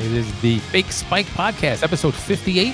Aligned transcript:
It 0.00 0.12
is 0.12 0.40
the 0.42 0.60
Fake 0.60 0.92
Spike 0.92 1.26
Podcast, 1.26 1.82
episode 1.82 2.14
58. 2.14 2.72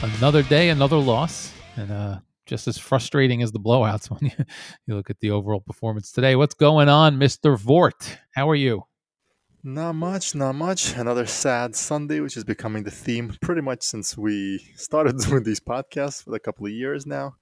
Another 0.00 0.42
day, 0.42 0.70
another 0.70 0.96
loss. 0.96 1.52
And 1.76 1.92
uh, 1.92 2.20
just 2.46 2.66
as 2.66 2.78
frustrating 2.78 3.42
as 3.42 3.52
the 3.52 3.60
blowouts 3.60 4.06
when 4.10 4.30
you, 4.30 4.44
you 4.86 4.96
look 4.96 5.10
at 5.10 5.20
the 5.20 5.30
overall 5.30 5.60
performance 5.60 6.10
today. 6.10 6.36
What's 6.36 6.54
going 6.54 6.88
on, 6.88 7.18
Mr. 7.18 7.58
Vort? 7.58 8.16
How 8.34 8.48
are 8.48 8.54
you? 8.54 8.86
Not 9.62 9.92
much, 9.92 10.34
not 10.34 10.54
much. 10.54 10.96
Another 10.96 11.26
sad 11.26 11.76
Sunday, 11.76 12.20
which 12.20 12.38
is 12.38 12.44
becoming 12.44 12.82
the 12.82 12.90
theme 12.90 13.36
pretty 13.42 13.60
much 13.60 13.82
since 13.82 14.16
we 14.16 14.58
started 14.74 15.18
doing 15.28 15.42
these 15.42 15.60
podcasts 15.60 16.24
for 16.24 16.34
a 16.34 16.40
couple 16.40 16.64
of 16.64 16.72
years 16.72 17.04
now. 17.04 17.34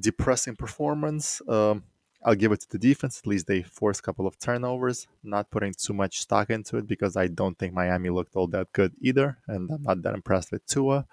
Depressing 0.00 0.56
performance. 0.56 1.42
Um, 1.46 1.84
I'll 2.24 2.34
give 2.34 2.52
it 2.52 2.60
to 2.60 2.68
the 2.70 2.78
defense. 2.78 3.18
At 3.18 3.26
least 3.26 3.46
they 3.46 3.62
forced 3.62 4.00
a 4.00 4.02
couple 4.02 4.26
of 4.26 4.38
turnovers. 4.38 5.06
Not 5.22 5.50
putting 5.50 5.72
too 5.72 5.92
much 5.92 6.20
stock 6.20 6.50
into 6.50 6.76
it 6.76 6.86
because 6.86 7.16
I 7.16 7.28
don't 7.28 7.58
think 7.58 7.72
Miami 7.72 8.10
looked 8.10 8.34
all 8.34 8.48
that 8.48 8.72
good 8.72 8.92
either, 9.00 9.38
and 9.46 9.70
I'm 9.70 9.82
not 9.82 10.02
that 10.02 10.14
impressed 10.14 10.50
with 10.50 10.66
Tua. 10.66 11.06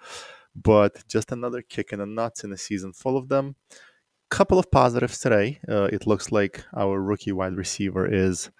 But 0.54 1.06
just 1.06 1.32
another 1.32 1.62
kick 1.62 1.92
in 1.92 2.00
the 2.00 2.06
nuts 2.06 2.42
in 2.42 2.52
a 2.52 2.56
season 2.56 2.92
full 2.92 3.16
of 3.16 3.28
them. 3.28 3.56
Couple 4.30 4.58
of 4.58 4.70
positives 4.72 5.20
today. 5.20 5.60
Uh, 5.68 5.84
it 5.84 6.06
looks 6.06 6.32
like 6.32 6.64
our 6.76 7.00
rookie 7.00 7.30
wide 7.30 7.54
receiver 7.54 8.12
is 8.12 8.50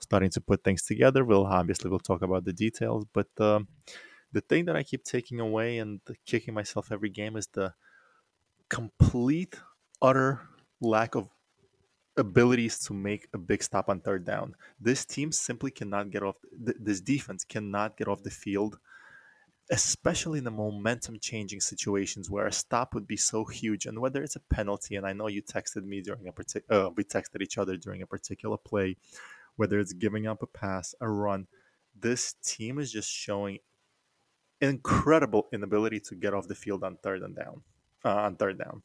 starting 0.00 0.30
to 0.30 0.40
put 0.40 0.64
things 0.64 0.82
together. 0.82 1.24
We'll 1.24 1.46
obviously 1.46 1.90
we'll 1.90 2.00
talk 2.00 2.22
about 2.22 2.44
the 2.44 2.52
details, 2.52 3.04
but 3.12 3.28
um, 3.38 3.68
the 4.32 4.40
thing 4.40 4.64
that 4.64 4.74
I 4.74 4.82
keep 4.82 5.04
taking 5.04 5.38
away 5.38 5.78
and 5.78 6.00
kicking 6.26 6.54
myself 6.54 6.90
every 6.90 7.10
game 7.10 7.36
is 7.36 7.46
the 7.52 7.74
complete, 8.68 9.54
utter 10.00 10.40
lack 10.80 11.14
of 11.14 11.28
abilities 12.16 12.78
to 12.78 12.94
make 12.94 13.28
a 13.32 13.38
big 13.38 13.62
stop 13.62 13.88
on 13.88 14.00
third 14.00 14.24
down. 14.24 14.54
This 14.80 15.04
team 15.04 15.32
simply 15.32 15.70
cannot 15.70 16.10
get 16.10 16.22
off. 16.22 16.36
Th- 16.64 16.76
this 16.80 17.00
defense 17.00 17.44
cannot 17.44 17.96
get 17.96 18.08
off 18.08 18.22
the 18.22 18.30
field 18.30 18.78
especially 19.70 20.38
in 20.38 20.44
the 20.44 20.50
momentum 20.50 21.18
changing 21.18 21.60
situations 21.60 22.30
where 22.30 22.46
a 22.46 22.52
stop 22.52 22.94
would 22.94 23.06
be 23.06 23.16
so 23.16 23.44
huge 23.44 23.86
and 23.86 23.98
whether 23.98 24.22
it's 24.22 24.36
a 24.36 24.40
penalty 24.40 24.96
and 24.96 25.06
i 25.06 25.12
know 25.12 25.28
you 25.28 25.42
texted 25.42 25.84
me 25.84 26.00
during 26.02 26.28
a 26.28 26.32
particular 26.32 26.86
uh, 26.86 26.90
we 26.96 27.04
texted 27.04 27.40
each 27.40 27.58
other 27.58 27.76
during 27.76 28.02
a 28.02 28.06
particular 28.06 28.56
play 28.56 28.96
whether 29.56 29.78
it's 29.78 29.92
giving 29.92 30.26
up 30.26 30.42
a 30.42 30.46
pass 30.46 30.94
a 31.00 31.08
run 31.08 31.46
this 31.98 32.34
team 32.44 32.78
is 32.78 32.90
just 32.92 33.08
showing 33.08 33.58
incredible 34.60 35.48
inability 35.52 36.00
to 36.00 36.14
get 36.14 36.34
off 36.34 36.48
the 36.48 36.54
field 36.54 36.82
on 36.82 36.96
third 37.02 37.22
and 37.22 37.36
down 37.36 37.62
uh, 38.04 38.14
on 38.14 38.36
third 38.36 38.58
down 38.58 38.82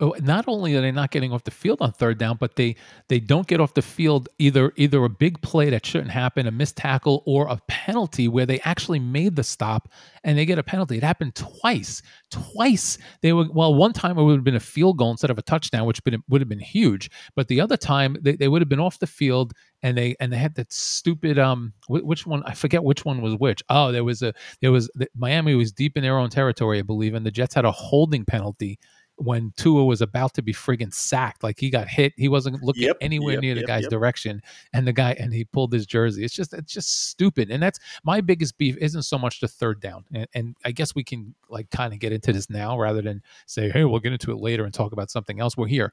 not 0.00 0.44
only 0.46 0.76
are 0.76 0.80
they 0.80 0.92
not 0.92 1.10
getting 1.10 1.32
off 1.32 1.42
the 1.42 1.50
field 1.50 1.78
on 1.80 1.92
third 1.92 2.18
down, 2.18 2.36
but 2.36 2.54
they 2.54 2.76
they 3.08 3.18
don't 3.18 3.48
get 3.48 3.60
off 3.60 3.74
the 3.74 3.82
field 3.82 4.28
either 4.38 4.72
either 4.76 5.04
a 5.04 5.08
big 5.08 5.40
play 5.42 5.70
that 5.70 5.84
shouldn't 5.84 6.12
happen, 6.12 6.46
a 6.46 6.52
missed 6.52 6.76
tackle, 6.76 7.24
or 7.26 7.48
a 7.48 7.60
penalty 7.66 8.28
where 8.28 8.46
they 8.46 8.60
actually 8.60 9.00
made 9.00 9.34
the 9.34 9.42
stop 9.42 9.88
and 10.22 10.38
they 10.38 10.46
get 10.46 10.58
a 10.58 10.62
penalty. 10.62 10.96
It 10.96 11.02
happened 11.02 11.34
twice. 11.34 12.00
Twice 12.30 12.98
they 13.22 13.32
were 13.32 13.46
well, 13.52 13.74
one 13.74 13.92
time 13.92 14.18
it 14.18 14.22
would 14.22 14.36
have 14.36 14.44
been 14.44 14.54
a 14.54 14.60
field 14.60 14.98
goal 14.98 15.10
instead 15.10 15.30
of 15.30 15.38
a 15.38 15.42
touchdown, 15.42 15.84
which 15.84 16.02
been, 16.04 16.22
would 16.28 16.40
have 16.40 16.48
been 16.48 16.60
huge. 16.60 17.10
But 17.34 17.48
the 17.48 17.60
other 17.60 17.76
time 17.76 18.16
they, 18.20 18.36
they 18.36 18.46
would 18.48 18.62
have 18.62 18.68
been 18.68 18.80
off 18.80 19.00
the 19.00 19.06
field 19.06 19.52
and 19.82 19.98
they 19.98 20.14
and 20.20 20.32
they 20.32 20.36
had 20.36 20.54
that 20.56 20.72
stupid 20.72 21.38
um 21.38 21.72
which 21.88 22.24
one 22.26 22.44
I 22.44 22.54
forget 22.54 22.84
which 22.84 23.04
one 23.04 23.20
was 23.20 23.34
which. 23.34 23.64
Oh, 23.68 23.90
there 23.90 24.04
was 24.04 24.22
a 24.22 24.32
there 24.60 24.70
was 24.70 24.88
Miami 25.16 25.56
was 25.56 25.72
deep 25.72 25.96
in 25.96 26.04
their 26.04 26.18
own 26.18 26.30
territory, 26.30 26.78
I 26.78 26.82
believe, 26.82 27.14
and 27.14 27.26
the 27.26 27.32
Jets 27.32 27.54
had 27.54 27.64
a 27.64 27.72
holding 27.72 28.24
penalty 28.24 28.78
when 29.18 29.52
Tua 29.56 29.84
was 29.84 30.00
about 30.00 30.34
to 30.34 30.42
be 30.42 30.52
friggin' 30.52 30.92
sacked. 30.92 31.42
Like 31.42 31.58
he 31.58 31.70
got 31.70 31.88
hit. 31.88 32.12
He 32.16 32.28
wasn't 32.28 32.62
looking 32.62 32.84
yep, 32.84 32.96
anywhere 33.00 33.34
yep, 33.34 33.42
near 33.42 33.54
the 33.54 33.60
yep, 33.60 33.66
guy's 33.66 33.88
direction. 33.88 34.40
And 34.72 34.86
the 34.86 34.92
guy 34.92 35.12
and 35.18 35.32
he 35.32 35.44
pulled 35.44 35.72
his 35.72 35.86
jersey. 35.86 36.24
It's 36.24 36.34
just 36.34 36.52
it's 36.54 36.72
just 36.72 37.08
stupid. 37.08 37.50
And 37.50 37.62
that's 37.62 37.78
my 38.04 38.20
biggest 38.20 38.56
beef 38.58 38.76
isn't 38.78 39.02
so 39.02 39.18
much 39.18 39.40
the 39.40 39.48
third 39.48 39.80
down. 39.80 40.04
And, 40.14 40.26
and 40.34 40.56
I 40.64 40.72
guess 40.72 40.94
we 40.94 41.04
can 41.04 41.34
like 41.48 41.70
kind 41.70 41.92
of 41.92 41.98
get 41.98 42.12
into 42.12 42.32
this 42.32 42.48
now 42.48 42.78
rather 42.78 43.02
than 43.02 43.22
say, 43.46 43.70
hey, 43.70 43.84
we'll 43.84 44.00
get 44.00 44.12
into 44.12 44.32
it 44.32 44.38
later 44.38 44.64
and 44.64 44.72
talk 44.72 44.92
about 44.92 45.10
something 45.10 45.40
else. 45.40 45.56
We're 45.56 45.66
here. 45.66 45.92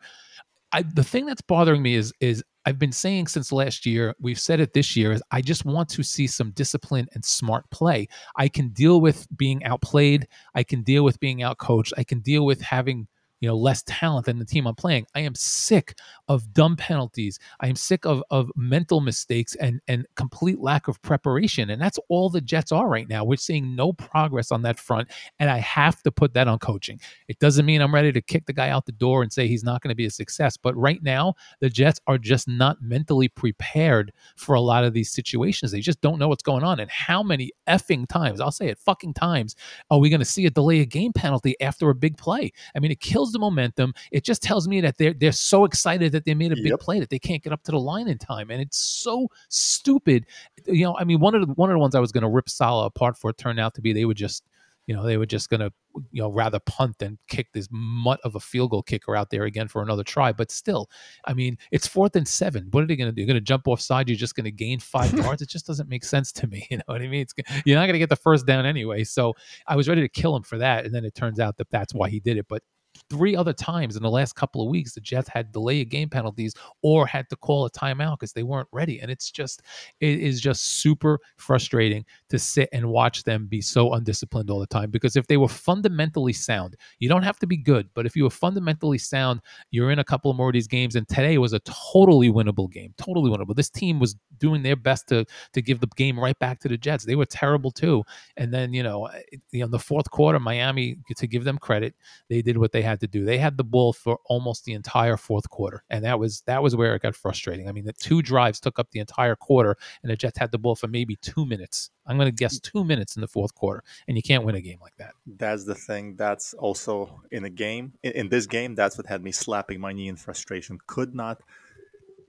I, 0.72 0.82
the 0.82 1.04
thing 1.04 1.26
that's 1.26 1.42
bothering 1.42 1.82
me 1.82 1.96
is 1.96 2.14
is 2.20 2.44
I've 2.66 2.80
been 2.80 2.92
saying 2.92 3.28
since 3.28 3.52
last 3.52 3.86
year, 3.86 4.16
we've 4.20 4.40
said 4.40 4.60
it 4.60 4.74
this 4.74 4.96
year, 4.96 5.12
is 5.12 5.22
I 5.32 5.42
just 5.42 5.66
want 5.66 5.88
to 5.90 6.04
see 6.04 6.26
some 6.26 6.52
discipline 6.52 7.08
and 7.14 7.24
smart 7.24 7.70
play. 7.70 8.08
I 8.36 8.48
can 8.48 8.70
deal 8.70 9.02
with 9.02 9.28
being 9.38 9.64
outplayed. 9.64 10.28
I 10.56 10.64
can 10.64 10.82
deal 10.82 11.04
with 11.04 11.20
being 11.20 11.40
outcoached. 11.40 11.94
I 11.98 12.04
can 12.04 12.20
deal 12.20 12.46
with 12.46 12.62
having 12.62 13.08
you 13.40 13.48
know 13.48 13.56
less 13.56 13.84
talent 13.84 14.26
than 14.26 14.40
the 14.40 14.46
team 14.46 14.68
I'm 14.68 14.76
playing. 14.76 15.06
I 15.16 15.22
am 15.22 15.36
sick 15.36 15.98
of 16.28 16.54
dumb 16.54 16.76
penalties. 16.76 17.40
I 17.60 17.68
am 17.68 17.76
sick 17.76 18.06
of 18.06 18.24
of 18.30 18.50
mental 18.56 19.02
mistakes 19.02 19.56
and 19.56 19.82
and 19.88 20.06
complete 20.16 20.60
lack 20.60 20.88
of 20.88 21.02
preparation. 21.02 21.70
And 21.70 21.82
that's 21.82 22.00
all 22.10 22.30
the 22.30 22.42
Jets 22.42 22.72
are 22.72 22.88
right 22.88 23.08
now. 23.08 23.24
We're 23.24 23.38
seeing 23.38 23.76
no 23.76 23.94
progress 23.94 24.52
on 24.52 24.62
that 24.64 24.80
front, 24.80 25.10
and 25.40 25.50
I 25.50 25.58
have 25.60 26.02
to 26.04 26.12
put 26.12 26.34
that 26.34 26.48
on 26.48 26.60
coaching. 26.60 27.00
It 27.28 27.40
doesn't 27.40 27.66
mean 27.66 27.82
I'm 27.82 27.94
ready 27.94 28.12
to 28.12 28.22
kick 28.22 28.46
the 28.46 28.54
guy 28.54 28.70
out 28.70 28.86
the 28.86 28.92
door 28.92 29.24
and 29.24 29.32
say 29.32 29.48
he's 29.48 29.64
not 29.64 29.82
going 29.82 29.90
to 29.90 29.96
be 29.96 30.06
a 30.06 30.12
success. 30.12 30.58
But 30.58 30.76
right 30.76 31.02
now, 31.04 31.36
the 31.60 31.70
Jets 31.70 32.00
are 32.08 32.18
just 32.18 32.48
not 32.48 32.82
mentally 32.82 33.28
prepared 33.28 34.12
for 34.36 34.56
a 34.56 34.62
lot 34.62 34.84
of 34.84 34.94
these 34.94 35.12
situations. 35.12 35.72
They 35.72 35.82
just 35.82 36.02
don't 36.02 36.20
know 36.20 36.28
what's 36.28 36.44
going 36.44 36.64
on. 36.64 36.80
And 36.80 36.90
how 36.90 37.22
many 37.24 37.52
effing 37.68 38.08
times, 38.08 38.42
I'll 38.42 38.52
say 38.52 38.68
it, 38.68 38.80
fucking 38.80 39.14
times, 39.14 39.56
are 39.90 40.00
we 40.00 40.10
going 40.10 40.20
to 40.20 40.26
see 40.26 40.46
a 40.46 40.50
delay 40.50 40.82
of 40.82 40.90
game 40.90 41.14
penalty 41.14 41.60
after 41.62 41.90
a 41.90 41.96
big 41.96 42.18
play? 42.18 42.52
I 42.76 42.80
mean, 42.80 42.92
it 42.92 43.00
kills 43.00 43.25
the 43.32 43.40
momentum. 43.40 43.94
It 44.12 44.24
just 44.24 44.42
tells 44.42 44.68
me 44.68 44.82
that 44.82 44.98
they're 44.98 45.14
they're 45.14 45.32
so 45.32 45.66
excited 45.66 46.12
that 46.12 46.26
they 46.26 46.34
made 46.34 46.52
a 46.52 46.56
big 46.56 46.68
yep. 46.68 46.80
play 46.80 47.00
that 47.00 47.10
they 47.10 47.20
can't 47.20 47.44
get 47.44 47.54
up 47.54 47.64
to 47.64 47.72
the 47.72 47.80
line 47.80 48.08
in 48.08 48.18
time, 48.18 48.50
and 48.50 48.62
it's 48.62 48.78
so 48.78 49.28
stupid. 49.50 50.26
You 50.66 50.86
know, 50.86 50.98
I 50.98 51.04
mean, 51.04 51.20
one 51.20 51.36
of 51.36 51.48
the 51.48 51.54
one 51.54 51.70
of 51.70 51.76
the 51.76 51.80
ones 51.80 51.96
I 51.96 52.00
was 52.00 52.12
going 52.12 52.24
to 52.24 52.30
rip 52.30 52.50
Saleh 52.50 52.88
apart 52.88 53.18
for 53.18 53.34
turned 53.34 53.60
out 53.60 53.76
to 53.76 53.82
be 53.82 53.94
they 53.94 54.06
were 54.06 54.14
just 54.14 54.44
you 54.88 54.96
know 54.96 55.04
they 55.04 55.18
were 55.18 55.26
just 55.26 55.50
going 55.50 55.60
to 55.60 55.72
you 56.12 56.22
know 56.22 56.30
rather 56.30 56.60
punt 56.60 56.98
than 57.00 57.18
kick 57.28 57.48
this 57.54 57.68
mutt 57.72 58.20
of 58.24 58.36
a 58.36 58.40
field 58.40 58.72
goal 58.72 58.84
kicker 58.84 59.16
out 59.16 59.30
there 59.30 59.44
again 59.44 59.68
for 59.68 59.82
another 59.82 60.04
try. 60.04 60.32
But 60.32 60.52
still 60.52 60.90
i 61.26 61.34
mean 61.34 61.58
it's 61.72 61.88
fourth 61.88 62.16
and 62.16 62.28
seven. 62.28 62.68
What 62.72 62.84
are 62.84 62.88
they 62.88 62.96
going 62.96 63.10
to 63.10 63.16
do? 63.16 63.22
You're 63.22 63.28
going 63.28 63.36
to 63.36 63.42
jump 63.42 63.68
off 63.68 63.82
side 63.82 64.10
you're 64.10 64.18
just 64.18 64.36
going 64.36 64.46
to 64.46 64.52
gain 64.52 64.80
five 64.80 65.14
yards? 65.18 65.42
It 65.42 65.50
just 65.50 65.66
doesn't 65.66 65.90
make 65.90 66.04
sense 66.04 66.32
to 66.34 66.48
me. 66.48 66.68
You 66.76 66.78
know 66.78 66.84
what 66.88 67.02
i 67.02 67.08
mean? 67.08 67.22
It's, 67.22 67.34
you're 67.64 67.78
not 67.78 67.86
going 67.86 67.94
to 67.94 68.00
get 68.00 68.10
the 68.10 68.16
first 68.16 68.46
down 68.46 68.66
anyway. 68.66 69.04
So 69.04 69.34
i 69.68 69.76
was 69.76 69.88
ready 69.88 70.02
to 70.02 70.10
kill 70.10 70.36
him 70.36 70.44
for 70.44 70.58
that 70.58 70.86
and 70.86 70.94
then 70.94 71.06
it 71.06 71.16
turns 71.16 71.40
out 71.40 71.58
that 71.58 71.70
that's 71.70 71.94
why 71.94 72.10
he 72.10 72.20
did 72.20 72.38
it. 72.38 72.48
But 72.50 72.64
three 73.10 73.36
other 73.36 73.54
times 73.54 73.96
in 73.96 74.04
the 74.04 74.10
last 74.10 74.36
couple 74.36 74.62
of 74.62 74.70
weeks 74.70 74.94
the 74.94 75.02
Jets 75.02 75.30
had 75.30 75.52
delayed 75.52 75.90
game 75.90 76.10
penalties 76.10 76.54
or 76.82 77.06
had 77.06 77.30
to 77.30 77.36
call 77.36 77.66
a 77.66 77.72
timeout 77.72 78.20
because 78.20 78.34
they 78.34 78.44
weren't 78.44 78.68
ready. 78.72 79.00
And 79.00 79.12
it's 79.12 79.32
just 79.32 79.62
it 80.00 80.20
is 80.20 80.42
just 80.42 80.82
super 80.82 81.20
frustrating 81.38 82.06
to 82.30 82.40
sit 82.40 82.70
and 82.74 82.88
watch 82.88 83.24
them 83.24 83.48
be 83.48 83.62
so 83.62 83.94
undisciplined 83.94 84.50
all 84.50 84.60
the 84.60 84.68
time. 84.68 84.92
Because 84.92 85.16
if 85.16 85.28
they 85.28 85.38
were 85.38 85.48
fundamentally 85.48 86.34
sound, 86.34 86.76
you 87.00 87.10
don't 87.10 87.24
have 87.24 87.40
to 87.40 87.48
be 87.48 87.58
good, 87.58 87.90
but 87.94 88.06
if 88.06 88.16
you 88.16 88.24
were 88.24 88.30
fundamentally 88.30 88.98
sound, 88.98 89.42
you're 89.72 89.92
in 89.92 90.00
a 90.00 90.04
couple 90.04 90.32
of 90.32 90.38
more 90.38 90.50
of 90.50 90.54
these 90.54 90.68
games. 90.68 90.96
And 90.96 91.08
today 91.08 91.38
was 91.38 91.54
a 91.54 91.60
totally 91.60 92.32
winnable 92.32 92.72
game, 92.72 92.94
totally 92.98 93.30
winnable. 93.30 93.56
This 93.56 93.70
team 93.70 94.00
was 94.00 94.16
doing 94.38 94.64
their 94.64 94.76
best 94.76 95.08
to 95.10 95.26
to 95.54 95.62
give 95.62 95.80
the 95.80 95.88
game 95.96 96.20
right 96.20 96.38
back 96.40 96.60
to 96.60 96.68
the 96.68 96.78
Jets. 96.78 97.06
They 97.06 97.16
were 97.16 97.26
terrible 97.26 97.72
too. 97.72 98.04
And 98.38 98.54
then 98.54 98.74
you 98.74 98.84
know, 98.84 99.10
in 99.52 99.72
the 99.72 99.80
fourth 99.80 100.10
quarter, 100.12 100.40
Miami 100.40 100.98
to 101.16 101.28
give 101.28 101.44
them 101.44 101.58
credit, 101.58 101.96
they 102.30 102.42
did 102.42 102.58
what 102.58 102.72
they 102.72 102.82
had 102.86 103.02
to 103.02 103.08
do. 103.08 103.26
They 103.26 103.38
had 103.38 103.58
the 103.58 103.64
ball 103.64 103.92
for 103.92 104.20
almost 104.26 104.64
the 104.64 104.74
entire 104.74 105.18
fourth 105.18 105.50
quarter, 105.50 105.84
and 105.90 106.06
that 106.06 106.20
was 106.20 106.42
that 106.48 106.64
was 106.64 106.76
where 106.76 106.96
it 106.96 107.02
got 107.02 107.16
frustrating. 107.16 107.68
I 107.68 107.74
mean, 107.74 107.86
the 107.86 107.94
two 107.94 108.22
drives 108.22 108.60
took 108.60 108.80
up 108.80 108.92
the 108.92 109.00
entire 109.00 109.36
quarter, 109.36 109.76
and 110.02 110.12
the 110.12 110.16
Jets 110.16 110.38
had 110.38 110.52
the 110.52 110.58
ball 110.58 110.76
for 110.76 110.88
maybe 110.88 111.18
two 111.18 111.46
minutes. 111.46 111.92
I'm 112.08 112.18
going 112.18 112.30
to 112.30 112.36
guess 112.36 112.60
two 112.60 112.84
minutes 112.86 113.16
in 113.18 113.22
the 113.22 113.28
fourth 113.28 113.54
quarter, 113.54 113.84
and 114.08 114.16
you 114.16 114.24
can't 114.24 114.46
win 114.46 114.56
a 114.56 114.62
game 114.62 114.80
like 114.82 114.96
that. 114.98 115.14
That's 115.26 115.66
the 115.66 115.76
thing. 115.76 116.16
That's 116.16 116.54
also 116.54 117.22
in 117.32 117.44
a 117.44 117.50
game. 117.50 117.94
In, 118.04 118.12
in 118.14 118.30
this 118.30 118.46
game, 118.46 118.76
that's 118.76 118.98
what 118.98 119.08
had 119.08 119.24
me 119.24 119.32
slapping 119.32 119.82
my 119.82 119.92
knee 119.92 120.08
in 120.08 120.16
frustration. 120.16 120.78
Could 120.88 121.14
not 121.14 121.42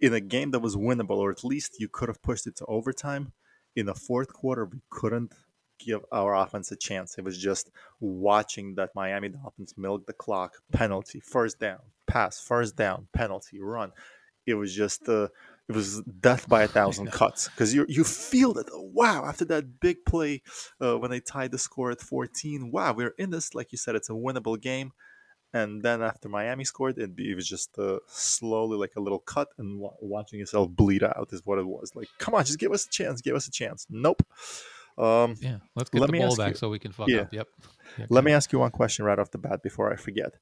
in 0.01 0.13
a 0.13 0.21
game 0.21 0.51
that 0.51 0.61
was 0.61 0.77
winnable, 0.77 1.19
or 1.19 1.31
at 1.31 1.45
least 1.45 1.77
you 1.79 1.89
could 1.89 2.09
have 2.09 2.23
pushed 2.23 2.47
it 2.47 2.57
to 2.57 2.67
overtime. 2.67 3.33
In 3.75 3.87
the 3.87 3.95
fourth 3.95 4.33
quarter, 4.33 4.65
we 4.65 4.81
couldn't 4.89 5.35
give 5.79 6.01
our 6.13 6.35
offense 6.35 6.71
a 6.73 6.77
chance. 6.77 7.19
It 7.19 7.25
was 7.25 7.39
just 7.39 7.71
watching 8.01 8.75
that 8.77 8.95
Miami 8.95 9.29
Dolphins 9.29 9.75
milk 9.77 10.07
the 10.07 10.13
clock, 10.13 10.55
penalty, 10.73 11.21
first 11.21 11.59
down, 11.59 11.81
pass, 12.07 12.41
first 12.41 12.77
down, 12.77 13.09
penalty, 13.13 13.61
run. 13.61 13.93
It 14.47 14.55
was 14.55 14.75
just 14.75 15.09
uh, 15.09 15.29
it 15.69 15.75
was 15.75 16.03
death 16.03 16.49
by 16.49 16.63
a 16.63 16.69
thousand 16.79 17.11
cuts 17.11 17.49
because 17.49 17.75
you 17.75 17.87
you 17.89 18.05
feel 18.05 18.53
that 18.55 18.67
wow 18.73 19.25
after 19.27 19.45
that 19.47 19.81
big 19.81 20.05
play 20.05 20.43
uh, 20.81 20.97
when 20.97 21.11
they 21.11 21.21
tied 21.21 21.51
the 21.51 21.59
score 21.59 21.91
at 21.91 22.01
14 22.01 22.71
wow 22.71 22.93
we're 22.93 23.15
in 23.19 23.31
this 23.31 23.55
like 23.55 23.73
you 23.73 23.79
said 23.79 23.97
it's 23.97 24.11
a 24.11 24.15
winnable 24.15 24.61
game. 24.61 24.93
And 25.53 25.81
then 25.83 26.03
after 26.03 26.29
Miami 26.29 26.65
scored 26.65 26.99
it, 26.99 27.13
it 27.17 27.35
was 27.35 27.49
just 27.49 27.79
uh, 27.79 28.01
slowly 28.09 28.77
like 28.77 28.93
a 28.97 29.01
little 29.01 29.21
cut 29.21 29.49
and 29.57 29.81
w- 29.81 29.97
watching 30.01 30.39
yourself 30.39 30.69
bleed 30.69 31.03
out 31.03 31.29
is 31.33 31.47
what 31.47 31.59
it 31.59 31.67
was. 31.67 31.93
Like 31.95 32.09
come 32.19 32.35
on 32.35 32.45
just 32.45 32.59
give 32.59 32.73
us 32.73 32.87
a 32.87 32.91
chance 32.91 33.21
give 33.21 33.37
us 33.37 33.49
a 33.49 33.51
chance. 33.51 33.87
Nope 33.91 34.23
um, 34.99 35.37
yeah, 35.41 35.59
let's 35.75 35.91
get 35.91 36.01
let 36.01 36.11
the 36.11 36.19
ball 36.19 36.37
back 36.37 36.51
you, 36.51 36.57
so 36.57 36.71
we 36.71 36.79
can 36.79 36.93
fuck 36.93 37.09
yeah, 37.09 37.23
up. 37.23 37.33
Yep. 37.33 37.49
Yeah, 37.99 38.07
let 38.09 38.25
me 38.25 38.33
ask 38.33 38.53
you 38.53 38.59
one 38.59 38.71
question 38.71 39.05
right 39.05 39.19
off 39.19 39.31
the 39.31 39.39
bat 39.39 39.63
before 39.63 39.93
I 39.93 39.97
forget. 39.97 40.35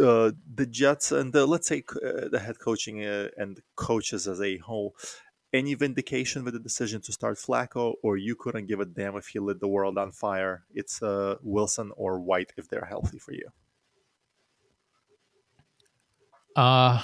Uh, 0.00 0.30
the 0.54 0.66
Jets 0.66 1.10
and 1.10 1.32
the, 1.32 1.46
let's 1.46 1.66
say 1.66 1.82
uh, 1.96 2.28
the 2.28 2.38
head 2.38 2.60
coaching 2.60 3.04
uh, 3.04 3.28
and 3.36 3.60
coaches 3.74 4.28
as 4.28 4.40
a 4.40 4.58
whole, 4.58 4.94
any 5.52 5.74
vindication 5.74 6.44
with 6.44 6.54
the 6.54 6.60
decision 6.60 7.00
to 7.02 7.12
start 7.12 7.38
Flacco, 7.38 7.94
or 8.02 8.16
you 8.16 8.36
couldn't 8.36 8.66
give 8.66 8.78
a 8.78 8.84
damn 8.84 9.16
if 9.16 9.28
he 9.28 9.40
lit 9.40 9.58
the 9.58 9.66
world 9.66 9.98
on 9.98 10.12
fire? 10.12 10.64
It's 10.72 11.02
uh, 11.02 11.36
Wilson 11.42 11.90
or 11.96 12.20
White 12.20 12.52
if 12.56 12.68
they're 12.68 12.84
healthy 12.84 13.18
for 13.18 13.32
you. 13.32 13.48
Uh 16.56 17.02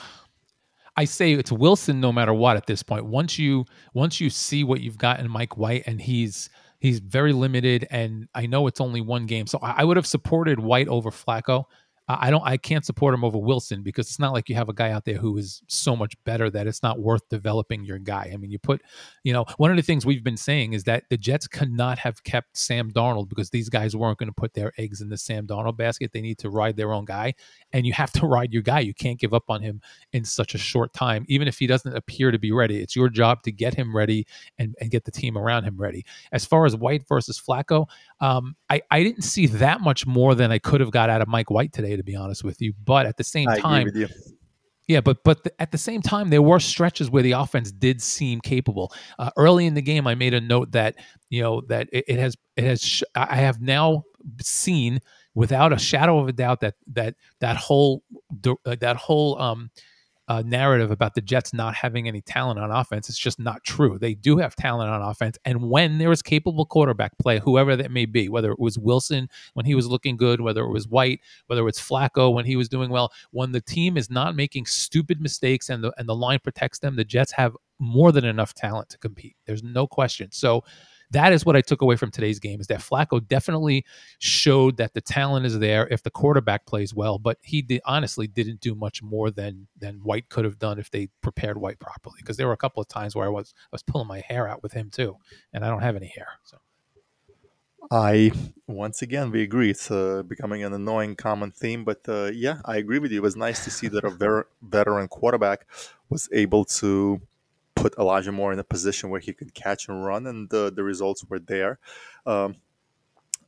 I 0.97 1.05
say 1.05 1.33
it's 1.33 1.53
Wilson 1.53 2.01
no 2.01 2.13
matter 2.13 2.33
what 2.33 2.57
at 2.57 2.67
this 2.67 2.83
point. 2.83 3.05
Once 3.05 3.39
you 3.39 3.65
once 3.95 4.21
you 4.21 4.31
see 4.31 4.65
what 4.65 4.81
you've 4.81 4.99
got 4.99 5.21
in 5.21 5.31
Mike 5.31 5.57
White 5.57 5.85
and 5.87 6.01
he's 6.01 6.49
he's 6.81 7.01
very 7.01 7.33
limited 7.33 7.87
and 7.91 8.29
I 8.35 8.47
know 8.47 8.67
it's 8.67 8.81
only 8.81 9.01
one 9.01 9.27
game. 9.27 9.47
So 9.47 9.59
I, 9.63 9.77
I 9.79 9.85
would 9.85 9.97
have 9.97 10.07
supported 10.07 10.59
White 10.59 10.89
over 10.89 11.11
Flacco. 11.11 11.65
I 12.09 12.31
don't 12.31 12.45
I 12.45 12.57
can't 12.57 12.85
support 12.85 13.15
him 13.15 13.25
over 13.25 13.37
Wilson 13.37 13.83
because 13.83 14.07
it's 14.07 14.21
not 14.21 14.33
like 14.33 14.49
you 14.49 14.55
have 14.55 14.69
a 14.69 14.73
guy 14.73 14.93
out 14.93 15.05
there 15.05 15.17
who 15.17 15.37
is 15.39 15.61
so 15.67 15.97
much 15.97 16.15
better 16.25 16.49
that 16.51 16.69
it's 16.69 16.83
not 16.83 17.01
worth 17.01 17.29
developing 17.31 17.85
your 17.85 17.99
guy. 17.99 18.31
I 18.33 18.37
mean, 18.37 18.53
you 18.53 18.61
put, 18.61 18.83
you 19.25 19.33
know, 19.33 19.45
one 19.57 19.73
of 19.73 19.77
the 19.77 19.83
things 19.83 20.07
we've 20.07 20.23
been 20.23 20.37
saying 20.37 20.75
is 20.75 20.85
that 20.85 21.05
the 21.11 21.17
Jets 21.17 21.49
cannot 21.49 21.99
have 21.99 22.23
kept 22.23 22.57
Sam 22.57 22.93
Darnold 22.93 23.29
because 23.29 23.51
these 23.51 23.69
guys 23.69 23.97
weren't 23.97 24.19
going 24.19 24.29
to 24.29 24.35
put 24.35 24.55
their 24.55 24.73
eggs 24.79 25.01
in 25.01 25.09
the 25.09 25.17
Sam 25.17 25.49
Darnold 25.49 25.77
basket. 25.77 26.13
They 26.13 26.21
need 26.21 26.39
to 26.39 26.51
ride 26.51 26.77
their 26.77 26.93
own 26.93 27.07
guy, 27.07 27.35
and 27.73 27.85
you 27.85 27.93
have 27.95 28.13
to 28.13 28.27
ride 28.27 28.53
your 28.53 28.63
guy. 28.63 28.81
You 28.81 28.95
can't 28.95 29.19
give 29.19 29.35
up 29.35 29.45
on 29.49 29.61
him 29.61 29.81
in 30.13 30.25
such 30.25 30.55
a 30.55 30.59
short 30.59 30.93
time, 30.93 31.25
even 31.29 31.49
if 31.49 31.59
he 31.59 31.67
doesn't 31.67 31.97
appear 31.97 32.31
to 32.31 32.39
be 32.39 32.53
ready. 32.53 32.81
It's 32.81 32.95
your 32.95 33.09
job 33.09 33.43
to 33.43 33.53
get 33.53 33.75
him 33.75 33.97
ready 33.97 34.29
and, 34.59 34.77
and 34.81 34.93
get 34.93 35.05
the 35.05 35.11
team 35.11 35.37
around 35.37 35.65
him 35.65 35.77
ready. 35.77 36.05
As 36.31 36.45
far 36.45 36.67
as 36.67 36.77
White 36.77 37.09
versus 37.09 37.41
Flacco, 37.41 37.89
um, 38.21 38.55
I, 38.71 38.81
I 38.93 39.03
didn't 39.03 39.23
see 39.23 39.47
that 39.47 39.81
much 39.81 40.07
more 40.07 40.37
than 40.37 40.53
I 40.53 40.59
could 40.59 40.81
have 40.81 40.93
got 40.93 41.11
out 41.11 41.21
of 41.21 41.27
Mike 41.27 41.51
White 41.51 41.73
today 41.73 41.96
to 41.97 42.03
be 42.03 42.17
honest 42.17 42.45
with 42.45 42.61
you. 42.61 42.73
But 42.85 43.07
at 43.07 43.17
the 43.17 43.25
same 43.25 43.49
I 43.49 43.59
time, 43.59 43.89
yeah, 44.89 45.01
but 45.01 45.25
but 45.25 45.43
the, 45.43 45.61
at 45.61 45.73
the 45.73 45.79
same 45.79 46.01
time, 46.01 46.31
there 46.31 46.43
were 46.43 46.61
stretches 46.61 47.11
where 47.11 47.23
the 47.23 47.33
offense 47.33 47.73
did 47.73 48.01
seem 48.01 48.41
capable. 48.41 48.93
Uh, 49.19 49.31
early 49.37 49.67
in 49.67 49.75
the 49.75 49.83
game, 49.83 50.07
I 50.07 50.15
made 50.15 50.33
a 50.33 50.41
note 50.41 50.73
that 50.73 50.95
you 51.29 51.43
know 51.43 51.63
that 51.69 51.89
it, 51.93 52.05
it 52.07 52.19
has 52.19 52.37
it 52.57 52.65
has 52.65 52.83
sh- 52.83 53.03
I 53.15 53.37
have 53.37 53.61
now 53.61 54.05
seen 54.41 55.01
without 55.35 55.73
a 55.73 55.79
shadow 55.79 56.19
of 56.19 56.29
a 56.29 56.33
doubt 56.33 56.61
that 56.61 56.75
that 56.93 57.15
that 57.41 57.57
whole 57.57 58.05
uh, 58.47 58.77
that 58.81 58.97
whole 58.97 59.41
um 59.41 59.71
uh, 60.29 60.43
narrative 60.45 60.91
about 60.91 61.15
the 61.15 61.21
Jets 61.21 61.53
not 61.53 61.75
having 61.75 62.09
any 62.09 62.21
talent 62.21 62.59
on 62.59 62.71
offense. 62.71 63.09
It's 63.09 63.19
just 63.19 63.39
not 63.39 63.63
true. 63.63 63.99
They 63.99 64.15
do 64.15 64.39
have 64.39 64.57
talent 64.57 64.91
on 64.91 65.03
offense. 65.03 65.39
And 65.45 65.71
when 65.71 65.99
there 65.99 66.11
is 66.11 66.23
capable 66.23 66.67
quarterback 66.67 67.17
play, 67.19 67.39
whoever 67.39 67.77
that 67.77 67.91
may 67.93 68.07
be, 68.07 68.29
whether 68.29 68.51
it 68.51 68.59
was 68.59 68.79
Wilson 68.79 69.29
when 69.55 69.67
he 69.67 69.75
was 69.75 69.87
looking 69.87 70.17
good, 70.17 70.41
whether 70.41 70.65
it 70.65 70.73
was 70.73 70.89
White, 70.89 71.21
whether 71.47 71.67
it's 71.69 71.81
Flacco 71.81 72.35
when 72.35 72.45
he 72.45 72.57
was 72.57 72.69
doing 72.69 72.91
well, 72.91 73.13
when 73.31 73.53
the 73.53 73.61
team 73.61 73.97
is 73.97 74.11
not 74.11 74.35
making 74.35 74.67
stupid 74.67 75.21
mistakes 75.21 75.69
and 75.69 75.83
the 75.83 75.93
and 75.97 76.09
the 76.09 76.15
line 76.15 76.41
protects 76.43 76.81
them, 76.81 76.97
the 76.97 77.05
Jets 77.05 77.33
have 77.33 77.57
more 77.79 78.11
than 78.11 78.25
enough 78.25 78.55
talent 78.55 78.89
to 78.89 78.99
compete. 78.99 79.37
There's 79.47 79.63
no 79.63 79.87
question. 79.87 80.31
So 80.33 80.65
that 81.11 81.33
is 81.33 81.45
what 81.45 81.57
I 81.57 81.61
took 81.61 81.83
away 81.83 81.97
from 81.97 82.11
today's 82.11 82.39
game 82.39 82.61
is 82.61 82.67
that 82.69 82.81
Flacco 82.81 83.27
definitely 83.27 83.85
showed 84.19 84.77
that 84.79 84.95
the 84.95 85.01
talent 85.01 85.47
is 85.47 85.59
there 85.59 85.87
if 85.89 86.03
the 86.03 86.11
quarterback 86.11 86.67
plays 86.67 86.95
well, 86.95 87.19
but 87.19 87.39
he 87.43 87.63
did, 87.63 87.81
honestly 87.85 88.27
didn't 88.27 88.61
do 88.61 88.75
much 88.75 89.03
more 89.03 89.31
than 89.31 89.67
than 89.79 89.97
White 89.97 90.29
could 90.29 90.45
have 90.45 90.59
done 90.59 90.79
if 90.79 90.91
they 90.91 91.09
prepared 91.23 91.59
White 91.59 91.79
properly. 91.79 92.17
Because 92.19 92.37
there 92.37 92.47
were 92.47 92.53
a 92.53 92.59
couple 92.59 92.81
of 92.81 92.89
times 92.89 93.15
where 93.15 93.27
I 93.27 93.31
was 93.31 93.55
I 93.65 93.69
was 93.73 93.83
pulling 93.83 94.09
my 94.09 94.21
hair 94.21 94.49
out 94.49 94.63
with 94.63 94.73
him 94.73 94.91
too, 94.91 95.17
and 95.53 95.65
I 95.65 95.69
don't 95.69 95.83
have 95.83 95.97
any 95.97 96.09
hair. 96.09 96.29
So. 96.45 96.59
I 97.91 98.33
once 98.67 99.03
again 99.03 99.31
we 99.31 99.43
agree 99.43 99.71
it's 99.71 99.91
uh, 99.91 100.25
becoming 100.27 100.65
an 100.65 100.73
annoying 100.73 101.15
common 101.15 101.53
theme, 101.53 101.85
but 101.85 102.01
uh, 102.09 102.31
yeah, 102.35 102.61
I 102.65 102.79
agree 102.79 102.99
with 102.99 103.13
you. 103.13 103.19
It 103.19 103.23
was 103.23 103.37
nice 103.37 103.63
to 103.65 103.71
see 103.71 103.89
that 103.89 104.05
a 104.05 104.11
ver- 104.11 104.49
veteran 104.63 105.07
quarterback 105.09 105.67
was 106.09 106.29
able 106.33 106.65
to 106.65 107.21
put 107.77 107.97
Elijah 107.99 108.33
Moore 108.33 108.53
in 108.53 108.59
a 108.59 108.65
position 108.65 109.11
where 109.11 109.21
he 109.21 109.33
could 109.33 109.55
catch 109.55 109.89
and 109.89 110.05
run, 110.05 110.27
and 110.27 110.51
the, 110.51 110.73
the 110.75 110.83
results 110.83 111.25
were 111.29 111.39
there. 111.39 111.79
Um, 112.27 112.57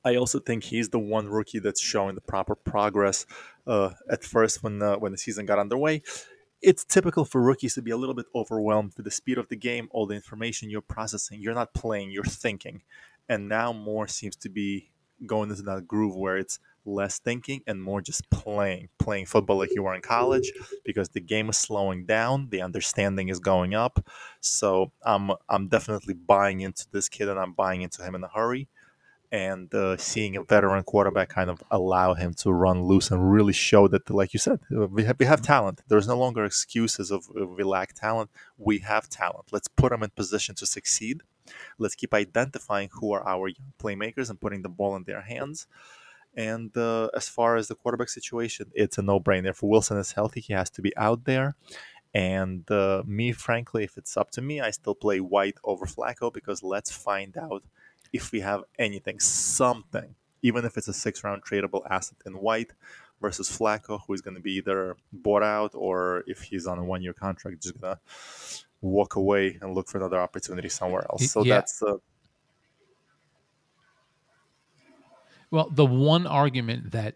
I 0.04 0.14
also 0.14 0.38
think 0.38 0.64
he's 0.64 0.90
the 0.90 0.98
one 0.98 1.28
rookie 1.28 1.58
that's 1.58 1.80
showing 1.80 2.14
the 2.14 2.20
proper 2.20 2.54
progress. 2.54 3.26
Uh, 3.66 3.90
at 4.08 4.22
first, 4.22 4.62
when 4.62 4.80
uh, 4.80 4.96
when 4.96 5.12
the 5.12 5.18
season 5.18 5.44
got 5.44 5.58
underway, 5.58 6.02
it's 6.62 6.84
typical 6.84 7.24
for 7.24 7.42
rookies 7.42 7.74
to 7.74 7.82
be 7.82 7.90
a 7.90 7.96
little 7.96 8.14
bit 8.14 8.26
overwhelmed 8.34 8.92
with 8.96 9.04
the 9.04 9.10
speed 9.10 9.38
of 9.38 9.48
the 9.48 9.56
game, 9.56 9.88
all 9.90 10.06
the 10.06 10.14
information 10.14 10.70
you're 10.70 10.80
processing. 10.80 11.40
You're 11.40 11.54
not 11.54 11.74
playing, 11.74 12.10
you're 12.10 12.24
thinking, 12.24 12.82
and 13.28 13.48
now 13.48 13.72
Moore 13.72 14.08
seems 14.08 14.36
to 14.36 14.48
be 14.48 14.90
going 15.26 15.50
into 15.50 15.62
that 15.62 15.86
groove 15.86 16.16
where 16.16 16.36
it's 16.36 16.58
less 16.84 17.18
thinking 17.18 17.60
and 17.66 17.82
more 17.82 18.00
just 18.00 18.28
playing, 18.30 18.88
playing 18.98 19.26
football 19.26 19.58
like 19.58 19.74
you 19.74 19.82
were 19.82 19.94
in 19.94 20.00
college 20.00 20.52
because 20.84 21.08
the 21.10 21.20
game 21.20 21.48
is 21.48 21.58
slowing 21.58 22.06
down, 22.06 22.48
the 22.50 22.62
understanding 22.62 23.28
is 23.28 23.38
going 23.38 23.74
up. 23.74 24.04
So 24.40 24.92
I'm 25.02 25.30
I'm 25.48 25.68
definitely 25.68 26.14
buying 26.14 26.60
into 26.60 26.86
this 26.90 27.08
kid 27.08 27.28
and 27.28 27.38
I'm 27.38 27.52
buying 27.52 27.82
into 27.82 28.02
him 28.02 28.14
in 28.14 28.24
a 28.24 28.28
hurry. 28.28 28.68
And 29.30 29.72
uh, 29.74 29.98
seeing 29.98 30.36
a 30.36 30.42
veteran 30.42 30.84
quarterback 30.84 31.28
kind 31.28 31.50
of 31.50 31.62
allow 31.70 32.14
him 32.14 32.32
to 32.34 32.50
run 32.50 32.84
loose 32.84 33.10
and 33.10 33.30
really 33.30 33.52
show 33.52 33.86
that, 33.88 34.08
like 34.08 34.32
you 34.32 34.38
said, 34.38 34.58
uh, 34.74 34.86
we 34.86 35.04
have, 35.04 35.16
we 35.18 35.26
have 35.26 35.42
talent. 35.42 35.82
There's 35.86 36.08
no 36.08 36.16
longer 36.16 36.46
excuses 36.46 37.10
of, 37.10 37.28
of 37.36 37.50
we 37.50 37.62
lack 37.62 37.92
talent. 37.92 38.30
We 38.56 38.78
have 38.78 39.10
talent. 39.10 39.48
Let's 39.52 39.68
put 39.68 39.92
him 39.92 40.02
in 40.02 40.08
position 40.16 40.54
to 40.54 40.64
succeed. 40.66 41.20
Let's 41.78 41.94
keep 41.94 42.14
identifying 42.14 42.90
who 42.92 43.12
are 43.12 43.26
our 43.26 43.48
young 43.48 43.72
playmakers 43.78 44.30
and 44.30 44.40
putting 44.40 44.62
the 44.62 44.68
ball 44.68 44.96
in 44.96 45.04
their 45.04 45.22
hands. 45.22 45.66
And 46.34 46.76
uh, 46.76 47.08
as 47.14 47.28
far 47.28 47.56
as 47.56 47.68
the 47.68 47.74
quarterback 47.74 48.08
situation, 48.08 48.70
it's 48.74 48.98
a 48.98 49.02
no 49.02 49.18
brainer. 49.18 49.50
If 49.50 49.62
Wilson 49.62 49.98
is 49.98 50.12
healthy, 50.12 50.40
he 50.40 50.52
has 50.52 50.70
to 50.70 50.82
be 50.82 50.96
out 50.96 51.24
there. 51.24 51.56
And 52.14 52.70
uh, 52.70 53.02
me, 53.06 53.32
frankly, 53.32 53.84
if 53.84 53.98
it's 53.98 54.16
up 54.16 54.30
to 54.32 54.42
me, 54.42 54.60
I 54.60 54.70
still 54.70 54.94
play 54.94 55.20
White 55.20 55.58
over 55.64 55.84
Flacco 55.84 56.32
because 56.32 56.62
let's 56.62 56.90
find 56.90 57.36
out 57.36 57.64
if 58.12 58.32
we 58.32 58.40
have 58.40 58.62
anything, 58.78 59.20
something, 59.20 60.14
even 60.42 60.64
if 60.64 60.76
it's 60.76 60.88
a 60.88 60.92
six 60.92 61.22
round 61.22 61.44
tradable 61.44 61.82
asset 61.90 62.18
in 62.24 62.34
White 62.34 62.72
versus 63.20 63.50
Flacco, 63.50 64.00
who 64.06 64.14
is 64.14 64.22
going 64.22 64.36
to 64.36 64.40
be 64.40 64.54
either 64.54 64.96
bought 65.12 65.42
out 65.42 65.72
or 65.74 66.22
if 66.26 66.42
he's 66.42 66.66
on 66.66 66.78
a 66.78 66.84
one 66.84 67.02
year 67.02 67.12
contract, 67.12 67.62
just 67.62 67.78
going 67.80 67.96
to 67.96 68.00
walk 68.80 69.16
away 69.16 69.58
and 69.60 69.74
look 69.74 69.88
for 69.88 69.98
another 69.98 70.18
opportunity 70.18 70.68
somewhere 70.68 71.04
else. 71.10 71.30
So 71.30 71.44
yeah. 71.44 71.54
that's. 71.54 71.82
Uh, 71.82 71.96
Well, 75.50 75.70
the 75.70 75.86
one 75.86 76.26
argument 76.26 76.90
that 76.92 77.14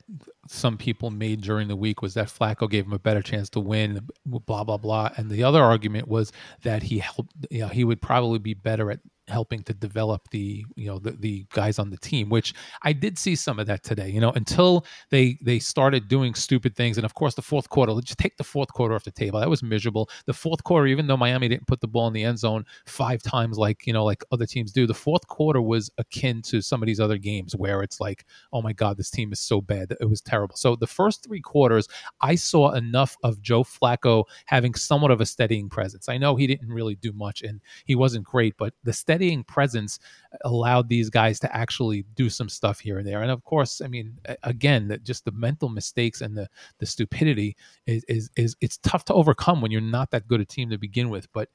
some 0.48 0.78
people 0.78 1.10
made 1.10 1.42
during 1.42 1.68
the 1.68 1.76
week 1.76 2.00
was 2.00 2.14
that 2.14 2.28
Flacco 2.28 2.68
gave 2.68 2.86
him 2.86 2.94
a 2.94 2.98
better 2.98 3.20
chance 3.20 3.50
to 3.50 3.60
win, 3.60 4.08
blah 4.24 4.64
blah 4.64 4.78
blah, 4.78 5.10
and 5.18 5.30
the 5.30 5.44
other 5.44 5.62
argument 5.62 6.08
was 6.08 6.32
that 6.62 6.82
he 6.82 6.98
helped. 6.98 7.34
You 7.50 7.60
know, 7.60 7.68
he 7.68 7.84
would 7.84 8.00
probably 8.00 8.38
be 8.38 8.54
better 8.54 8.90
at 8.90 9.00
helping 9.28 9.62
to 9.62 9.72
develop 9.74 10.22
the 10.30 10.64
you 10.76 10.86
know 10.86 10.98
the, 10.98 11.12
the 11.12 11.46
guys 11.52 11.78
on 11.78 11.90
the 11.90 11.96
team 11.98 12.28
which 12.28 12.54
i 12.82 12.92
did 12.92 13.18
see 13.18 13.36
some 13.36 13.58
of 13.58 13.66
that 13.66 13.82
today 13.82 14.08
you 14.08 14.20
know 14.20 14.32
until 14.32 14.84
they 15.10 15.38
they 15.42 15.58
started 15.58 16.08
doing 16.08 16.34
stupid 16.34 16.76
things. 16.76 16.96
And 16.96 17.04
of 17.04 17.14
course 17.14 17.34
the 17.34 17.42
fourth 17.42 17.68
quarter 17.68 17.92
let's 17.92 18.06
just 18.06 18.18
take 18.18 18.36
the 18.36 18.44
fourth 18.44 18.72
quarter 18.72 18.94
off 18.94 19.04
the 19.04 19.10
table. 19.10 19.40
That 19.40 19.50
was 19.50 19.62
miserable. 19.62 20.08
The 20.26 20.32
fourth 20.32 20.64
quarter 20.64 20.86
even 20.86 21.06
though 21.06 21.16
miami 21.16 21.48
didn't 21.48 21.66
put 21.66 21.80
the 21.80 21.88
ball 21.88 22.06
in 22.06 22.12
the 22.12 22.24
end 22.24 22.38
zone 22.38 22.64
five 22.86 23.22
times 23.22 23.58
like 23.58 23.86
you 23.86 23.92
know 23.92 24.04
like 24.04 24.24
other 24.32 24.46
teams 24.46 24.72
do 24.72 24.86
the 24.86 24.94
fourth 24.94 25.26
quarter 25.28 25.60
was 25.60 25.90
akin 25.98 26.42
to 26.42 26.60
some 26.60 26.82
of 26.82 26.86
these 26.86 27.00
other 27.00 27.18
games 27.18 27.54
where 27.56 27.82
it's 27.82 28.00
like 28.00 28.24
oh 28.52 28.62
my 28.62 28.72
god 28.72 28.96
this 28.96 29.10
team 29.10 29.32
is 29.32 29.40
so 29.40 29.60
bad. 29.60 29.94
It 30.00 30.08
was 30.08 30.20
terrible. 30.20 30.56
So 30.56 30.76
the 30.76 30.86
first 30.86 31.24
three 31.24 31.40
quarters 31.40 31.88
i 32.20 32.34
saw 32.34 32.72
enough 32.72 33.16
of 33.22 33.40
joe 33.40 33.64
flacco 33.64 34.24
having 34.46 34.74
somewhat 34.74 35.10
of 35.10 35.20
a 35.20 35.26
steadying 35.26 35.68
presence. 35.68 36.08
I 36.08 36.18
know 36.18 36.36
he 36.36 36.46
didn't 36.46 36.72
really 36.72 36.94
do 36.96 37.12
much 37.12 37.42
and 37.42 37.60
he 37.84 37.94
wasn't 37.94 38.24
great 38.24 38.56
but 38.56 38.74
the 38.84 38.92
steadying 39.12 39.44
presence 39.44 39.98
allowed 40.44 40.88
these 40.88 41.10
guys 41.10 41.38
to 41.40 41.56
actually 41.56 42.04
do 42.14 42.30
some 42.30 42.48
stuff 42.48 42.80
here 42.80 42.98
and 42.98 43.06
there. 43.06 43.22
And 43.22 43.30
of 43.30 43.44
course, 43.44 43.80
I 43.80 43.88
mean, 43.88 44.18
again, 44.42 44.98
just 45.02 45.24
the 45.24 45.32
mental 45.32 45.68
mistakes 45.68 46.20
and 46.20 46.36
the 46.36 46.48
the 46.78 46.86
stupidity 46.86 47.56
is 47.86 48.04
is, 48.08 48.30
is 48.36 48.56
it's 48.60 48.78
tough 48.78 49.04
to 49.06 49.14
overcome 49.14 49.60
when 49.60 49.70
you're 49.70 49.80
not 49.80 50.10
that 50.10 50.26
good 50.28 50.40
a 50.40 50.44
team 50.44 50.70
to 50.70 50.78
begin 50.78 51.10
with. 51.10 51.30
But 51.32 51.48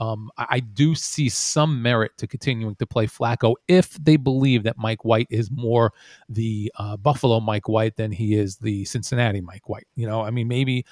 um, 0.00 0.30
I 0.36 0.60
do 0.60 0.94
see 0.94 1.28
some 1.28 1.80
merit 1.80 2.12
to 2.18 2.26
continuing 2.26 2.74
to 2.76 2.86
play 2.86 3.06
Flacco 3.06 3.54
if 3.68 3.92
they 4.02 4.16
believe 4.16 4.64
that 4.64 4.78
Mike 4.78 5.04
White 5.04 5.28
is 5.30 5.50
more 5.50 5.92
the 6.28 6.72
uh, 6.76 6.96
Buffalo 6.96 7.38
Mike 7.38 7.68
White 7.68 7.96
than 7.96 8.10
he 8.10 8.34
is 8.34 8.56
the 8.56 8.84
Cincinnati 8.84 9.40
Mike 9.40 9.68
White. 9.68 9.86
You 9.94 10.08
know, 10.08 10.22
I 10.22 10.30
mean, 10.30 10.48
maybe 10.48 10.84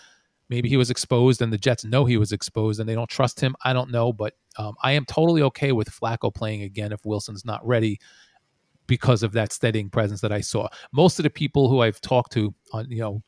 maybe 0.50 0.68
he 0.68 0.76
was 0.76 0.90
exposed 0.90 1.40
and 1.40 1.52
the 1.52 1.58
Jets 1.58 1.84
know 1.84 2.04
he 2.04 2.16
was 2.16 2.32
exposed 2.32 2.80
and 2.80 2.88
they 2.88 2.94
don't 2.94 3.08
trust 3.08 3.40
him. 3.40 3.54
I 3.64 3.72
don't 3.72 3.90
know, 3.90 4.12
but 4.12 4.34
um, 4.58 4.74
I 4.82 4.92
am 4.92 5.06
totally 5.06 5.42
okay 5.42 5.72
with 5.72 5.88
Flacco 5.88 6.34
playing 6.34 6.62
again 6.62 6.92
if 6.92 7.06
Wilson's 7.06 7.44
not 7.44 7.66
ready 7.66 7.98
because 8.88 9.22
of 9.22 9.32
that 9.32 9.52
steadying 9.52 9.88
presence 9.88 10.20
that 10.20 10.32
I 10.32 10.40
saw. 10.40 10.68
Most 10.92 11.20
of 11.20 11.22
the 11.22 11.30
people 11.30 11.68
who 11.68 11.80
I've 11.80 12.00
talked 12.00 12.32
to 12.32 12.52
on, 12.72 12.90
you 12.90 12.98
know, 12.98 13.22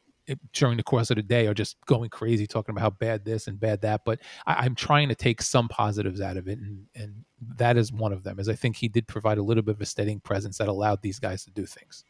during 0.52 0.76
the 0.76 0.83
course 0.83 1.11
of 1.11 1.17
the 1.17 1.23
day 1.23 1.47
are 1.47 1.55
just 1.55 1.76
going 1.87 2.11
crazy 2.11 2.47
talking 2.47 2.73
about 2.73 2.83
how 2.83 2.91
bad 2.91 3.25
this 3.25 3.47
and 3.47 3.59
bad 3.59 3.81
that. 3.83 4.02
But 4.05 4.21
I, 4.47 4.67
am 4.67 4.75
trying 4.75 5.09
to 5.09 5.14
take 5.14 5.43
some 5.43 5.69
positives 5.69 6.21
out 6.21 6.37
of 6.37 6.49
it, 6.49 6.59
and 6.59 6.87
and 6.95 7.25
that 7.57 7.76
is 7.76 7.93
one 7.93 8.12
of 8.12 8.23
them. 8.23 8.38
Is 8.38 8.49
I 8.49 8.55
think 8.55 8.76
he 8.76 8.88
did 8.88 9.07
provide 9.09 9.38
a 9.38 9.43
little 9.43 9.62
bit 9.62 9.75
of 9.75 9.81
a 9.81 9.87
steadying 9.87 10.21
presence 10.21 10.59
that 10.59 10.69
allowed 10.69 11.02
these 11.02 11.19
guys 11.19 11.45
to 11.45 11.50
do 11.50 11.67
things. 11.67 12.05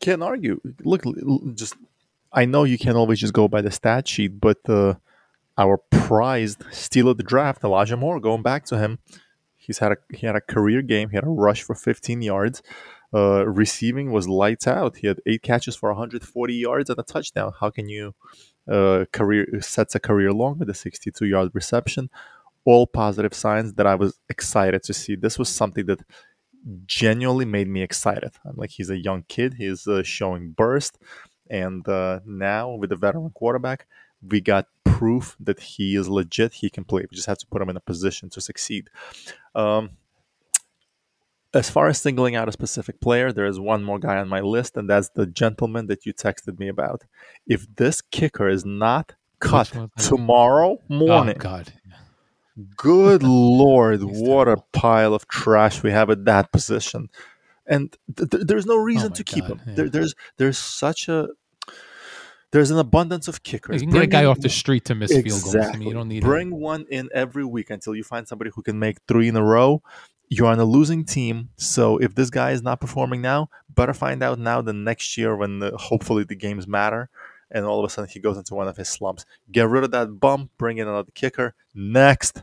Can't 0.00 0.22
argue. 0.22 0.60
Look, 0.82 1.04
just 1.54 1.76
I 2.34 2.44
know 2.44 2.64
you 2.64 2.78
can't 2.78 2.96
always 2.96 3.20
just 3.20 3.32
go 3.32 3.46
by 3.46 3.62
the 3.62 3.70
stat 3.70 4.08
sheet, 4.08 4.40
but 4.40 4.58
uh, 4.68 4.94
our 5.56 5.78
prized 5.90 6.64
steal 6.72 7.08
of 7.08 7.16
the 7.16 7.22
draft, 7.22 7.62
Elijah 7.62 7.96
Moore, 7.96 8.18
going 8.18 8.42
back 8.42 8.64
to 8.66 8.78
him. 8.78 8.98
He's 9.56 9.78
had 9.78 9.92
a 9.92 9.96
he 10.12 10.26
had 10.26 10.36
a 10.36 10.40
career 10.40 10.82
game. 10.82 11.10
He 11.10 11.16
had 11.16 11.24
a 11.24 11.28
rush 11.28 11.62
for 11.62 11.74
15 11.74 12.20
yards. 12.20 12.60
Uh, 13.14 13.46
receiving 13.46 14.10
was 14.10 14.28
lights 14.28 14.66
out. 14.66 14.96
He 14.96 15.06
had 15.06 15.20
eight 15.24 15.42
catches 15.42 15.76
for 15.76 15.88
140 15.90 16.54
yards 16.54 16.90
and 16.90 16.98
a 16.98 17.02
touchdown. 17.04 17.52
How 17.60 17.70
can 17.70 17.88
you 17.88 18.14
uh, 18.68 19.04
career 19.12 19.46
sets 19.60 19.94
a 19.94 20.00
career 20.00 20.32
long 20.32 20.58
with 20.58 20.68
a 20.68 20.74
62 20.74 21.24
yard 21.24 21.50
reception? 21.54 22.10
All 22.64 22.86
positive 22.86 23.32
signs 23.32 23.74
that 23.74 23.86
I 23.86 23.94
was 23.94 24.18
excited 24.28 24.82
to 24.82 24.92
see. 24.92 25.14
This 25.14 25.38
was 25.38 25.48
something 25.48 25.86
that 25.86 26.00
genuinely 26.86 27.44
made 27.44 27.68
me 27.68 27.82
excited. 27.82 28.32
I'm 28.44 28.56
like 28.56 28.70
he's 28.70 28.90
a 28.90 28.98
young 28.98 29.24
kid. 29.28 29.54
He's 29.54 29.86
uh, 29.86 30.02
showing 30.02 30.50
burst, 30.50 30.98
and 31.50 31.86
uh, 31.88 32.20
now 32.24 32.70
with 32.70 32.90
the 32.90 32.96
veteran 32.96 33.30
quarterback, 33.30 33.86
we 34.26 34.40
got 34.40 34.68
proof 34.84 35.36
that 35.40 35.60
he 35.60 35.96
is 35.96 36.08
legit. 36.08 36.54
He 36.54 36.70
can 36.70 36.84
play. 36.84 37.02
We 37.02 37.14
just 37.16 37.26
have 37.26 37.38
to 37.38 37.46
put 37.46 37.60
him 37.60 37.68
in 37.68 37.76
a 37.76 37.80
position 37.80 38.30
to 38.30 38.40
succeed. 38.40 38.90
Um, 39.54 39.90
as 41.52 41.70
far 41.70 41.86
as 41.88 42.00
singling 42.00 42.34
out 42.34 42.48
a 42.48 42.52
specific 42.52 43.00
player, 43.00 43.32
there 43.32 43.46
is 43.46 43.60
one 43.60 43.84
more 43.84 43.98
guy 43.98 44.16
on 44.16 44.28
my 44.28 44.40
list, 44.40 44.76
and 44.76 44.90
that's 44.90 45.10
the 45.10 45.26
gentleman 45.26 45.86
that 45.86 46.04
you 46.04 46.12
texted 46.12 46.58
me 46.58 46.68
about. 46.68 47.04
If 47.46 47.66
this 47.76 48.00
kicker 48.00 48.48
is 48.48 48.64
not 48.64 49.14
cut 49.38 49.72
tomorrow 49.96 50.78
morning, 50.88 51.36
oh 51.36 51.40
God, 51.40 51.72
good 52.76 53.22
lord, 53.62 54.02
what 54.02 54.48
a 54.48 54.56
pile 54.72 55.14
of 55.14 55.28
trash 55.28 55.82
we 55.82 55.92
have 55.92 56.10
at 56.10 56.24
that 56.24 56.50
position. 56.50 57.08
And 57.66 57.96
th- 58.16 58.30
th- 58.30 58.44
there's 58.46 58.66
no 58.66 58.76
reason 58.76 59.12
Oh 59.12 59.14
to 59.14 59.24
keep 59.24 59.46
God, 59.46 59.52
him. 59.52 59.60
yeah. 59.68 59.74
There, 59.74 59.88
there's 59.88 60.14
there's 60.36 60.58
such 60.58 61.08
a 61.08 61.28
there's 62.52 62.70
an 62.70 62.78
abundance 62.78 63.26
of 63.26 63.42
kickers. 63.42 63.80
you 63.82 63.88
can 63.88 63.90
get 63.92 63.96
a 63.96 64.00
Bring 64.02 64.10
guy 64.10 64.24
off 64.26 64.38
the 64.40 64.48
street 64.48 64.84
to 64.86 64.94
miss 64.94 65.10
field 65.10 65.24
goals. 65.24 65.54
I 65.54 65.58
Exactly. 65.58 65.78
mean, 65.80 65.88
you 65.88 65.94
don't 65.94 66.08
need 66.08 66.22
Bring 66.22 66.54
one 66.54 66.86
in 66.88 67.08
every 67.12 67.44
week 67.44 67.70
until 67.70 67.94
you 67.96 68.04
find 68.04 68.28
somebody 68.28 68.50
who 68.54 68.62
can 68.62 68.78
make 68.78 68.98
three 69.08 69.28
in 69.28 69.36
a 69.36 69.42
row. 69.42 69.82
You're 70.28 70.46
on 70.46 70.58
a 70.60 70.64
losing 70.64 71.04
team, 71.04 71.50
so 71.56 71.98
if 71.98 72.14
this 72.14 72.30
guy 72.30 72.52
is 72.52 72.62
not 72.62 72.80
performing 72.80 73.20
now, 73.20 73.50
better 73.68 73.92
find 73.92 74.22
out 74.22 74.38
now 74.38 74.62
than 74.62 74.82
next 74.82 75.18
year 75.18 75.36
when 75.36 75.58
the, 75.58 75.76
hopefully 75.76 76.24
the 76.24 76.34
games 76.34 76.66
matter, 76.66 77.10
and 77.50 77.64
all 77.66 77.78
of 77.78 77.84
a 77.84 77.92
sudden 77.92 78.08
he 78.10 78.20
goes 78.20 78.38
into 78.38 78.54
one 78.54 78.66
of 78.66 78.76
his 78.76 78.88
slumps. 78.88 79.26
Get 79.52 79.68
rid 79.68 79.84
of 79.84 79.90
that 79.90 80.18
bum. 80.20 80.48
Bring 80.58 80.78
in 80.78 80.88
another 80.88 81.10
kicker. 81.14 81.54
Next, 81.74 82.42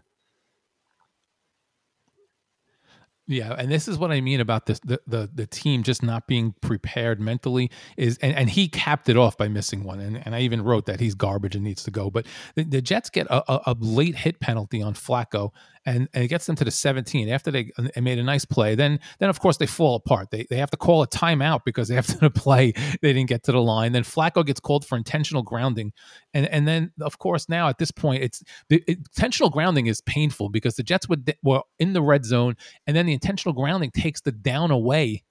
Yeah, 3.32 3.56
and 3.58 3.72
this 3.72 3.88
is 3.88 3.98
what 3.98 4.12
I 4.12 4.20
mean 4.20 4.42
about 4.42 4.66
this 4.66 4.80
the 4.82 5.00
the, 5.08 5.30
the 5.34 5.48
team 5.48 5.84
just 5.84 6.04
not 6.04 6.28
being 6.28 6.54
prepared 6.60 7.22
mentally 7.22 7.72
is 7.96 8.18
and, 8.18 8.36
and 8.36 8.50
he 8.50 8.68
capped 8.68 9.08
it 9.08 9.16
off 9.16 9.38
by 9.38 9.48
missing 9.48 9.86
one. 9.86 10.02
And, 10.02 10.22
and 10.26 10.36
I 10.36 10.42
even 10.42 10.62
wrote 10.62 10.86
that 10.88 11.00
he's 11.00 11.16
garbage 11.16 11.56
and 11.56 11.64
needs 11.64 11.82
to 11.84 11.92
go. 11.92 12.10
But 12.10 12.26
the, 12.56 12.64
the 12.64 12.82
Jets 12.82 13.10
get 13.10 13.28
a, 13.28 13.50
a, 13.50 13.62
a 13.68 13.78
late 13.80 14.16
hit 14.16 14.42
penalty 14.42 14.82
on 14.82 14.96
Flacco 14.96 15.52
and, 15.86 16.08
and 16.14 16.24
it 16.24 16.28
gets 16.28 16.46
them 16.46 16.56
to 16.56 16.64
the 16.64 16.72
17 16.72 17.30
after 17.30 17.52
they, 17.52 17.72
uh, 17.78 17.88
they 17.96 18.02
made 18.02 18.20
a 18.20 18.24
nice 18.24 18.46
play. 18.46 18.76
Then 18.76 19.00
then 19.20 19.30
of 19.30 19.40
course 19.40 19.58
they 19.58 19.66
fall 19.66 19.96
apart. 19.96 20.30
They 20.32 20.46
they 20.50 20.58
have 20.58 20.72
to 20.72 20.78
call 20.78 21.02
a 21.02 21.08
timeout 21.08 21.62
because 21.66 21.90
after 21.92 22.16
the 22.16 22.30
play 22.30 22.74
they 23.02 23.14
didn't 23.14 23.30
get 23.30 23.44
to 23.44 23.52
the 23.52 23.62
line. 23.62 23.92
Then 23.92 24.04
Flacco 24.04 24.46
gets 24.46 24.60
called 24.60 24.86
for 24.86 24.98
intentional 24.98 25.44
grounding. 25.44 25.94
And 26.34 26.48
and 26.48 26.68
then 26.68 26.92
of 27.02 27.18
course 27.20 27.50
now 27.50 27.68
at 27.68 27.78
this 27.78 27.92
point 27.92 28.24
it's 28.24 28.44
the 28.70 28.84
intentional 28.88 29.50
grounding 29.50 29.88
is 29.88 30.02
painful 30.02 30.50
because 30.50 30.76
the 30.76 30.84
Jets 30.84 31.10
would 31.10 31.34
were 31.44 31.62
in 31.80 31.94
the 31.94 32.02
red 32.02 32.26
zone 32.26 32.56
and 32.88 32.96
then 32.96 33.06
the 33.06 33.14
intentional 33.14 33.54
grounding 33.54 33.92
takes 33.92 34.22
the 34.22 34.32
down 34.32 34.72
away 34.72 35.24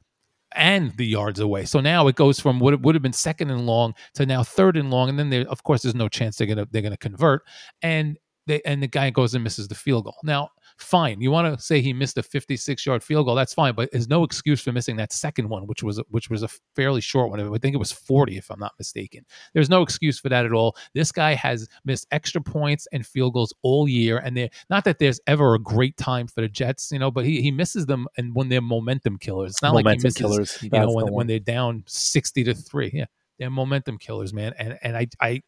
and 0.52 0.97
the 0.97 1.07
yards 1.07 1.40
away. 1.40 1.64
So 1.64 1.80
now 1.80 2.09
it 2.09 2.16
goes 2.16 2.40
from 2.40 2.59
what 2.59 2.80
would 2.80 2.95
have 2.95 3.02
been 3.02 3.12
second 3.12 3.50
and 3.50 3.66
long 3.66 3.95
to 4.14 4.26
now 4.26 4.42
third 4.42 4.76
and 4.76 4.90
long, 4.90 5.09
and 5.09 5.19
then 5.19 5.30
there, 5.30 5.47
of 5.49 5.62
course, 5.62 5.83
there's 5.83 5.95
no 5.95 6.09
chance 6.09 6.37
they're 6.37 6.47
gonna 6.47 6.66
they're 6.71 6.83
gonna 6.83 6.97
convert, 6.97 7.42
and 7.83 8.19
they 8.47 8.61
and 8.63 8.83
the 8.83 8.87
guy 8.87 9.11
goes 9.11 9.35
and 9.35 9.45
misses 9.45 9.69
the 9.69 9.75
field 9.75 10.05
goal. 10.05 10.17
Now, 10.23 10.51
fine, 10.79 11.21
you 11.21 11.31
want 11.31 11.55
to 11.55 11.63
say 11.63 11.81
he 11.81 11.93
missed 11.93 12.19
a 12.19 12.23
56 12.23 12.85
yard 12.87 13.03
field 13.03 13.27
goal, 13.27 13.35
that's 13.35 13.55
fine, 13.55 13.75
but 13.75 13.91
there's 13.93 14.09
no 14.09 14.25
excuse 14.25 14.61
for 14.61 14.73
missing 14.73 14.97
that 14.97 15.13
second 15.13 15.49
one, 15.49 15.67
which 15.67 15.83
was 15.83 16.01
which 16.11 16.31
was 16.31 16.43
a 16.43 16.49
fairly 16.75 17.01
short 17.01 17.31
one. 17.31 17.41
I 17.41 17.59
think 17.59 17.75
it 17.75 17.79
was 17.79 17.93
40, 17.93 18.37
if 18.37 18.51
I'm 18.51 18.61
not 18.61 18.73
mistaken. 18.79 19.25
There's 19.55 19.71
no 19.71 19.83
excuse 19.83 20.19
for 20.19 20.29
that 20.29 20.47
at 20.47 20.53
all. 20.53 20.77
This 20.95 21.13
guy 21.13 21.35
has 21.35 21.69
missed 21.85 22.07
extra 22.11 22.41
points 22.41 22.87
and 22.93 23.07
field 23.07 23.35
goals 23.35 23.55
all 23.63 23.89
year, 23.89 24.19
and 24.19 24.37
they're 24.37 24.51
not 24.69 24.85
that 24.85 24.99
there's 24.99 25.21
ever 25.27 25.55
a 25.55 25.59
great 25.59 25.97
time 25.97 26.27
for 26.27 26.41
the 26.41 26.49
Jets, 26.49 26.91
you 26.93 26.99
know, 26.99 27.11
but 27.11 27.25
he, 27.25 27.43
he 27.43 27.51
misses 27.51 27.87
them 27.87 28.07
and 28.17 28.35
when 28.35 28.49
they're 28.49 28.61
momentum 28.61 29.19
killers. 29.19 29.53
It's 29.53 29.63
not 29.63 29.75
like 29.75 29.87
he 29.87 29.97
misses 29.97 30.17
killers. 30.17 30.59
you 30.63 30.71
know 30.71 30.93
when, 30.93 31.07
the 31.07 31.13
when 31.13 31.27
they're 31.27 31.39
down 31.39 31.85
60 31.87 32.45
to 32.45 32.55
3 32.55 32.91
yeah 32.93 33.05
they're 33.39 33.51
momentum 33.51 33.99
killers 33.99 34.33
man 34.33 34.53
and 34.59 34.79
and 34.83 34.97
i 34.97 35.07
i 35.21 35.43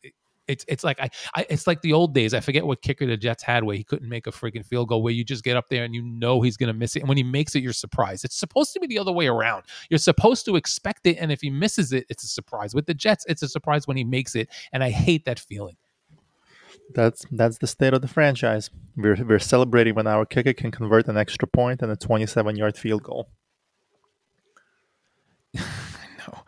it's 0.49 0.65
it's 0.69 0.85
like 0.85 1.01
I, 1.01 1.09
I 1.35 1.47
it's 1.49 1.67
like 1.67 1.83
the 1.83 1.93
old 1.93 2.15
days. 2.15 2.35
I 2.35 2.41
forget 2.41 2.67
what 2.67 2.83
kicker 2.83 3.07
the 3.07 3.17
Jets 3.17 3.43
had 3.43 3.65
where 3.65 3.77
he 3.77 3.85
couldn't 3.85 4.09
make 4.09 4.27
a 4.27 4.31
freaking 4.31 4.65
field 4.65 4.89
goal 4.89 5.03
where 5.03 5.13
you 5.13 5.25
just 5.25 5.45
get 5.45 5.57
up 5.57 5.69
there 5.69 5.85
and 5.85 5.95
you 5.95 6.03
know 6.03 6.41
he's 6.43 6.57
gonna 6.57 6.73
miss 6.73 6.97
it. 6.97 7.01
And 7.01 7.09
when 7.09 7.17
he 7.17 7.23
makes 7.23 7.55
it, 7.55 7.63
you're 7.63 7.73
surprised. 7.73 8.25
It's 8.25 8.37
supposed 8.37 8.73
to 8.75 8.81
be 8.81 8.87
the 8.87 8.99
other 8.99 9.13
way 9.13 9.27
around. 9.29 9.65
You're 9.89 9.99
supposed 9.99 10.45
to 10.47 10.57
expect 10.57 11.07
it, 11.07 11.17
and 11.17 11.31
if 11.31 11.41
he 11.41 11.51
misses 11.51 11.93
it, 11.93 12.07
it's 12.09 12.25
a 12.25 12.29
surprise. 12.29 12.75
With 12.75 12.87
the 12.87 12.95
Jets, 12.95 13.25
it's 13.29 13.43
a 13.43 13.49
surprise 13.49 13.87
when 13.87 13.97
he 13.97 14.05
makes 14.05 14.35
it, 14.35 14.49
and 14.73 14.83
I 14.83 14.91
hate 14.91 15.25
that 15.27 15.39
feeling. 15.39 15.77
That's 16.95 17.25
that's 17.31 17.59
the 17.59 17.67
state 17.67 17.95
of 17.95 18.03
the 18.03 18.09
franchise. 18.09 18.71
We're 18.97 19.23
we're 19.25 19.39
celebrating 19.39 19.95
when 19.95 20.07
our 20.07 20.27
kicker 20.27 20.53
can 20.53 20.71
convert 20.71 21.09
an 21.09 21.17
extra 21.17 21.49
point 21.49 21.83
and 21.83 21.91
a 21.91 21.97
27 21.97 22.57
yard 22.57 22.77
field 22.77 23.03
goal. 23.03 23.29
No. 26.29 26.39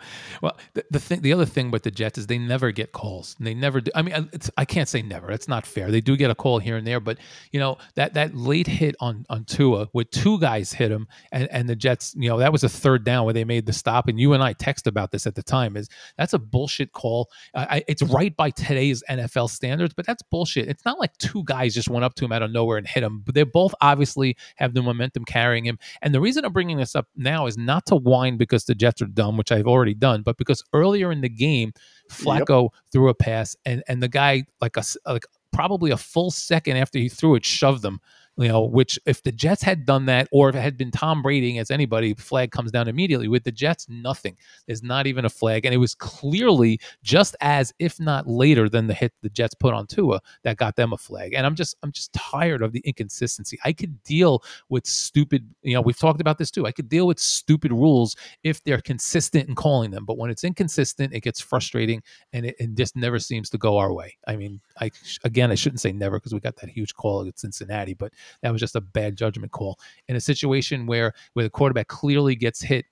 Well, 0.44 0.58
the, 0.74 0.84
the 0.90 1.00
thing, 1.00 1.22
the 1.22 1.32
other 1.32 1.46
thing 1.46 1.70
with 1.70 1.84
the 1.84 1.90
Jets 1.90 2.18
is 2.18 2.26
they 2.26 2.36
never 2.36 2.70
get 2.70 2.92
calls. 2.92 3.34
And 3.38 3.46
they 3.46 3.54
never 3.54 3.80
do. 3.80 3.90
I 3.94 4.02
mean, 4.02 4.14
uh, 4.14 4.26
it's, 4.30 4.50
I 4.58 4.66
can't 4.66 4.90
say 4.90 5.00
never. 5.00 5.28
That's 5.28 5.48
not 5.48 5.64
fair. 5.64 5.90
They 5.90 6.02
do 6.02 6.18
get 6.18 6.30
a 6.30 6.34
call 6.34 6.58
here 6.58 6.76
and 6.76 6.86
there, 6.86 7.00
but 7.00 7.16
you 7.50 7.58
know 7.58 7.78
that 7.94 8.12
that 8.12 8.36
late 8.36 8.66
hit 8.66 8.94
on 9.00 9.24
on 9.30 9.44
Tua, 9.46 9.88
where 9.92 10.04
two 10.04 10.38
guys 10.38 10.70
hit 10.70 10.90
him, 10.90 11.08
and 11.32 11.48
and 11.50 11.66
the 11.66 11.74
Jets, 11.74 12.14
you 12.18 12.28
know, 12.28 12.36
that 12.36 12.52
was 12.52 12.62
a 12.62 12.68
third 12.68 13.04
down 13.04 13.24
where 13.24 13.32
they 13.32 13.44
made 13.44 13.64
the 13.64 13.72
stop. 13.72 14.06
And 14.06 14.20
you 14.20 14.34
and 14.34 14.42
I 14.42 14.52
text 14.52 14.86
about 14.86 15.12
this 15.12 15.26
at 15.26 15.34
the 15.34 15.42
time. 15.42 15.78
Is 15.78 15.88
that's 16.18 16.34
a 16.34 16.38
bullshit 16.38 16.92
call? 16.92 17.30
I, 17.54 17.76
I, 17.76 17.84
it's 17.88 18.02
right 18.02 18.36
by 18.36 18.50
today's 18.50 19.02
NFL 19.08 19.48
standards, 19.48 19.94
but 19.94 20.04
that's 20.04 20.22
bullshit. 20.24 20.68
It's 20.68 20.84
not 20.84 20.98
like 20.98 21.16
two 21.16 21.42
guys 21.44 21.72
just 21.72 21.88
went 21.88 22.04
up 22.04 22.16
to 22.16 22.24
him 22.26 22.32
out 22.32 22.42
of 22.42 22.50
nowhere 22.50 22.76
and 22.76 22.86
hit 22.86 23.02
him. 23.02 23.22
But 23.24 23.34
they 23.34 23.44
both 23.44 23.74
obviously 23.80 24.36
have 24.56 24.74
the 24.74 24.82
momentum 24.82 25.24
carrying 25.24 25.64
him. 25.64 25.78
And 26.02 26.14
the 26.14 26.20
reason 26.20 26.44
I'm 26.44 26.52
bringing 26.52 26.76
this 26.76 26.94
up 26.94 27.06
now 27.16 27.46
is 27.46 27.56
not 27.56 27.86
to 27.86 27.96
whine 27.96 28.36
because 28.36 28.66
the 28.66 28.74
Jets 28.74 29.00
are 29.00 29.06
dumb, 29.06 29.38
which 29.38 29.50
I've 29.50 29.66
already 29.66 29.94
done, 29.94 30.20
but 30.20 30.33
because 30.36 30.62
earlier 30.72 31.12
in 31.12 31.20
the 31.20 31.28
game, 31.28 31.72
Flacco 32.10 32.70
threw 32.92 33.08
a 33.08 33.14
pass, 33.14 33.56
and 33.64 33.82
and 33.88 34.02
the 34.02 34.08
guy 34.08 34.44
like 34.60 34.76
a 34.76 34.84
like 35.06 35.24
probably 35.52 35.90
a 35.90 35.96
full 35.96 36.30
second 36.30 36.76
after 36.76 36.98
he 36.98 37.08
threw 37.08 37.34
it, 37.34 37.44
shoved 37.44 37.82
them. 37.82 38.00
You 38.36 38.48
know, 38.48 38.62
which 38.62 38.98
if 39.06 39.22
the 39.22 39.30
Jets 39.30 39.62
had 39.62 39.86
done 39.86 40.06
that, 40.06 40.26
or 40.32 40.48
if 40.48 40.56
it 40.56 40.60
had 40.60 40.76
been 40.76 40.90
Tom 40.90 41.22
Brady 41.22 41.56
as 41.58 41.70
anybody, 41.70 42.14
flag 42.14 42.50
comes 42.50 42.72
down 42.72 42.88
immediately. 42.88 43.28
With 43.28 43.44
the 43.44 43.52
Jets, 43.52 43.86
nothing. 43.88 44.36
There's 44.66 44.82
not 44.82 45.06
even 45.06 45.24
a 45.24 45.30
flag, 45.30 45.64
and 45.64 45.72
it 45.72 45.78
was 45.78 45.94
clearly 45.94 46.80
just 47.04 47.36
as, 47.40 47.72
if 47.78 48.00
not 48.00 48.26
later, 48.26 48.68
than 48.68 48.88
the 48.88 48.94
hit 48.94 49.12
the 49.22 49.28
Jets 49.28 49.54
put 49.54 49.72
on 49.72 49.86
Tua 49.86 50.20
that 50.42 50.56
got 50.56 50.74
them 50.74 50.92
a 50.92 50.96
flag. 50.96 51.34
And 51.34 51.46
I'm 51.46 51.54
just 51.54 51.76
I'm 51.84 51.92
just 51.92 52.12
tired 52.12 52.60
of 52.62 52.72
the 52.72 52.80
inconsistency. 52.80 53.56
I 53.64 53.72
could 53.72 54.02
deal 54.02 54.42
with 54.68 54.84
stupid. 54.84 55.48
You 55.62 55.74
know, 55.74 55.80
we've 55.80 55.98
talked 55.98 56.20
about 56.20 56.38
this 56.38 56.50
too. 56.50 56.66
I 56.66 56.72
could 56.72 56.88
deal 56.88 57.06
with 57.06 57.20
stupid 57.20 57.70
rules 57.70 58.16
if 58.42 58.64
they're 58.64 58.80
consistent 58.80 59.48
in 59.48 59.54
calling 59.54 59.92
them, 59.92 60.04
but 60.04 60.18
when 60.18 60.30
it's 60.30 60.42
inconsistent, 60.42 61.14
it 61.14 61.20
gets 61.20 61.40
frustrating, 61.40 62.02
and 62.32 62.46
it, 62.46 62.56
it 62.58 62.74
just 62.74 62.96
never 62.96 63.20
seems 63.20 63.48
to 63.50 63.58
go 63.58 63.78
our 63.78 63.92
way. 63.92 64.16
I 64.26 64.34
mean, 64.34 64.60
I 64.80 64.90
again, 65.22 65.52
I 65.52 65.54
shouldn't 65.54 65.80
say 65.80 65.92
never 65.92 66.18
because 66.18 66.34
we 66.34 66.40
got 66.40 66.56
that 66.56 66.70
huge 66.70 66.94
call 66.94 67.24
at 67.28 67.38
Cincinnati, 67.38 67.94
but 67.94 68.12
that 68.42 68.50
was 68.50 68.60
just 68.60 68.76
a 68.76 68.80
bad 68.80 69.16
judgment 69.16 69.52
call 69.52 69.78
in 70.08 70.16
a 70.16 70.20
situation 70.20 70.86
where 70.86 71.12
where 71.34 71.44
the 71.44 71.50
quarterback 71.50 71.88
clearly 71.88 72.34
gets 72.34 72.62
hit 72.62 72.86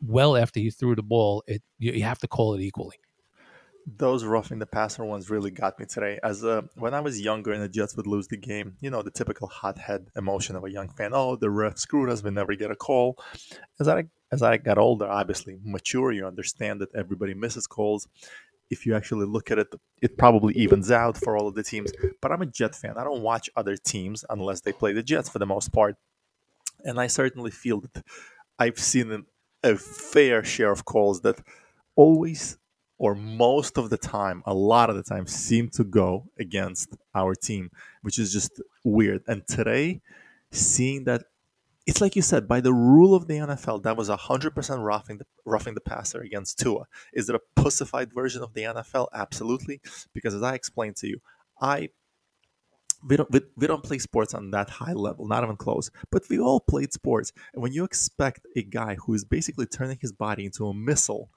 well 0.00 0.36
after 0.36 0.60
he 0.60 0.70
threw 0.70 0.94
the 0.94 1.02
ball. 1.02 1.42
It 1.46 1.62
you, 1.78 1.92
you 1.92 2.02
have 2.02 2.18
to 2.20 2.28
call 2.28 2.54
it 2.54 2.60
equally. 2.60 2.96
Those 3.96 4.22
roughing 4.22 4.58
the 4.58 4.66
passer 4.66 5.02
ones 5.02 5.30
really 5.30 5.50
got 5.50 5.78
me 5.78 5.86
today. 5.86 6.18
As 6.22 6.44
uh, 6.44 6.62
when 6.74 6.92
I 6.92 7.00
was 7.00 7.22
younger 7.22 7.52
and 7.52 7.62
the 7.62 7.70
Jets 7.70 7.96
would 7.96 8.06
lose 8.06 8.28
the 8.28 8.36
game, 8.36 8.76
you 8.82 8.90
know, 8.90 9.00
the 9.00 9.10
typical 9.10 9.48
hothead 9.48 10.08
emotion 10.14 10.56
of 10.56 10.64
a 10.64 10.70
young 10.70 10.90
fan. 10.90 11.12
Oh, 11.14 11.36
the 11.36 11.48
ref 11.48 11.78
screwed 11.78 12.10
us. 12.10 12.22
We 12.22 12.30
never 12.30 12.54
get 12.54 12.70
a 12.70 12.76
call. 12.76 13.18
As 13.80 13.88
I 13.88 14.04
as 14.30 14.42
I 14.42 14.58
got 14.58 14.78
older, 14.78 15.06
obviously 15.06 15.58
mature, 15.64 16.12
you 16.12 16.26
understand 16.26 16.80
that 16.80 16.94
everybody 16.94 17.34
misses 17.34 17.66
calls. 17.66 18.06
If 18.70 18.86
you 18.86 18.94
actually 18.94 19.26
look 19.26 19.50
at 19.50 19.58
it, 19.58 19.68
it 20.02 20.18
probably 20.18 20.54
evens 20.54 20.90
out 20.90 21.16
for 21.16 21.36
all 21.36 21.48
of 21.48 21.54
the 21.54 21.62
teams. 21.62 21.92
But 22.20 22.32
I'm 22.32 22.42
a 22.42 22.46
Jet 22.46 22.74
fan. 22.74 22.94
I 22.96 23.04
don't 23.04 23.22
watch 23.22 23.48
other 23.56 23.76
teams 23.76 24.24
unless 24.28 24.60
they 24.60 24.72
play 24.72 24.92
the 24.92 25.02
Jets 25.02 25.28
for 25.28 25.38
the 25.38 25.46
most 25.46 25.72
part. 25.72 25.96
And 26.84 27.00
I 27.00 27.06
certainly 27.06 27.50
feel 27.50 27.80
that 27.80 28.04
I've 28.58 28.78
seen 28.78 29.24
a 29.62 29.76
fair 29.76 30.44
share 30.44 30.70
of 30.70 30.84
calls 30.84 31.22
that 31.22 31.40
always 31.96 32.58
or 32.98 33.14
most 33.14 33.78
of 33.78 33.90
the 33.90 33.96
time, 33.96 34.42
a 34.44 34.52
lot 34.52 34.90
of 34.90 34.96
the 34.96 35.02
time, 35.02 35.26
seem 35.26 35.68
to 35.70 35.84
go 35.84 36.26
against 36.38 36.96
our 37.14 37.34
team, 37.34 37.70
which 38.02 38.18
is 38.18 38.32
just 38.32 38.60
weird. 38.84 39.22
And 39.28 39.46
today, 39.46 40.00
seeing 40.50 41.04
that, 41.04 41.22
it's 41.88 42.02
like 42.02 42.14
you 42.14 42.20
said, 42.20 42.46
by 42.46 42.60
the 42.60 42.74
rule 42.74 43.14
of 43.14 43.28
the 43.28 43.38
NFL, 43.38 43.82
that 43.84 43.96
was 43.96 44.10
100% 44.10 44.84
roughing 44.84 45.16
the, 45.16 45.24
roughing 45.46 45.72
the 45.72 45.80
passer 45.80 46.20
against 46.20 46.58
Tua. 46.58 46.84
Is 47.14 47.30
it 47.30 47.34
a 47.34 47.40
pussified 47.56 48.12
version 48.12 48.42
of 48.42 48.52
the 48.52 48.64
NFL? 48.64 49.06
Absolutely. 49.14 49.80
Because 50.12 50.34
as 50.34 50.42
I 50.42 50.52
explained 50.52 50.96
to 50.96 51.08
you, 51.08 51.22
I 51.62 51.88
we 53.08 53.16
don't 53.16 53.30
we, 53.30 53.40
we 53.56 53.66
don't 53.66 53.82
play 53.82 53.98
sports 53.98 54.34
on 54.34 54.50
that 54.50 54.68
high 54.68 54.92
level, 54.92 55.26
not 55.26 55.44
even 55.44 55.56
close. 55.56 55.90
But 56.10 56.24
we 56.28 56.38
all 56.38 56.60
played 56.60 56.92
sports, 56.92 57.32
and 57.54 57.62
when 57.62 57.72
you 57.72 57.84
expect 57.84 58.46
a 58.54 58.62
guy 58.62 58.96
who 58.96 59.14
is 59.14 59.24
basically 59.24 59.64
turning 59.64 59.98
his 59.98 60.12
body 60.12 60.44
into 60.44 60.66
a 60.66 60.74
missile, 60.74 61.30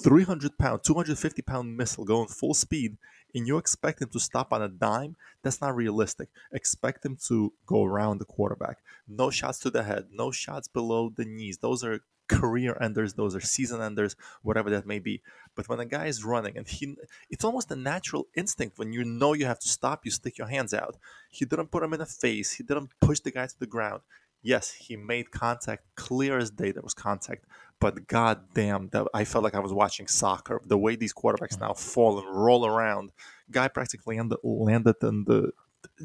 three 0.00 0.24
hundred 0.24 0.58
pound, 0.58 0.84
two 0.84 0.94
hundred 0.94 1.18
fifty 1.18 1.42
pound 1.42 1.76
missile 1.76 2.04
going 2.04 2.28
full 2.28 2.54
speed, 2.54 2.98
and 3.34 3.46
you 3.46 3.58
expect 3.58 4.00
him 4.00 4.08
to 4.10 4.20
stop 4.20 4.52
on 4.52 4.62
a 4.62 4.68
dime, 4.68 5.16
that's 5.42 5.60
not 5.60 5.76
realistic. 5.76 6.28
Expect 6.52 7.04
him 7.04 7.16
to 7.26 7.52
go 7.66 7.84
around 7.84 8.18
the 8.18 8.24
quarterback. 8.24 8.78
No 9.06 9.30
shots 9.30 9.58
to 9.60 9.70
the 9.70 9.82
head, 9.82 10.06
no 10.10 10.30
shots 10.30 10.68
below 10.68 11.10
the 11.14 11.24
knees. 11.24 11.58
Those 11.58 11.84
are 11.84 12.00
career 12.28 12.76
enders, 12.80 13.14
those 13.14 13.34
are 13.34 13.40
season 13.40 13.80
enders, 13.80 14.14
whatever 14.42 14.70
that 14.70 14.86
may 14.86 14.98
be. 14.98 15.22
But 15.54 15.68
when 15.68 15.80
a 15.80 15.86
guy 15.86 16.06
is 16.06 16.24
running 16.24 16.56
and 16.56 16.68
he 16.68 16.96
it's 17.30 17.44
almost 17.44 17.70
a 17.70 17.76
natural 17.76 18.28
instinct 18.36 18.78
when 18.78 18.92
you 18.92 19.04
know 19.04 19.32
you 19.32 19.46
have 19.46 19.60
to 19.60 19.68
stop, 19.68 20.04
you 20.04 20.10
stick 20.10 20.38
your 20.38 20.48
hands 20.48 20.74
out. 20.74 20.96
He 21.30 21.44
didn't 21.44 21.70
put 21.70 21.82
him 21.82 21.92
in 21.92 22.00
the 22.00 22.06
face, 22.06 22.52
he 22.52 22.62
didn't 22.62 22.90
push 23.00 23.20
the 23.20 23.30
guy 23.30 23.46
to 23.46 23.58
the 23.58 23.66
ground. 23.66 24.02
Yes, 24.42 24.70
he 24.72 24.96
made 24.96 25.30
contact, 25.30 25.84
clear 25.96 26.38
as 26.38 26.50
day 26.50 26.70
there 26.72 26.82
was 26.82 26.94
contact, 26.94 27.44
but 27.80 28.06
goddamn, 28.06 28.88
that 28.92 29.06
I 29.12 29.24
felt 29.24 29.44
like 29.44 29.54
I 29.54 29.60
was 29.60 29.72
watching 29.72 30.06
soccer. 30.06 30.60
The 30.64 30.78
way 30.78 30.96
these 30.96 31.12
quarterbacks 31.12 31.56
mm. 31.56 31.60
now 31.60 31.74
fall 31.74 32.18
and 32.18 32.28
roll 32.28 32.66
around, 32.66 33.12
guy 33.50 33.68
practically 33.68 34.16
landed, 34.16 34.38
landed 34.42 34.96
in 35.02 35.24
the 35.24 35.52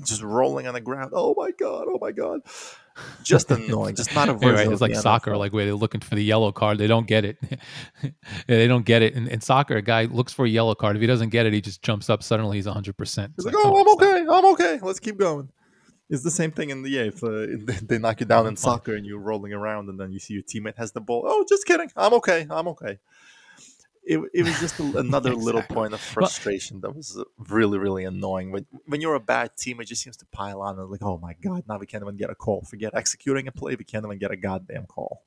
just 0.03 0.23
rolling 0.23 0.67
on 0.67 0.73
the 0.73 0.81
ground. 0.81 1.11
Oh 1.13 1.35
my 1.37 1.51
god! 1.51 1.85
Oh 1.87 1.97
my 2.01 2.11
god! 2.11 2.41
Just 3.23 3.51
annoying. 3.51 3.95
Just 3.95 4.13
not 4.13 4.29
a 4.29 4.33
version. 4.33 4.55
right. 4.55 4.71
It's 4.71 4.81
like 4.81 4.95
soccer, 4.95 5.31
NFL. 5.31 5.39
like 5.39 5.53
where 5.53 5.65
they're 5.65 5.75
looking 5.75 6.01
for 6.01 6.15
the 6.15 6.23
yellow 6.23 6.51
card. 6.51 6.77
They 6.77 6.87
don't 6.87 7.07
get 7.07 7.25
it. 7.25 7.37
they 8.47 8.67
don't 8.67 8.85
get 8.85 9.01
it. 9.01 9.13
In, 9.13 9.27
in, 9.27 9.41
soccer, 9.41 9.75
a 9.75 9.81
guy 9.81 10.05
looks 10.05 10.33
for 10.33 10.45
a 10.45 10.49
yellow 10.49 10.75
card. 10.75 10.95
If 10.95 11.01
he 11.01 11.07
doesn't 11.07 11.29
get 11.29 11.45
it, 11.45 11.53
he 11.53 11.61
just 11.61 11.81
jumps 11.81 12.09
up. 12.09 12.23
Suddenly, 12.23 12.57
he's 12.57 12.65
hundred 12.65 12.97
percent. 12.97 13.33
He's 13.35 13.45
like, 13.45 13.55
"Oh, 13.57 13.79
I'm 13.79 13.89
okay. 13.95 14.25
I'm 14.29 14.45
okay. 14.53 14.79
Let's 14.81 14.99
keep 14.99 15.17
going." 15.17 15.49
It's 16.10 16.24
the 16.24 16.31
same 16.31 16.51
thing 16.51 16.69
in 16.69 16.83
the 16.83 16.89
yeah. 16.89 17.03
If 17.03 17.24
uh, 17.24 17.48
they 17.81 17.98
knock 17.98 18.19
you 18.19 18.25
down 18.25 18.48
in 18.48 18.55
soccer 18.55 18.95
and 18.95 19.05
you're 19.05 19.19
rolling 19.19 19.53
around, 19.53 19.89
and 19.89 20.00
then 20.00 20.12
you 20.12 20.19
see 20.19 20.33
your 20.33 20.43
teammate 20.43 20.77
has 20.77 20.91
the 20.91 21.01
ball. 21.01 21.24
Oh, 21.25 21.45
just 21.48 21.65
kidding. 21.65 21.91
I'm 21.95 22.13
okay. 22.13 22.45
I'm 22.50 22.67
okay 22.69 23.00
it, 24.05 24.19
it 24.33 24.43
was 24.43 24.60
just 24.60 24.79
a, 24.79 24.83
another 24.98 25.31
exactly. 25.31 25.45
little 25.45 25.62
point 25.63 25.93
of 25.93 26.01
frustration 26.01 26.81
that 26.81 26.95
was 26.95 27.17
uh, 27.17 27.24
really 27.50 27.77
really 27.77 28.03
annoying 28.03 28.51
when 28.51 28.65
when 28.86 29.01
you're 29.01 29.15
a 29.15 29.19
bad 29.19 29.55
team 29.57 29.79
it 29.79 29.86
just 29.86 30.01
seems 30.01 30.17
to 30.17 30.25
pile 30.27 30.62
on 30.62 30.77
and 30.77 30.89
like 30.89 31.01
oh 31.03 31.17
my 31.17 31.36
god 31.41 31.63
now 31.67 31.77
we 31.77 31.86
can't 31.86 32.03
even 32.03 32.17
get 32.17 32.29
a 32.29 32.36
call 32.36 32.62
forget 32.63 32.93
executing 32.95 33.48
a 33.48 33.51
play 33.51 33.75
we 33.75 33.86
can't 33.86 34.05
even 34.05 34.17
get 34.17 34.31
a 34.31 34.36
goddamn 34.36 34.86
call 34.86 35.24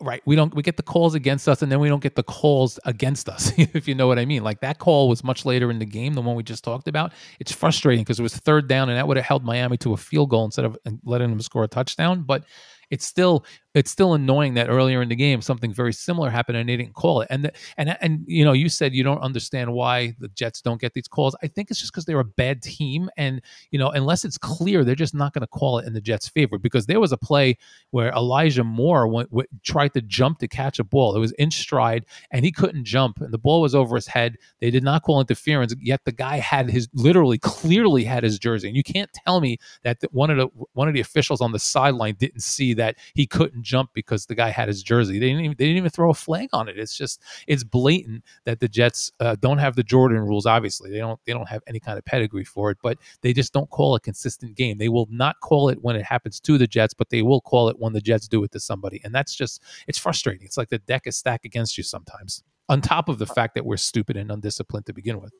right 0.00 0.20
we 0.26 0.36
don't 0.36 0.54
we 0.54 0.62
get 0.62 0.76
the 0.76 0.82
calls 0.82 1.14
against 1.14 1.48
us 1.48 1.62
and 1.62 1.72
then 1.72 1.80
we 1.80 1.88
don't 1.88 2.02
get 2.02 2.16
the 2.16 2.22
calls 2.22 2.78
against 2.84 3.30
us 3.30 3.50
if 3.56 3.88
you 3.88 3.94
know 3.94 4.06
what 4.06 4.18
i 4.18 4.24
mean. 4.24 4.44
Like 4.44 4.60
that 4.60 4.78
call 4.78 5.08
was 5.08 5.24
much 5.24 5.46
later 5.46 5.70
in 5.70 5.78
the 5.78 5.86
game 5.86 6.14
the 6.14 6.20
one 6.20 6.36
we 6.36 6.42
just 6.42 6.64
talked 6.64 6.86
about. 6.86 7.12
It's 7.40 7.52
frustrating 7.52 8.04
because 8.04 8.20
it 8.20 8.22
was 8.22 8.36
third 8.36 8.68
down 8.68 8.88
and 8.90 8.98
that 8.98 9.08
would 9.08 9.16
have 9.16 9.26
held 9.26 9.44
miami 9.44 9.76
to 9.78 9.94
a 9.94 9.96
field 9.96 10.30
goal 10.30 10.44
instead 10.44 10.64
of 10.64 10.76
letting 11.04 11.30
them 11.30 11.40
score 11.40 11.64
a 11.64 11.68
touchdown 11.68 12.22
but 12.22 12.44
it's 12.90 13.06
still 13.06 13.44
it's 13.74 13.90
still 13.90 14.14
annoying 14.14 14.54
that 14.54 14.68
earlier 14.68 15.02
in 15.02 15.08
the 15.08 15.16
game 15.16 15.42
something 15.42 15.72
very 15.72 15.92
similar 15.92 16.30
happened 16.30 16.56
and 16.56 16.68
they 16.68 16.76
didn't 16.76 16.94
call 16.94 17.20
it. 17.20 17.28
And 17.30 17.44
the, 17.44 17.52
and 17.76 17.96
and 18.00 18.24
you 18.26 18.44
know, 18.44 18.52
you 18.52 18.68
said 18.68 18.94
you 18.94 19.02
don't 19.02 19.20
understand 19.20 19.72
why 19.72 20.14
the 20.20 20.28
Jets 20.28 20.62
don't 20.62 20.80
get 20.80 20.94
these 20.94 21.08
calls. 21.08 21.34
I 21.42 21.48
think 21.48 21.70
it's 21.70 21.80
just 21.80 21.92
because 21.92 22.04
they're 22.04 22.20
a 22.20 22.24
bad 22.24 22.62
team, 22.62 23.10
and 23.16 23.42
you 23.70 23.78
know, 23.78 23.90
unless 23.90 24.24
it's 24.24 24.38
clear, 24.38 24.84
they're 24.84 24.94
just 24.94 25.14
not 25.14 25.32
going 25.32 25.42
to 25.42 25.48
call 25.48 25.78
it 25.78 25.86
in 25.86 25.92
the 25.92 26.00
Jets' 26.00 26.28
favor. 26.28 26.58
Because 26.58 26.86
there 26.86 27.00
was 27.00 27.12
a 27.12 27.16
play 27.16 27.58
where 27.90 28.10
Elijah 28.10 28.64
Moore 28.64 29.08
went, 29.08 29.32
went, 29.32 29.48
tried 29.64 29.92
to 29.94 30.02
jump 30.02 30.38
to 30.38 30.48
catch 30.48 30.78
a 30.78 30.84
ball. 30.84 31.16
It 31.16 31.20
was 31.20 31.32
in 31.32 31.50
stride, 31.50 32.04
and 32.30 32.44
he 32.44 32.52
couldn't 32.52 32.84
jump, 32.84 33.20
and 33.20 33.32
the 33.32 33.38
ball 33.38 33.60
was 33.60 33.74
over 33.74 33.96
his 33.96 34.06
head. 34.06 34.36
They 34.60 34.70
did 34.70 34.84
not 34.84 35.02
call 35.02 35.20
interference, 35.20 35.74
yet 35.80 36.00
the 36.04 36.12
guy 36.12 36.36
had 36.36 36.70
his 36.70 36.88
literally 36.94 37.38
clearly 37.38 38.04
had 38.04 38.22
his 38.22 38.38
jersey, 38.38 38.68
and 38.68 38.76
you 38.76 38.84
can't 38.84 39.10
tell 39.26 39.40
me 39.40 39.58
that 39.82 39.98
one 40.12 40.30
of 40.30 40.36
the 40.36 40.46
one 40.74 40.86
of 40.86 40.94
the 40.94 41.00
officials 41.00 41.40
on 41.40 41.50
the 41.50 41.58
sideline 41.58 42.14
didn't 42.14 42.42
see 42.42 42.72
that 42.74 42.96
he 43.14 43.26
couldn't 43.26 43.63
jump 43.64 43.90
because 43.94 44.26
the 44.26 44.34
guy 44.34 44.50
had 44.50 44.68
his 44.68 44.82
jersey. 44.82 45.18
They 45.18 45.28
didn't 45.28 45.44
even, 45.44 45.56
they 45.58 45.64
didn't 45.64 45.78
even 45.78 45.90
throw 45.90 46.10
a 46.10 46.14
flag 46.14 46.50
on 46.52 46.68
it. 46.68 46.78
It's 46.78 46.96
just 46.96 47.20
it's 47.46 47.64
blatant 47.64 48.22
that 48.44 48.60
the 48.60 48.68
Jets 48.68 49.10
uh, 49.20 49.36
don't 49.40 49.58
have 49.58 49.74
the 49.74 49.82
Jordan 49.82 50.20
rules. 50.20 50.46
Obviously, 50.46 50.90
they 50.90 50.98
don't 50.98 51.18
they 51.24 51.32
don't 51.32 51.48
have 51.48 51.62
any 51.66 51.80
kind 51.80 51.98
of 51.98 52.04
pedigree 52.04 52.44
for 52.44 52.70
it, 52.70 52.78
but 52.82 52.98
they 53.22 53.32
just 53.32 53.52
don't 53.52 53.68
call 53.70 53.94
a 53.94 54.00
consistent 54.00 54.56
game. 54.56 54.78
They 54.78 54.88
will 54.88 55.08
not 55.10 55.40
call 55.40 55.68
it 55.68 55.78
when 55.82 55.96
it 55.96 56.04
happens 56.04 56.38
to 56.40 56.58
the 56.58 56.66
Jets, 56.66 56.94
but 56.94 57.10
they 57.10 57.22
will 57.22 57.40
call 57.40 57.68
it 57.68 57.78
when 57.78 57.92
the 57.92 58.00
Jets 58.00 58.28
do 58.28 58.44
it 58.44 58.52
to 58.52 58.60
somebody, 58.60 59.00
and 59.02 59.14
that's 59.14 59.34
just 59.34 59.62
it's 59.88 59.98
frustrating. 59.98 60.44
It's 60.44 60.58
like 60.58 60.68
the 60.68 60.78
deck 60.78 61.02
is 61.06 61.16
stacked 61.16 61.44
against 61.44 61.76
you 61.76 61.84
sometimes. 61.84 62.42
On 62.68 62.80
top 62.80 63.08
of 63.08 63.18
the 63.18 63.26
fact 63.26 63.54
that 63.56 63.66
we're 63.66 63.76
stupid 63.76 64.16
and 64.16 64.30
undisciplined 64.30 64.86
to 64.86 64.94
begin 64.94 65.20
with 65.20 65.34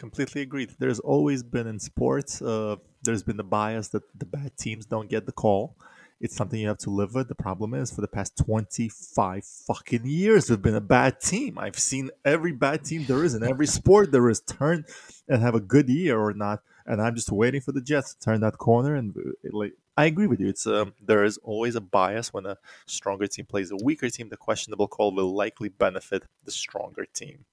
completely 0.00 0.40
agreed. 0.40 0.70
There's 0.78 0.98
always 0.98 1.42
been 1.42 1.66
in 1.66 1.78
sports, 1.78 2.40
uh, 2.40 2.76
there's 3.02 3.22
been 3.22 3.36
the 3.36 3.44
bias 3.44 3.88
that 3.88 4.02
the 4.18 4.24
bad 4.24 4.56
teams 4.56 4.86
don't 4.86 5.10
get 5.10 5.26
the 5.26 5.32
call. 5.32 5.76
It's 6.20 6.36
something 6.36 6.60
you 6.60 6.68
have 6.68 6.78
to 6.78 6.90
live 6.90 7.14
with. 7.14 7.28
The 7.28 7.34
problem 7.34 7.72
is, 7.72 7.90
for 7.90 8.02
the 8.02 8.08
past 8.08 8.36
25 8.36 9.44
fucking 9.44 10.04
years, 10.04 10.50
we've 10.50 10.60
been 10.60 10.74
a 10.74 10.80
bad 10.80 11.20
team. 11.20 11.58
I've 11.58 11.78
seen 11.78 12.10
every 12.26 12.52
bad 12.52 12.84
team 12.84 13.06
there 13.06 13.24
is 13.24 13.34
in 13.34 13.42
every 13.42 13.66
sport 13.78 14.12
there 14.12 14.28
is 14.28 14.40
turn 14.40 14.84
and 15.28 15.42
have 15.42 15.54
a 15.54 15.60
good 15.60 15.88
year 15.88 16.20
or 16.20 16.34
not. 16.34 16.62
And 16.84 17.00
I'm 17.00 17.14
just 17.14 17.32
waiting 17.32 17.62
for 17.62 17.72
the 17.72 17.80
Jets 17.80 18.14
to 18.14 18.20
turn 18.20 18.40
that 18.40 18.58
corner. 18.58 18.94
And 18.94 19.16
it, 19.42 19.54
like, 19.54 19.72
I 19.96 20.04
agree 20.04 20.26
with 20.26 20.40
you. 20.40 20.48
It's 20.48 20.66
um, 20.66 20.92
there 21.00 21.24
is 21.24 21.38
always 21.38 21.74
a 21.74 21.80
bias 21.80 22.32
when 22.32 22.44
a 22.44 22.58
stronger 22.86 23.26
team 23.26 23.46
plays 23.46 23.70
a 23.70 23.76
weaker 23.76 24.10
team. 24.10 24.28
The 24.28 24.36
questionable 24.36 24.88
call 24.88 25.14
will 25.14 25.34
likely 25.34 25.70
benefit 25.70 26.24
the 26.44 26.50
stronger 26.50 27.06
team. 27.06 27.46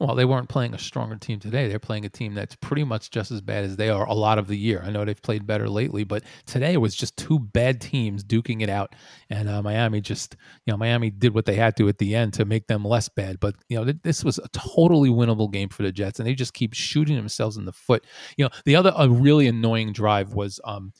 Well, 0.00 0.16
they 0.16 0.24
weren't 0.24 0.48
playing 0.48 0.74
a 0.74 0.78
stronger 0.78 1.14
team 1.14 1.38
today. 1.38 1.68
They're 1.68 1.78
playing 1.78 2.04
a 2.04 2.08
team 2.08 2.34
that's 2.34 2.56
pretty 2.56 2.82
much 2.82 3.10
just 3.10 3.30
as 3.30 3.40
bad 3.40 3.64
as 3.64 3.76
they 3.76 3.90
are 3.90 4.04
a 4.06 4.12
lot 4.12 4.38
of 4.38 4.48
the 4.48 4.56
year. 4.56 4.82
I 4.84 4.90
know 4.90 5.04
they've 5.04 5.22
played 5.22 5.46
better 5.46 5.68
lately, 5.68 6.02
but 6.02 6.24
today 6.46 6.72
it 6.72 6.78
was 6.80 6.96
just 6.96 7.16
two 7.16 7.38
bad 7.38 7.80
teams 7.80 8.24
duking 8.24 8.60
it 8.60 8.68
out, 8.68 8.94
and 9.30 9.48
uh, 9.48 9.62
Miami 9.62 10.00
just, 10.00 10.36
you 10.66 10.72
know, 10.72 10.76
Miami 10.76 11.10
did 11.10 11.32
what 11.32 11.44
they 11.44 11.54
had 11.54 11.76
to 11.76 11.88
at 11.88 11.98
the 11.98 12.16
end 12.16 12.34
to 12.34 12.44
make 12.44 12.66
them 12.66 12.84
less 12.84 13.08
bad. 13.08 13.38
But 13.38 13.54
you 13.68 13.76
know, 13.78 13.84
th- 13.84 13.98
this 14.02 14.24
was 14.24 14.38
a 14.38 14.48
totally 14.48 15.10
winnable 15.10 15.50
game 15.50 15.68
for 15.68 15.84
the 15.84 15.92
Jets, 15.92 16.18
and 16.18 16.26
they 16.26 16.34
just 16.34 16.54
keep 16.54 16.74
shooting 16.74 17.14
themselves 17.14 17.56
in 17.56 17.64
the 17.64 17.72
foot. 17.72 18.04
You 18.36 18.46
know, 18.46 18.50
the 18.64 18.74
other 18.74 18.92
a 18.96 19.08
really 19.08 19.46
annoying 19.46 19.92
drive 19.92 20.34
was 20.34 20.60
um, 20.64 20.92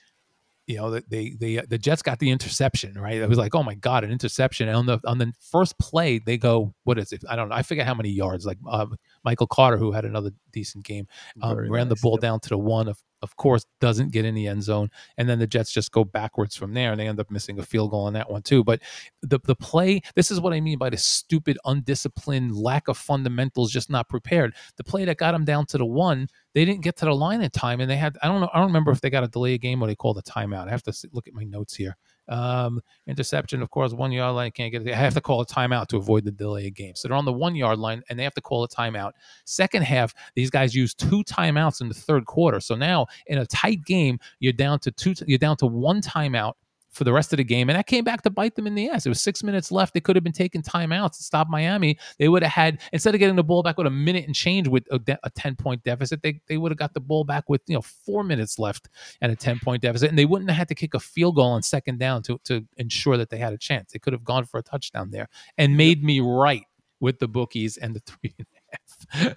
you 0.66 0.76
know 0.76 0.90
they 0.90 1.36
they 1.38 1.56
the 1.68 1.78
Jets 1.78 2.02
got 2.02 2.18
the 2.18 2.30
interception 2.30 2.94
right. 2.98 3.16
It 3.16 3.28
was 3.28 3.38
like 3.38 3.54
oh 3.54 3.62
my 3.62 3.74
god 3.74 4.04
an 4.04 4.10
interception 4.10 4.68
and 4.68 4.76
on 4.76 4.86
the 4.86 5.00
on 5.04 5.18
the 5.18 5.32
first 5.50 5.78
play 5.78 6.18
they 6.18 6.38
go 6.38 6.74
what 6.84 6.98
is 6.98 7.12
it 7.12 7.22
I 7.28 7.36
don't 7.36 7.48
know 7.48 7.54
I 7.54 7.62
forget 7.62 7.86
how 7.86 7.94
many 7.94 8.10
yards 8.10 8.46
like 8.46 8.58
uh, 8.68 8.86
Michael 9.24 9.46
Carter 9.46 9.76
who 9.76 9.92
had 9.92 10.04
another 10.04 10.30
decent 10.52 10.84
game 10.84 11.06
um, 11.42 11.56
ran 11.56 11.88
nice, 11.88 11.96
the 11.96 12.02
ball 12.02 12.14
yep. 12.14 12.20
down 12.20 12.40
to 12.40 12.48
the 12.50 12.58
one 12.58 12.88
of 12.88 12.98
of 13.22 13.36
course 13.36 13.64
doesn't 13.80 14.12
get 14.12 14.24
in 14.24 14.34
the 14.34 14.46
end 14.46 14.62
zone 14.62 14.90
and 15.16 15.28
then 15.28 15.38
the 15.38 15.46
Jets 15.46 15.72
just 15.72 15.92
go 15.92 16.04
backwards 16.04 16.54
from 16.54 16.74
there 16.74 16.90
and 16.90 17.00
they 17.00 17.08
end 17.08 17.18
up 17.18 17.30
missing 17.30 17.58
a 17.58 17.62
field 17.62 17.90
goal 17.90 18.04
on 18.04 18.12
that 18.12 18.30
one 18.30 18.42
too 18.42 18.62
but 18.62 18.80
the 19.22 19.38
the 19.44 19.56
play 19.56 20.00
this 20.14 20.30
is 20.30 20.40
what 20.40 20.52
I 20.52 20.60
mean 20.60 20.78
by 20.78 20.90
the 20.90 20.98
stupid 20.98 21.56
undisciplined 21.64 22.54
lack 22.54 22.88
of 22.88 22.98
fundamentals 22.98 23.72
just 23.72 23.88
not 23.88 24.08
prepared 24.08 24.54
the 24.76 24.84
play 24.84 25.04
that 25.06 25.16
got 25.16 25.32
them 25.32 25.44
down 25.44 25.64
to 25.66 25.78
the 25.78 25.86
one 25.86 26.28
they 26.54 26.64
didn't 26.64 26.82
get 26.82 26.96
to 26.98 27.04
the 27.04 27.14
line 27.14 27.42
in 27.42 27.50
time, 27.50 27.80
and 27.80 27.90
they 27.90 27.96
had 27.96 28.16
I 28.22 28.28
don't 28.28 28.40
know 28.40 28.48
I 28.54 28.58
don't 28.58 28.68
remember 28.68 28.92
if 28.92 29.00
they 29.00 29.10
got 29.10 29.24
a 29.24 29.28
delay 29.28 29.58
game 29.58 29.82
or 29.82 29.88
they 29.88 29.96
called 29.96 30.18
a 30.18 30.22
timeout. 30.22 30.68
I 30.68 30.70
have 30.70 30.84
to 30.84 31.08
look 31.12 31.26
at 31.26 31.34
my 31.34 31.44
notes 31.44 31.74
here. 31.74 31.96
Um, 32.28 32.80
interception, 33.06 33.62
of 33.62 33.70
course, 33.70 33.92
one 33.92 34.12
yard 34.12 34.34
line 34.34 34.50
can't 34.50 34.72
get 34.72 34.86
it. 34.86 34.92
I 34.92 34.96
have 34.96 35.14
to 35.14 35.20
call 35.20 35.40
a 35.40 35.46
timeout 35.46 35.88
to 35.88 35.96
avoid 35.96 36.24
the 36.24 36.30
delay 36.30 36.68
of 36.68 36.74
game. 36.74 36.94
So 36.94 37.08
they're 37.08 37.16
on 37.16 37.24
the 37.24 37.32
one 37.32 37.54
yard 37.54 37.78
line 37.78 38.02
and 38.08 38.18
they 38.18 38.24
have 38.24 38.34
to 38.34 38.40
call 38.40 38.64
a 38.64 38.68
timeout. 38.68 39.12
Second 39.44 39.82
half, 39.82 40.14
these 40.34 40.50
guys 40.50 40.74
use 40.74 40.94
two 40.94 41.22
timeouts 41.24 41.80
in 41.80 41.88
the 41.88 41.94
third 41.94 42.26
quarter. 42.26 42.60
So 42.60 42.74
now 42.74 43.06
in 43.26 43.38
a 43.38 43.46
tight 43.46 43.84
game, 43.84 44.18
you're 44.40 44.52
down 44.52 44.78
to 44.80 44.90
two. 44.90 45.14
You're 45.26 45.38
down 45.38 45.56
to 45.58 45.66
one 45.66 46.00
timeout 46.00 46.54
for 46.94 47.04
the 47.04 47.12
rest 47.12 47.32
of 47.32 47.38
the 47.38 47.44
game. 47.44 47.68
And 47.68 47.76
that 47.76 47.86
came 47.86 48.04
back 48.04 48.22
to 48.22 48.30
bite 48.30 48.54
them 48.54 48.66
in 48.66 48.74
the 48.74 48.88
ass. 48.88 49.04
It 49.04 49.08
was 49.08 49.20
six 49.20 49.42
minutes 49.42 49.72
left. 49.72 49.94
They 49.94 50.00
could 50.00 50.16
have 50.16 50.22
been 50.22 50.32
taking 50.32 50.62
timeouts 50.62 51.16
to 51.16 51.24
stop 51.24 51.48
Miami. 51.48 51.98
They 52.18 52.28
would 52.28 52.42
have 52.42 52.52
had, 52.52 52.80
instead 52.92 53.14
of 53.14 53.18
getting 53.18 53.36
the 53.36 53.44
ball 53.44 53.62
back 53.62 53.76
with 53.76 53.86
a 53.86 53.90
minute 53.90 54.26
and 54.26 54.34
change 54.34 54.68
with 54.68 54.86
a, 54.90 54.98
de- 54.98 55.18
a 55.24 55.30
10 55.30 55.56
point 55.56 55.82
deficit, 55.82 56.22
they, 56.22 56.40
they 56.46 56.56
would 56.56 56.70
have 56.70 56.78
got 56.78 56.94
the 56.94 57.00
ball 57.00 57.24
back 57.24 57.48
with, 57.48 57.62
you 57.66 57.74
know, 57.74 57.82
four 57.82 58.22
minutes 58.22 58.58
left 58.58 58.88
and 59.20 59.32
a 59.32 59.36
10 59.36 59.58
point 59.58 59.82
deficit. 59.82 60.08
And 60.08 60.18
they 60.18 60.24
wouldn't 60.24 60.50
have 60.50 60.56
had 60.56 60.68
to 60.68 60.74
kick 60.74 60.94
a 60.94 61.00
field 61.00 61.34
goal 61.34 61.50
on 61.50 61.62
second 61.62 61.98
down 61.98 62.22
to, 62.22 62.38
to 62.44 62.64
ensure 62.76 63.16
that 63.16 63.28
they 63.28 63.38
had 63.38 63.52
a 63.52 63.58
chance. 63.58 63.92
They 63.92 63.98
could 63.98 64.12
have 64.12 64.24
gone 64.24 64.44
for 64.44 64.58
a 64.58 64.62
touchdown 64.62 65.10
there 65.10 65.28
and 65.58 65.76
made 65.76 66.04
me 66.04 66.20
right 66.20 66.64
with 67.00 67.18
the 67.18 67.28
bookies 67.28 67.76
and 67.76 67.96
the 67.96 68.00
three 68.00 68.34
and 68.38 68.46
a 68.46 68.54
half. 68.70 69.34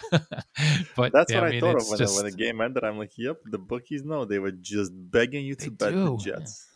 but 0.95 1.11
that's 1.11 1.31
yeah, 1.31 1.41
what 1.41 1.47
I, 1.47 1.51
mean, 1.51 1.57
I 1.57 1.59
thought 1.59 1.81
of 1.81 1.89
when, 1.89 1.97
just, 1.97 2.15
when 2.15 2.31
the 2.31 2.37
game 2.37 2.61
ended. 2.61 2.83
I'm 2.83 2.97
like, 2.97 3.17
yep, 3.17 3.37
the 3.45 3.57
bookies 3.57 4.03
know 4.03 4.25
they 4.25 4.39
were 4.39 4.51
just 4.51 4.91
begging 4.93 5.45
you 5.45 5.55
to 5.55 5.71
bet 5.71 5.91
do. 5.91 6.05
the 6.05 6.17
Jets. 6.17 6.66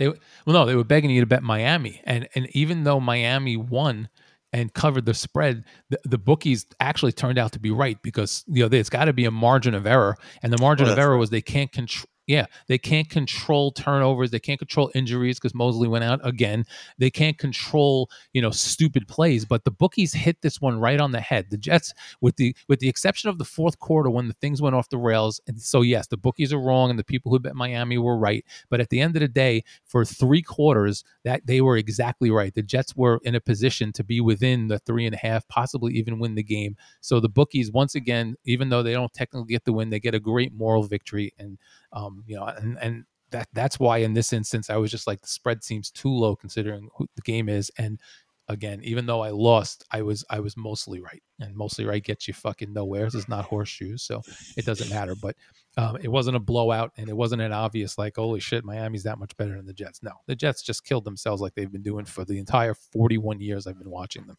They 0.00 0.08
well, 0.08 0.16
no, 0.46 0.64
they 0.64 0.74
were 0.74 0.82
begging 0.82 1.10
you 1.10 1.20
to 1.20 1.26
bet 1.26 1.42
Miami, 1.42 2.00
and 2.04 2.26
and 2.34 2.48
even 2.56 2.84
though 2.84 3.00
Miami 3.00 3.58
won 3.58 4.08
and 4.50 4.72
covered 4.72 5.04
the 5.04 5.12
spread, 5.12 5.64
the, 5.90 6.00
the 6.04 6.16
bookies 6.16 6.64
actually 6.80 7.12
turned 7.12 7.38
out 7.38 7.52
to 7.52 7.60
be 7.60 7.70
right 7.70 8.00
because 8.02 8.42
you 8.48 8.62
know 8.62 8.68
there's 8.68 8.88
got 8.88 9.04
to 9.04 9.12
be 9.12 9.26
a 9.26 9.30
margin 9.30 9.74
of 9.74 9.86
error, 9.86 10.16
and 10.42 10.50
the 10.52 10.58
margin 10.58 10.88
oh, 10.88 10.92
of 10.92 10.98
error 10.98 11.18
was 11.18 11.28
they 11.28 11.42
can't 11.42 11.70
control 11.70 12.06
Yeah, 12.30 12.46
they 12.68 12.78
can't 12.78 13.10
control 13.10 13.72
turnovers. 13.72 14.30
They 14.30 14.38
can't 14.38 14.60
control 14.60 14.88
injuries 14.94 15.40
because 15.40 15.52
Mosley 15.52 15.88
went 15.88 16.04
out 16.04 16.20
again. 16.22 16.64
They 16.96 17.10
can't 17.10 17.36
control, 17.36 18.08
you 18.32 18.40
know, 18.40 18.52
stupid 18.52 19.08
plays. 19.08 19.44
But 19.44 19.64
the 19.64 19.72
bookies 19.72 20.12
hit 20.12 20.40
this 20.40 20.60
one 20.60 20.78
right 20.78 21.00
on 21.00 21.10
the 21.10 21.18
head. 21.20 21.46
The 21.50 21.56
Jets, 21.56 21.92
with 22.20 22.36
the 22.36 22.54
with 22.68 22.78
the 22.78 22.88
exception 22.88 23.30
of 23.30 23.38
the 23.38 23.44
fourth 23.44 23.80
quarter 23.80 24.10
when 24.10 24.28
the 24.28 24.34
things 24.34 24.62
went 24.62 24.76
off 24.76 24.90
the 24.90 24.96
rails. 24.96 25.40
And 25.48 25.60
so 25.60 25.82
yes, 25.82 26.06
the 26.06 26.16
bookies 26.16 26.52
are 26.52 26.60
wrong, 26.60 26.88
and 26.88 26.96
the 27.00 27.02
people 27.02 27.32
who 27.32 27.40
bet 27.40 27.56
Miami 27.56 27.98
were 27.98 28.16
right. 28.16 28.44
But 28.68 28.78
at 28.78 28.90
the 28.90 29.00
end 29.00 29.16
of 29.16 29.20
the 29.22 29.26
day, 29.26 29.64
for 29.84 30.04
three 30.04 30.42
quarters, 30.42 31.02
that 31.24 31.44
they 31.48 31.60
were 31.60 31.76
exactly 31.78 32.30
right. 32.30 32.54
The 32.54 32.62
Jets 32.62 32.94
were 32.94 33.18
in 33.24 33.34
a 33.34 33.40
position 33.40 33.90
to 33.94 34.04
be 34.04 34.20
within 34.20 34.68
the 34.68 34.78
three 34.78 35.04
and 35.04 35.16
a 35.16 35.18
half, 35.18 35.48
possibly 35.48 35.94
even 35.94 36.20
win 36.20 36.36
the 36.36 36.44
game. 36.44 36.76
So 37.00 37.18
the 37.18 37.28
bookies, 37.28 37.72
once 37.72 37.96
again, 37.96 38.36
even 38.44 38.68
though 38.68 38.84
they 38.84 38.92
don't 38.92 39.12
technically 39.12 39.52
get 39.52 39.64
the 39.64 39.72
win, 39.72 39.90
they 39.90 39.98
get 39.98 40.14
a 40.14 40.20
great 40.20 40.54
moral 40.54 40.84
victory. 40.84 41.34
And 41.36 41.58
um, 41.92 42.24
you 42.26 42.36
know, 42.36 42.44
and 42.44 42.78
and 42.80 43.04
that 43.30 43.48
that's 43.52 43.78
why 43.78 43.98
in 43.98 44.14
this 44.14 44.32
instance 44.32 44.70
I 44.70 44.76
was 44.76 44.90
just 44.90 45.06
like 45.06 45.20
the 45.20 45.28
spread 45.28 45.62
seems 45.62 45.90
too 45.90 46.10
low 46.10 46.36
considering 46.36 46.88
who 46.96 47.06
the 47.14 47.22
game 47.22 47.48
is. 47.48 47.70
And 47.78 48.00
again, 48.48 48.80
even 48.82 49.06
though 49.06 49.20
I 49.20 49.30
lost, 49.30 49.84
I 49.90 50.02
was 50.02 50.24
I 50.28 50.40
was 50.40 50.56
mostly 50.56 51.00
right, 51.00 51.22
and 51.38 51.54
mostly 51.54 51.84
right 51.84 52.02
gets 52.02 52.26
you 52.26 52.34
fucking 52.34 52.72
nowhere. 52.72 53.04
This 53.04 53.14
is 53.14 53.28
not 53.28 53.44
horseshoes, 53.44 54.02
so 54.02 54.22
it 54.56 54.66
doesn't 54.66 54.90
matter. 54.90 55.14
But 55.14 55.36
um, 55.76 55.96
it 56.02 56.08
wasn't 56.08 56.36
a 56.36 56.40
blowout, 56.40 56.92
and 56.96 57.08
it 57.08 57.16
wasn't 57.16 57.42
an 57.42 57.52
obvious 57.52 57.96
like, 57.96 58.16
holy 58.16 58.40
shit, 58.40 58.64
Miami's 58.64 59.04
that 59.04 59.18
much 59.18 59.36
better 59.36 59.56
than 59.56 59.66
the 59.66 59.72
Jets. 59.72 60.02
No, 60.02 60.12
the 60.26 60.36
Jets 60.36 60.62
just 60.62 60.84
killed 60.84 61.04
themselves 61.04 61.40
like 61.40 61.54
they've 61.54 61.70
been 61.70 61.82
doing 61.82 62.04
for 62.04 62.24
the 62.24 62.38
entire 62.38 62.74
41 62.74 63.40
years 63.40 63.66
I've 63.66 63.78
been 63.78 63.90
watching 63.90 64.26
them. 64.26 64.36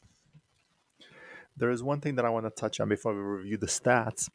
There 1.58 1.72
is 1.72 1.84
one 1.84 2.02
thing 2.02 2.16
that 2.16 2.26
I 2.26 2.30
want 2.30 2.46
to 2.46 2.50
touch 2.50 2.80
on 2.80 2.90
before 2.90 3.14
we 3.14 3.22
review 3.22 3.58
the 3.58 3.68
stats, 3.68 4.30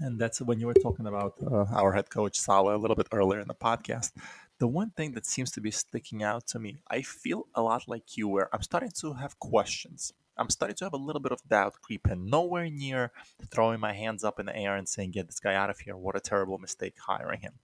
and 0.00 0.18
that's 0.18 0.40
when 0.40 0.60
you 0.60 0.66
were 0.66 0.74
talking 0.74 1.06
about 1.06 1.34
uh, 1.44 1.64
our 1.74 1.92
head 1.92 2.10
coach 2.10 2.38
Saleh 2.38 2.74
a 2.74 2.78
little 2.78 2.96
bit 2.96 3.08
earlier 3.12 3.40
in 3.40 3.48
the 3.48 3.54
podcast. 3.54 4.12
The 4.58 4.68
one 4.68 4.90
thing 4.90 5.12
that 5.12 5.26
seems 5.26 5.50
to 5.52 5.60
be 5.60 5.70
sticking 5.70 6.22
out 6.22 6.46
to 6.48 6.58
me, 6.58 6.78
I 6.88 7.02
feel 7.02 7.46
a 7.54 7.62
lot 7.62 7.88
like 7.88 8.16
you, 8.16 8.28
where 8.28 8.48
I'm 8.54 8.62
starting 8.62 8.92
to 9.00 9.14
have 9.14 9.38
questions. 9.38 10.12
I'm 10.36 10.50
starting 10.50 10.76
to 10.76 10.84
have 10.84 10.92
a 10.92 10.98
little 10.98 11.20
bit 11.20 11.32
of 11.32 11.46
doubt 11.48 11.74
creep 11.82 12.08
in. 12.08 12.26
Nowhere 12.26 12.70
near 12.70 13.12
throwing 13.50 13.80
my 13.80 13.92
hands 13.92 14.24
up 14.24 14.40
in 14.40 14.46
the 14.46 14.56
air 14.56 14.76
and 14.76 14.88
saying, 14.88 15.10
"Get 15.10 15.26
this 15.26 15.40
guy 15.40 15.54
out 15.54 15.70
of 15.70 15.80
here! 15.80 15.96
What 15.96 16.16
a 16.16 16.20
terrible 16.20 16.58
mistake 16.58 16.94
hiring 16.98 17.40
him." 17.40 17.54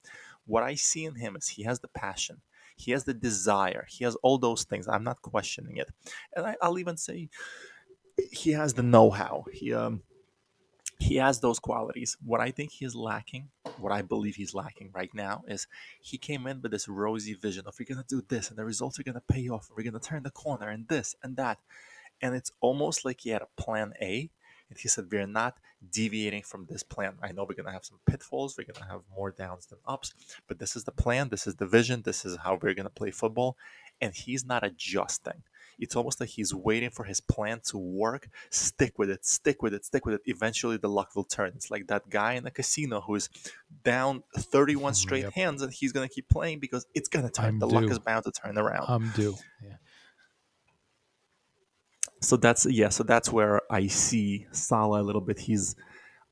What 0.46 0.62
I 0.62 0.74
see 0.74 1.04
in 1.04 1.14
him 1.14 1.36
is 1.36 1.48
he 1.48 1.62
has 1.64 1.80
the 1.80 1.88
passion, 1.88 2.40
he 2.76 2.92
has 2.92 3.04
the 3.04 3.14
desire, 3.14 3.86
he 3.88 4.04
has 4.04 4.16
all 4.16 4.38
those 4.38 4.64
things. 4.64 4.88
I'm 4.88 5.04
not 5.04 5.22
questioning 5.22 5.76
it, 5.76 5.88
and 6.34 6.46
I, 6.46 6.68
will 6.68 6.78
even 6.78 6.96
say 6.96 7.28
he 8.32 8.52
has 8.52 8.74
the 8.74 8.82
know-how. 8.82 9.44
He 9.52 9.72
um, 9.72 10.02
he 10.98 11.16
has 11.16 11.40
those 11.40 11.58
qualities. 11.58 12.16
What 12.24 12.40
I 12.40 12.50
think 12.50 12.72
he's 12.72 12.94
lacking, 12.94 13.48
what 13.78 13.92
I 13.92 14.02
believe 14.02 14.36
he's 14.36 14.54
lacking 14.54 14.90
right 14.92 15.14
now, 15.14 15.44
is 15.46 15.66
he 16.00 16.18
came 16.18 16.46
in 16.46 16.60
with 16.60 16.72
this 16.72 16.88
rosy 16.88 17.34
vision 17.34 17.64
of 17.66 17.74
we're 17.78 17.86
gonna 17.86 18.04
do 18.08 18.22
this 18.28 18.50
and 18.50 18.58
the 18.58 18.64
results 18.64 18.98
are 18.98 19.04
gonna 19.04 19.22
pay 19.28 19.48
off. 19.48 19.70
We're 19.76 19.84
gonna 19.84 20.00
turn 20.00 20.24
the 20.24 20.30
corner 20.30 20.68
and 20.68 20.88
this 20.88 21.14
and 21.22 21.36
that, 21.36 21.58
and 22.20 22.34
it's 22.34 22.50
almost 22.60 23.04
like 23.04 23.20
he 23.20 23.30
had 23.30 23.42
a 23.42 23.62
plan 23.62 23.94
A, 24.02 24.30
and 24.68 24.78
he 24.78 24.88
said 24.88 25.06
we're 25.10 25.26
not 25.26 25.58
deviating 25.88 26.42
from 26.42 26.66
this 26.66 26.82
plan. 26.82 27.14
I 27.22 27.30
know 27.30 27.44
we're 27.44 27.54
gonna 27.54 27.72
have 27.72 27.84
some 27.84 28.00
pitfalls. 28.04 28.58
We're 28.58 28.72
gonna 28.72 28.90
have 28.90 29.02
more 29.14 29.30
downs 29.30 29.66
than 29.66 29.78
ups, 29.86 30.12
but 30.48 30.58
this 30.58 30.74
is 30.74 30.82
the 30.82 30.92
plan. 30.92 31.28
This 31.28 31.46
is 31.46 31.54
the 31.56 31.66
vision. 31.66 32.02
This 32.02 32.24
is 32.24 32.36
how 32.38 32.58
we're 32.60 32.74
gonna 32.74 32.90
play 32.90 33.12
football, 33.12 33.56
and 34.00 34.14
he's 34.14 34.44
not 34.44 34.64
adjusting 34.64 35.44
it's 35.78 35.96
almost 35.96 36.20
like 36.20 36.30
he's 36.30 36.54
waiting 36.54 36.90
for 36.90 37.04
his 37.04 37.20
plan 37.20 37.60
to 37.66 37.78
work. 37.78 38.28
Stick 38.50 38.98
with 38.98 39.10
it, 39.10 39.24
stick 39.24 39.62
with 39.62 39.74
it, 39.74 39.84
stick 39.84 40.04
with 40.04 40.16
it. 40.16 40.22
Eventually, 40.26 40.76
the 40.76 40.88
luck 40.88 41.14
will 41.14 41.24
turn. 41.24 41.52
It's 41.54 41.70
like 41.70 41.86
that 41.88 42.08
guy 42.10 42.34
in 42.34 42.44
the 42.44 42.50
casino 42.50 43.00
who 43.00 43.14
is 43.14 43.28
down 43.84 44.22
31 44.36 44.94
straight 44.94 45.24
yep. 45.24 45.32
hands 45.32 45.62
and 45.62 45.72
he's 45.72 45.92
going 45.92 46.08
to 46.08 46.14
keep 46.14 46.28
playing 46.28 46.58
because 46.58 46.86
it's 46.94 47.08
going 47.08 47.24
to 47.24 47.30
turn. 47.30 47.46
I'm 47.46 47.58
the 47.58 47.68
due. 47.68 47.74
luck 47.74 47.90
is 47.90 47.98
bound 47.98 48.24
to 48.24 48.32
turn 48.32 48.58
around. 48.58 48.86
I'm 48.88 49.10
due. 49.10 49.36
Yeah. 49.62 49.74
So 52.20 52.36
that's 52.36 52.66
yeah. 52.66 52.88
So 52.88 53.04
that's 53.04 53.30
where 53.30 53.62
I 53.70 53.86
see 53.86 54.46
Saleh 54.50 55.00
a 55.00 55.02
little 55.02 55.20
bit. 55.20 55.38
He's 55.38 55.76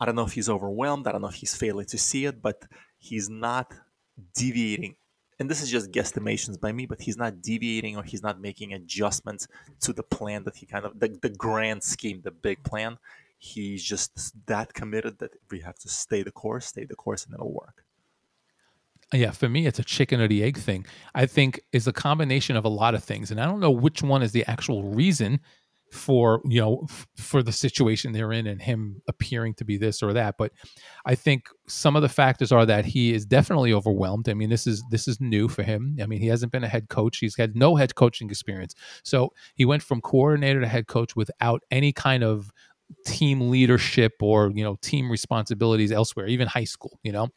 I 0.01 0.07
don't 0.07 0.17
know 0.17 0.25
if 0.25 0.33
he's 0.33 0.49
overwhelmed. 0.49 1.07
I 1.07 1.13
don't 1.13 1.23
know 1.23 1.29
if 1.29 1.35
he's 1.35 1.55
failing 1.55 1.87
to 1.87 1.99
see 1.99 2.25
it, 2.25 2.43
but 2.43 2.65
he's 2.99 3.29
not 3.29 3.73
deviating 4.35 4.97
and 5.39 5.51
this 5.51 5.63
is 5.63 5.71
just 5.71 5.93
guesstimations 5.93 6.59
by 6.59 6.73
me, 6.73 6.87
but 6.87 7.01
he's 7.01 7.17
not 7.17 7.43
deviating 7.43 7.97
or 7.97 8.03
he's 8.03 8.23
not 8.23 8.41
making 8.41 8.73
adjustments 8.73 9.47
to 9.81 9.93
the 9.93 10.03
plan 10.03 10.45
that 10.45 10.57
he 10.57 10.67
kind 10.67 10.85
of 10.85 10.99
the, 10.99 11.09
the 11.21 11.29
grand 11.29 11.83
scheme, 11.83 12.21
the 12.23 12.31
big 12.31 12.63
plan. 12.63 12.99
He's 13.39 13.83
just 13.83 14.35
that 14.47 14.73
committed 14.73 15.19
that 15.19 15.33
we 15.51 15.61
have 15.61 15.79
to 15.81 15.89
stay 15.89 16.23
the 16.23 16.33
course, 16.33 16.67
stay 16.67 16.85
the 16.85 16.97
course, 16.97 17.27
and 17.27 17.35
it'll 17.35 17.53
work. 17.53 17.85
Yeah, 19.13 19.31
for 19.31 19.49
me, 19.49 19.67
it's 19.67 19.79
a 19.79 19.85
chicken 19.85 20.21
or 20.21 20.27
the 20.27 20.43
egg 20.43 20.57
thing. 20.57 20.87
I 21.15 21.27
think 21.27 21.61
is 21.73 21.87
a 21.87 21.93
combination 21.93 22.57
of 22.57 22.65
a 22.65 22.71
lot 22.71 22.95
of 22.95 23.05
things, 23.05 23.31
and 23.31 23.41
I 23.41 23.45
don't 23.45 23.61
know 23.61 23.71
which 23.71 24.03
one 24.03 24.23
is 24.23 24.33
the 24.33 24.45
actual 24.47 24.85
reason 24.85 25.41
for 25.93 26.41
you 26.45 26.61
know 26.61 26.85
f- 26.89 27.07
for 27.17 27.43
the 27.43 27.53
situation 27.53 28.13
they're 28.13 28.33
in 28.33 28.47
and 28.47 28.61
him 28.61 29.01
appearing 29.09 29.55
to 29.55 29.65
be 29.65 29.77
this 29.77 30.03
or 30.03 30.13
that 30.13 30.35
but 30.37 30.53
i 31.07 31.15
think 31.15 31.49
some 31.69 31.97
of 31.97 32.03
the 32.03 32.09
factors 32.09 32.53
are 32.53 32.67
that 32.67 32.85
he 32.85 33.13
is 33.13 33.25
definitely 33.27 33.73
overwhelmed. 33.73 34.29
I 34.29 34.35
mean 34.35 34.51
this 34.51 34.67
is 34.67 34.83
this 34.91 35.09
is 35.09 35.21
new 35.21 35.49
for 35.49 35.63
him. 35.63 35.97
I 36.01 36.07
mean 36.07 36.21
he 36.21 36.29
hasn't 36.29 36.53
been 36.53 36.65
a 36.65 36.69
head 36.69 36.89
coach. 36.89 37.19
He's 37.19 37.37
had 37.37 37.57
no 37.57 37.77
head 37.77 37.95
coaching 37.95 38.31
experience. 38.31 38.75
So 39.03 39.33
he 39.55 39.65
went 39.65 39.83
from 39.83 40.01
coordinator 40.01 40.61
to 40.61 40.69
head 40.69 40.87
coach 40.87 41.17
without 41.17 41.63
any 41.71 41.93
kind 41.93 42.23
of 42.23 42.53
team 43.05 43.51
leadership 43.51 44.13
or 44.21 44.53
you 44.55 44.63
know 44.63 44.77
team 44.81 45.11
responsibilities 45.11 45.91
elsewhere 45.91 46.29
even 46.29 46.47
high 46.47 46.65
school 46.65 47.01
you 47.03 47.13
know? 47.13 47.29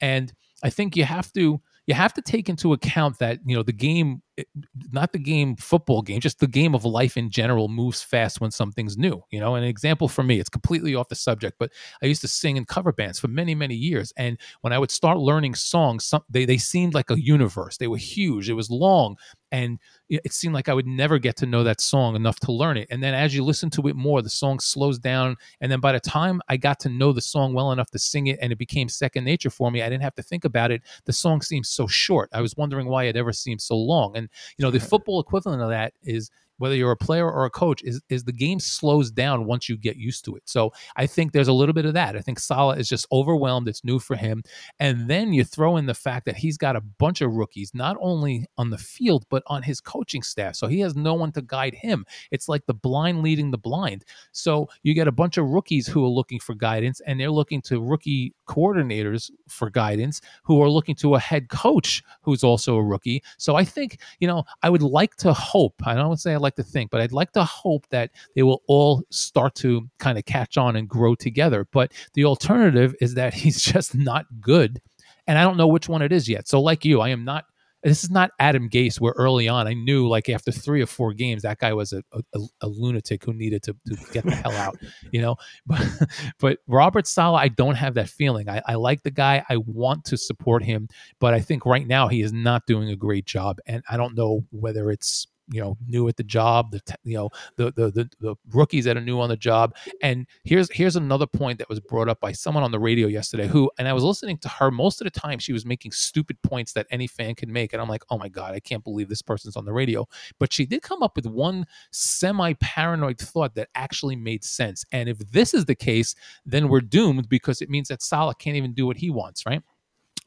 And 0.00 0.32
i 0.64 0.70
think 0.70 0.96
you 0.96 1.04
have 1.04 1.32
to 1.34 1.60
you 1.86 1.94
have 1.94 2.12
to 2.14 2.22
take 2.22 2.48
into 2.48 2.72
account 2.72 3.18
that 3.18 3.38
you 3.44 3.56
know 3.56 3.62
the 3.62 3.72
game 3.72 4.22
eh, 4.38 4.44
not 4.92 5.12
the 5.12 5.18
game 5.18 5.56
football 5.56 6.02
game 6.02 6.20
just 6.20 6.40
the 6.40 6.46
game 6.46 6.74
of 6.74 6.84
life 6.84 7.16
in 7.16 7.30
general 7.30 7.68
moves 7.68 8.02
fast 8.02 8.40
when 8.40 8.50
something's 8.50 8.96
new 8.98 9.22
you 9.30 9.40
know? 9.40 9.54
An 9.54 9.64
example 9.64 10.08
for 10.08 10.22
me 10.22 10.40
it's 10.40 10.48
completely 10.48 10.94
off 10.94 11.08
the 11.08 11.14
subject 11.14 11.56
but 11.58 11.70
i 12.02 12.06
used 12.06 12.20
to 12.22 12.28
sing 12.28 12.56
in 12.56 12.64
cover 12.64 12.92
bands 12.92 13.18
for 13.18 13.28
many 13.28 13.54
many 13.54 13.74
years 13.74 14.12
and 14.16 14.38
when 14.62 14.72
i 14.72 14.78
would 14.78 14.90
start 14.90 15.18
learning 15.18 15.54
songs 15.54 16.04
some, 16.04 16.22
they, 16.30 16.44
they 16.44 16.58
seemed 16.58 16.94
like 16.94 17.10
a 17.10 17.20
universe. 17.20 17.76
They 17.76 17.88
were 17.88 17.96
huge. 17.96 18.48
It 18.48 18.54
was 18.54 18.70
long 18.70 19.16
and 19.56 19.78
it 20.10 20.34
seemed 20.34 20.52
like 20.52 20.68
I 20.68 20.74
would 20.74 20.86
never 20.86 21.18
get 21.18 21.34
to 21.36 21.46
know 21.46 21.64
that 21.64 21.80
song 21.80 22.14
enough 22.14 22.38
to 22.40 22.52
learn 22.52 22.76
it. 22.76 22.88
And 22.90 23.02
then 23.02 23.14
as 23.14 23.34
you 23.34 23.42
listen 23.42 23.70
to 23.70 23.88
it 23.88 23.96
more, 23.96 24.20
the 24.20 24.28
song 24.28 24.60
slows 24.60 24.98
down. 24.98 25.34
And 25.62 25.72
then 25.72 25.80
by 25.80 25.92
the 25.92 26.00
time 26.00 26.42
I 26.48 26.58
got 26.58 26.78
to 26.80 26.90
know 26.90 27.10
the 27.10 27.22
song 27.22 27.54
well 27.54 27.72
enough 27.72 27.90
to 27.92 27.98
sing 27.98 28.26
it 28.26 28.38
and 28.42 28.52
it 28.52 28.58
became 28.58 28.88
second 28.88 29.24
nature 29.24 29.48
for 29.48 29.70
me, 29.70 29.80
I 29.80 29.88
didn't 29.88 30.02
have 30.02 30.14
to 30.16 30.22
think 30.22 30.44
about 30.44 30.70
it. 30.70 30.82
The 31.06 31.12
song 31.12 31.40
seemed 31.40 31.64
so 31.64 31.86
short. 31.86 32.28
I 32.34 32.42
was 32.42 32.54
wondering 32.56 32.86
why 32.86 33.04
it 33.04 33.16
ever 33.16 33.32
seemed 33.32 33.62
so 33.62 33.76
long. 33.76 34.14
And, 34.16 34.28
you 34.58 34.62
know, 34.62 34.70
the 34.70 34.78
football 34.78 35.20
equivalent 35.20 35.62
of 35.62 35.70
that 35.70 35.94
is 36.02 36.30
whether 36.58 36.74
you're 36.74 36.92
a 36.92 36.96
player 36.96 37.30
or 37.30 37.44
a 37.44 37.50
coach, 37.50 37.82
is 37.82 38.00
is 38.08 38.24
the 38.24 38.32
game 38.32 38.60
slows 38.60 39.10
down 39.10 39.46
once 39.46 39.68
you 39.68 39.76
get 39.76 39.96
used 39.96 40.24
to 40.24 40.36
it. 40.36 40.42
So 40.46 40.72
I 40.96 41.06
think 41.06 41.32
there's 41.32 41.48
a 41.48 41.52
little 41.52 41.72
bit 41.72 41.86
of 41.86 41.94
that. 41.94 42.16
I 42.16 42.20
think 42.20 42.38
Saleh 42.38 42.78
is 42.78 42.88
just 42.88 43.06
overwhelmed. 43.12 43.68
It's 43.68 43.84
new 43.84 43.98
for 43.98 44.16
him, 44.16 44.42
and 44.78 45.08
then 45.08 45.32
you 45.32 45.44
throw 45.44 45.76
in 45.76 45.86
the 45.86 45.94
fact 45.94 46.26
that 46.26 46.36
he's 46.36 46.56
got 46.56 46.76
a 46.76 46.80
bunch 46.80 47.20
of 47.20 47.32
rookies, 47.32 47.72
not 47.74 47.96
only 48.00 48.46
on 48.56 48.70
the 48.70 48.78
field 48.78 49.24
but 49.28 49.42
on 49.46 49.62
his 49.62 49.80
coaching 49.80 50.22
staff. 50.22 50.56
So 50.56 50.66
he 50.66 50.80
has 50.80 50.96
no 50.96 51.14
one 51.14 51.32
to 51.32 51.42
guide 51.42 51.74
him. 51.74 52.04
It's 52.30 52.48
like 52.48 52.66
the 52.66 52.74
blind 52.74 53.22
leading 53.22 53.50
the 53.50 53.58
blind. 53.58 54.04
So 54.32 54.68
you 54.82 54.94
get 54.94 55.08
a 55.08 55.12
bunch 55.12 55.36
of 55.36 55.46
rookies 55.46 55.86
who 55.86 56.04
are 56.04 56.08
looking 56.08 56.40
for 56.40 56.54
guidance, 56.54 57.00
and 57.06 57.20
they're 57.20 57.30
looking 57.30 57.62
to 57.62 57.82
rookie 57.82 58.34
coordinators 58.48 59.30
for 59.48 59.70
guidance, 59.70 60.20
who 60.42 60.62
are 60.62 60.70
looking 60.70 60.94
to 60.96 61.14
a 61.14 61.18
head 61.18 61.48
coach 61.48 62.02
who's 62.22 62.44
also 62.44 62.76
a 62.76 62.82
rookie. 62.82 63.22
So 63.38 63.56
I 63.56 63.64
think 63.64 63.98
you 64.20 64.26
know 64.26 64.44
I 64.62 64.70
would 64.70 64.82
like 64.82 65.16
to 65.16 65.32
hope. 65.32 65.74
I 65.84 65.94
don't 65.94 66.18
say 66.18 66.34
I 66.34 66.38
like 66.46 66.56
to 66.56 66.62
think, 66.62 66.90
but 66.90 67.00
I'd 67.00 67.12
like 67.12 67.32
to 67.32 67.44
hope 67.44 67.88
that 67.88 68.10
they 68.34 68.42
will 68.42 68.62
all 68.68 69.02
start 69.10 69.54
to 69.56 69.88
kind 69.98 70.16
of 70.18 70.24
catch 70.24 70.56
on 70.56 70.76
and 70.76 70.88
grow 70.88 71.14
together. 71.14 71.66
But 71.72 71.92
the 72.14 72.24
alternative 72.24 72.94
is 73.00 73.14
that 73.14 73.34
he's 73.42 73.60
just 73.60 73.94
not 73.94 74.26
good. 74.40 74.80
And 75.26 75.38
I 75.38 75.42
don't 75.42 75.56
know 75.56 75.66
which 75.66 75.88
one 75.88 76.02
it 76.02 76.12
is 76.12 76.28
yet. 76.28 76.46
So, 76.46 76.60
like 76.60 76.84
you, 76.84 77.00
I 77.00 77.08
am 77.08 77.24
not 77.24 77.46
this 77.86 78.02
is 78.02 78.10
not 78.10 78.32
Adam 78.40 78.68
Gase, 78.68 79.00
where 79.00 79.14
early 79.16 79.48
on 79.48 79.68
I 79.68 79.74
knew, 79.74 80.08
like 80.08 80.28
after 80.28 80.50
three 80.50 80.82
or 80.82 80.86
four 80.86 81.12
games, 81.12 81.42
that 81.42 81.58
guy 81.58 81.72
was 81.72 81.92
a, 81.92 82.02
a, 82.12 82.40
a 82.62 82.66
lunatic 82.66 83.24
who 83.24 83.32
needed 83.32 83.62
to, 83.62 83.76
to, 83.86 83.96
get 84.12 84.24
the 84.24 84.34
hell 84.34 84.52
out, 84.52 84.76
you 85.12 85.22
know. 85.22 85.36
But 85.66 86.08
but 86.38 86.58
Robert 86.66 87.06
Saleh, 87.06 87.40
I 87.40 87.48
don't 87.48 87.76
have 87.76 87.94
that 87.94 88.08
feeling. 88.08 88.48
I, 88.48 88.60
I 88.66 88.74
like 88.74 89.02
the 89.02 89.10
guy. 89.10 89.44
I 89.48 89.58
want 89.58 90.04
to 90.06 90.16
support 90.16 90.64
him, 90.64 90.88
but 91.20 91.34
I 91.34 91.40
think 91.40 91.64
right 91.64 91.86
now 91.86 92.08
he 92.08 92.22
is 92.22 92.32
not 92.32 92.66
doing 92.66 92.90
a 92.90 92.96
great 92.96 93.24
job, 93.24 93.58
and 93.66 93.82
I 93.88 93.96
don't 93.96 94.16
know 94.16 94.44
whether 94.50 94.90
it's 94.90 95.28
you 95.48 95.60
know 95.60 95.76
new 95.86 96.08
at 96.08 96.16
the 96.16 96.24
job 96.24 96.72
the 96.72 96.80
you 97.04 97.16
know 97.16 97.30
the, 97.56 97.72
the 97.72 97.90
the 97.90 98.10
the 98.20 98.34
rookies 98.50 98.84
that 98.84 98.96
are 98.96 99.00
new 99.00 99.20
on 99.20 99.28
the 99.28 99.36
job. 99.36 99.74
And 100.02 100.26
here's 100.44 100.70
here's 100.72 100.96
another 100.96 101.26
point 101.26 101.58
that 101.58 101.68
was 101.68 101.80
brought 101.80 102.08
up 102.08 102.20
by 102.20 102.32
someone 102.32 102.64
on 102.64 102.72
the 102.72 102.78
radio 102.78 103.06
yesterday 103.06 103.46
who 103.46 103.70
and 103.78 103.86
I 103.86 103.92
was 103.92 104.02
listening 104.02 104.38
to 104.38 104.48
her 104.48 104.70
most 104.70 105.00
of 105.00 105.04
the 105.04 105.10
time 105.10 105.38
she 105.38 105.52
was 105.52 105.64
making 105.64 105.92
stupid 105.92 106.40
points 106.42 106.72
that 106.72 106.86
any 106.90 107.06
fan 107.06 107.34
can 107.34 107.52
make 107.52 107.72
and 107.72 107.80
I'm 107.80 107.88
like 107.88 108.02
oh 108.10 108.18
my 108.18 108.28
god 108.28 108.54
I 108.54 108.60
can't 108.60 108.82
believe 108.82 109.08
this 109.08 109.22
person's 109.22 109.56
on 109.56 109.64
the 109.64 109.72
radio. 109.72 110.06
But 110.38 110.52
she 110.52 110.66
did 110.66 110.82
come 110.82 111.02
up 111.02 111.16
with 111.16 111.26
one 111.26 111.66
semi 111.92 112.52
paranoid 112.54 113.18
thought 113.18 113.54
that 113.54 113.68
actually 113.74 114.16
made 114.16 114.44
sense. 114.44 114.84
And 114.92 115.08
if 115.08 115.18
this 115.30 115.54
is 115.54 115.64
the 115.64 115.74
case 115.74 116.14
then 116.44 116.68
we're 116.68 116.80
doomed 116.80 117.28
because 117.28 117.62
it 117.62 117.70
means 117.70 117.88
that 117.88 118.02
Saleh 118.02 118.38
can't 118.38 118.56
even 118.56 118.72
do 118.72 118.86
what 118.86 118.96
he 118.96 119.10
wants 119.10 119.46
right? 119.46 119.62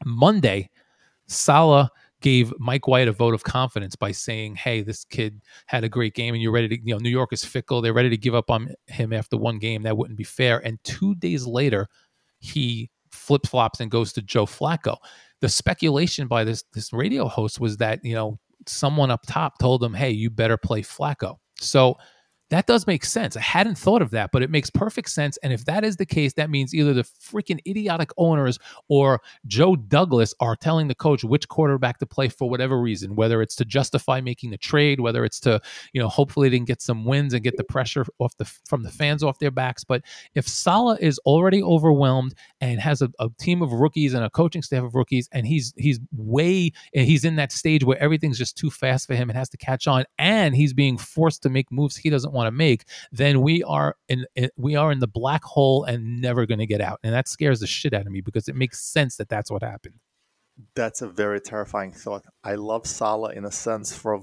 Monday, 0.06 0.70
Saleh 1.28 1.90
gave 2.22 2.54
Mike 2.60 2.88
White 2.88 3.08
a 3.08 3.12
vote 3.12 3.34
of 3.34 3.44
confidence 3.44 3.96
by 3.96 4.12
saying, 4.12 4.56
"Hey, 4.56 4.82
this 4.82 5.06
kid 5.06 5.42
had 5.68 5.84
a 5.84 5.90
great 5.90 6.14
game, 6.14 6.34
and 6.34 6.44
you're 6.44 6.52
ready 6.52 6.68
to. 6.68 6.80
You 6.84 6.96
know, 6.96 7.00
New 7.00 7.10
York 7.10 7.34
is 7.34 7.44
fickle. 7.44 7.82
They're 7.82 7.94
ready 7.94 8.10
to 8.10 8.18
give 8.18 8.36
up 8.36 8.50
on 8.50 8.74
him 8.88 9.14
after 9.14 9.38
one 9.38 9.60
game. 9.60 9.84
That 9.84 9.98
wouldn't 9.98 10.18
be 10.18 10.24
fair." 10.24 10.60
And 10.66 10.84
two 10.84 11.16
days 11.16 11.46
later, 11.46 11.88
he 12.40 12.90
flip 13.12 13.48
flops 13.48 13.80
and 13.80 13.90
goes 13.92 14.14
to 14.14 14.22
Joe 14.22 14.46
Flacco. 14.46 14.98
The 15.42 15.50
speculation 15.50 16.28
by 16.28 16.44
this 16.44 16.64
this 16.74 16.94
radio 16.94 17.28
host 17.28 17.60
was 17.60 17.78
that 17.78 18.04
you 18.04 18.16
know 18.16 18.40
someone 18.68 19.12
up 19.12 19.26
top 19.26 19.58
told 19.60 19.84
him, 19.84 19.94
"Hey, 19.94 20.12
you 20.12 20.30
better 20.30 20.58
play 20.58 20.82
Flacco." 20.82 21.38
So 21.60 21.96
that 22.50 22.66
does 22.66 22.88
make 22.88 23.06
sense. 23.06 23.38
I 23.38 23.42
hadn't 23.42 23.78
thought 23.78 24.02
of 24.02 24.10
that, 24.12 24.32
but 24.32 24.42
it 24.42 24.50
makes 24.50 24.70
perfect 24.70 25.10
sense. 25.10 25.38
And 25.44 25.54
if 25.54 25.66
that 25.66 25.84
is 25.84 25.98
the 25.98 26.06
case, 26.06 26.34
that 26.34 26.50
means 26.50 26.74
either 26.74 26.94
the 26.94 27.04
freaking 27.04 27.60
idiotic 27.68 28.10
owners 28.18 28.58
or 28.88 29.22
Joe 29.46 29.76
Douglas 29.76 30.34
are 30.40 30.56
telling 30.56 30.88
the 30.88 30.96
coach 30.96 31.24
which 31.24 31.48
quarterback 31.48 32.00
to 32.00 32.06
play 32.06 32.28
for 32.28 32.50
whatever 32.50 32.80
reason, 32.82 33.16
whether 33.16 33.42
it's 33.42 33.56
to 33.58 33.66
justify 33.66 34.20
making 34.20 34.50
the 34.50 34.58
trade, 34.58 35.00
whether 35.00 35.24
it's 35.24 35.40
to, 35.42 35.62
you 35.94 36.02
know, 36.02 36.08
hopefully 36.08 36.50
they 36.50 36.58
can 36.58 36.66
get 36.66 36.82
some 36.82 37.06
wins 37.06 37.34
and 37.34 37.44
get 37.44 37.56
the 37.58 37.64
pressure 37.64 38.06
off 38.18 38.36
the 38.38 38.46
from 38.46 38.82
the 38.82 38.92
fans 38.92 39.24
off 39.24 39.38
their 39.40 39.52
backs. 39.52 39.84
But 39.84 40.02
if 40.34 40.48
Saleh 40.48 41.00
is 41.02 41.20
already 41.20 41.62
overwhelmed 41.62 42.34
and 42.62 42.80
has 42.80 43.02
a, 43.02 43.12
a 43.20 43.30
team 43.40 43.62
of 43.62 43.74
rookies 43.74 44.14
and 44.14 44.24
a 44.24 44.30
coaching 44.30 44.64
staff 44.64 44.84
of 44.84 44.96
rookies, 44.96 45.30
and 45.32 45.46
he's 45.46 45.74
he's 45.78 46.00
way 46.12 46.72
he's 46.94 47.26
in 47.26 47.36
that 47.36 47.52
stage 47.52 47.84
where 47.84 48.02
everything's 48.02 48.38
just 48.38 48.58
too 48.58 48.72
fast 48.72 49.06
for 49.06 49.14
him 49.14 49.30
and 49.30 49.38
has 49.38 49.50
to 49.50 49.58
catch 49.58 49.88
on, 49.88 50.04
and 50.18 50.56
he's 50.56 50.74
being 50.74 50.98
forced 50.98 51.44
to 51.44 51.50
make 51.50 51.72
moves 51.72 51.96
he 51.96 52.10
doesn't 52.10 52.34
want 52.34 52.39
to 52.48 52.52
make, 52.52 52.86
then 53.12 53.42
we 53.42 53.64
are 53.64 53.96
in, 54.08 54.26
in 54.36 54.50
we 54.58 54.76
are 54.76 54.92
in 54.92 55.00
the 55.00 55.08
black 55.08 55.44
hole 55.44 55.84
and 55.84 56.22
never 56.22 56.46
going 56.46 56.60
to 56.60 56.66
get 56.66 56.82
out. 56.82 57.00
And 57.04 57.14
that 57.14 57.28
scares 57.28 57.60
the 57.60 57.68
shit 57.68 57.94
out 57.94 58.06
of 58.06 58.12
me 58.12 58.22
because 58.22 58.48
it 58.48 58.56
makes 58.56 58.82
sense 58.82 59.18
that 59.18 59.30
that's 59.30 59.52
what 59.52 59.64
happened. 59.64 59.96
That's 60.76 61.02
a 61.02 61.08
very 61.08 61.40
terrifying 61.40 61.94
thought. 61.94 62.26
I 62.44 62.56
love 62.56 62.86
Saleh 62.86 63.36
in 63.36 63.46
a 63.46 63.52
sense 63.52 63.96
for 63.96 64.22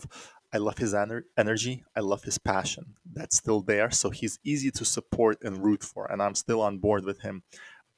I 0.52 0.58
love 0.58 0.78
his 0.78 0.94
ener- 0.94 1.24
energy. 1.36 1.84
I 1.94 2.00
love 2.00 2.22
his 2.22 2.38
passion. 2.38 2.94
That's 3.10 3.36
still 3.36 3.60
there. 3.60 3.90
So 3.90 4.10
he's 4.10 4.38
easy 4.44 4.70
to 4.72 4.84
support 4.84 5.38
and 5.42 5.62
root 5.62 5.82
for. 5.82 6.10
And 6.10 6.22
I'm 6.22 6.34
still 6.34 6.60
on 6.62 6.78
board 6.78 7.04
with 7.04 7.20
him. 7.22 7.42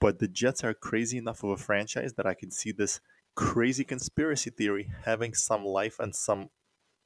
But 0.01 0.19
the 0.19 0.29
Jets 0.29 0.65
are 0.65 0.75
crazy 0.75 1.19
enough 1.19 1.43
of 1.43 1.51
a 1.51 1.57
franchise 1.57 2.15
that 2.15 2.27
I 2.27 2.35
can 2.35 2.51
see 2.51 2.73
this 2.73 3.01
crazy 3.35 3.85
conspiracy 3.85 4.51
theory 4.51 4.91
having 5.05 5.35
some 5.35 5.65
life 5.65 5.99
and 6.01 6.15
some 6.15 6.51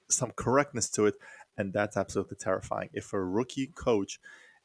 some 0.08 0.32
correctness 0.36 0.90
to 0.90 1.06
it 1.06 1.14
and 1.56 1.72
that's 1.72 1.96
absolutely 1.96 2.36
terrifying. 2.36 2.90
If 2.92 3.12
a 3.12 3.22
rookie 3.22 3.68
coach 3.68 4.20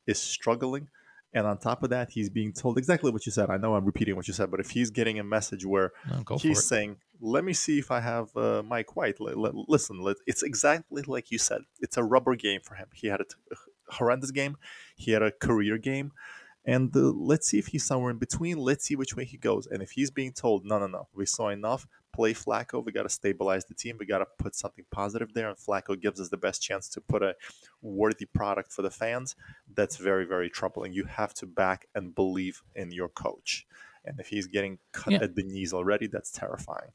is 0.05 0.19
struggling, 0.19 0.89
and 1.33 1.45
on 1.45 1.57
top 1.57 1.83
of 1.83 1.89
that, 1.89 2.09
he's 2.11 2.29
being 2.29 2.53
told 2.53 2.77
exactly 2.77 3.11
what 3.11 3.25
you 3.25 3.31
said. 3.31 3.49
I 3.49 3.57
know 3.57 3.75
I'm 3.75 3.85
repeating 3.85 4.15
what 4.15 4.27
you 4.27 4.33
said, 4.33 4.49
but 4.49 4.59
if 4.59 4.71
he's 4.71 4.89
getting 4.89 5.19
a 5.19 5.23
message 5.23 5.65
where 5.65 5.91
no, 6.09 6.37
he's 6.37 6.65
saying, 6.65 6.97
"Let 7.19 7.43
me 7.43 7.53
see 7.53 7.79
if 7.79 7.91
I 7.91 7.99
have 7.99 8.35
uh, 8.35 8.63
Mike 8.63 8.95
White," 8.95 9.17
l- 9.19 9.45
l- 9.45 9.65
listen, 9.67 10.03
it's 10.25 10.43
exactly 10.43 11.03
like 11.05 11.31
you 11.31 11.37
said. 11.37 11.61
It's 11.79 11.97
a 11.97 12.03
rubber 12.03 12.35
game 12.35 12.61
for 12.63 12.75
him. 12.75 12.87
He 12.93 13.07
had 13.07 13.21
a 13.21 13.25
t- 13.25 13.35
horrendous 13.89 14.31
game. 14.31 14.57
He 14.95 15.11
had 15.11 15.21
a 15.21 15.31
career 15.31 15.77
game 15.77 16.11
and 16.67 16.93
uh, 16.95 16.99
let's 16.99 17.47
see 17.47 17.57
if 17.57 17.67
he's 17.67 17.85
somewhere 17.85 18.11
in 18.11 18.17
between. 18.17 18.57
Let's 18.57 18.83
see 18.85 18.97
which 18.97 19.15
way 19.15 19.23
he 19.23 19.37
goes. 19.37 19.65
And 19.65 19.81
if 19.81 19.91
he's 19.91 20.11
being 20.11 20.33
told, 20.33 20.65
no, 20.65 20.77
no, 20.77 20.87
no, 20.87 21.07
we 21.13 21.25
saw 21.25 21.47
enough, 21.47 21.87
play 22.17 22.33
Flacco. 22.33 22.83
We 22.83 22.91
got 22.91 23.03
to 23.03 23.09
stabilize 23.09 23.65
the 23.65 23.75
team. 23.75 23.97
We 23.99 24.07
got 24.07 24.19
to 24.19 24.25
put 24.39 24.55
something 24.55 24.85
positive 24.89 25.33
there. 25.33 25.49
And 25.49 25.57
Flacco 25.57 25.99
gives 25.99 26.19
us 26.19 26.29
the 26.29 26.37
best 26.37 26.63
chance 26.63 26.89
to 26.89 27.01
put 27.01 27.21
a 27.21 27.35
worthy 27.83 28.25
product 28.25 28.73
for 28.73 28.81
the 28.81 28.89
fans. 28.89 29.35
That's 29.75 29.97
very, 29.97 30.25
very 30.25 30.49
troubling. 30.49 30.93
You 30.93 31.05
have 31.05 31.35
to 31.35 31.45
back 31.45 31.87
and 31.93 32.15
believe 32.15 32.63
in 32.75 32.91
your 32.91 33.09
coach. 33.09 33.67
And 34.03 34.19
if 34.19 34.29
he's 34.29 34.47
getting 34.47 34.79
cut 34.93 35.13
yeah. 35.13 35.19
at 35.21 35.35
the 35.35 35.43
knees 35.43 35.73
already, 35.73 36.07
that's 36.07 36.31
terrifying. 36.31 36.91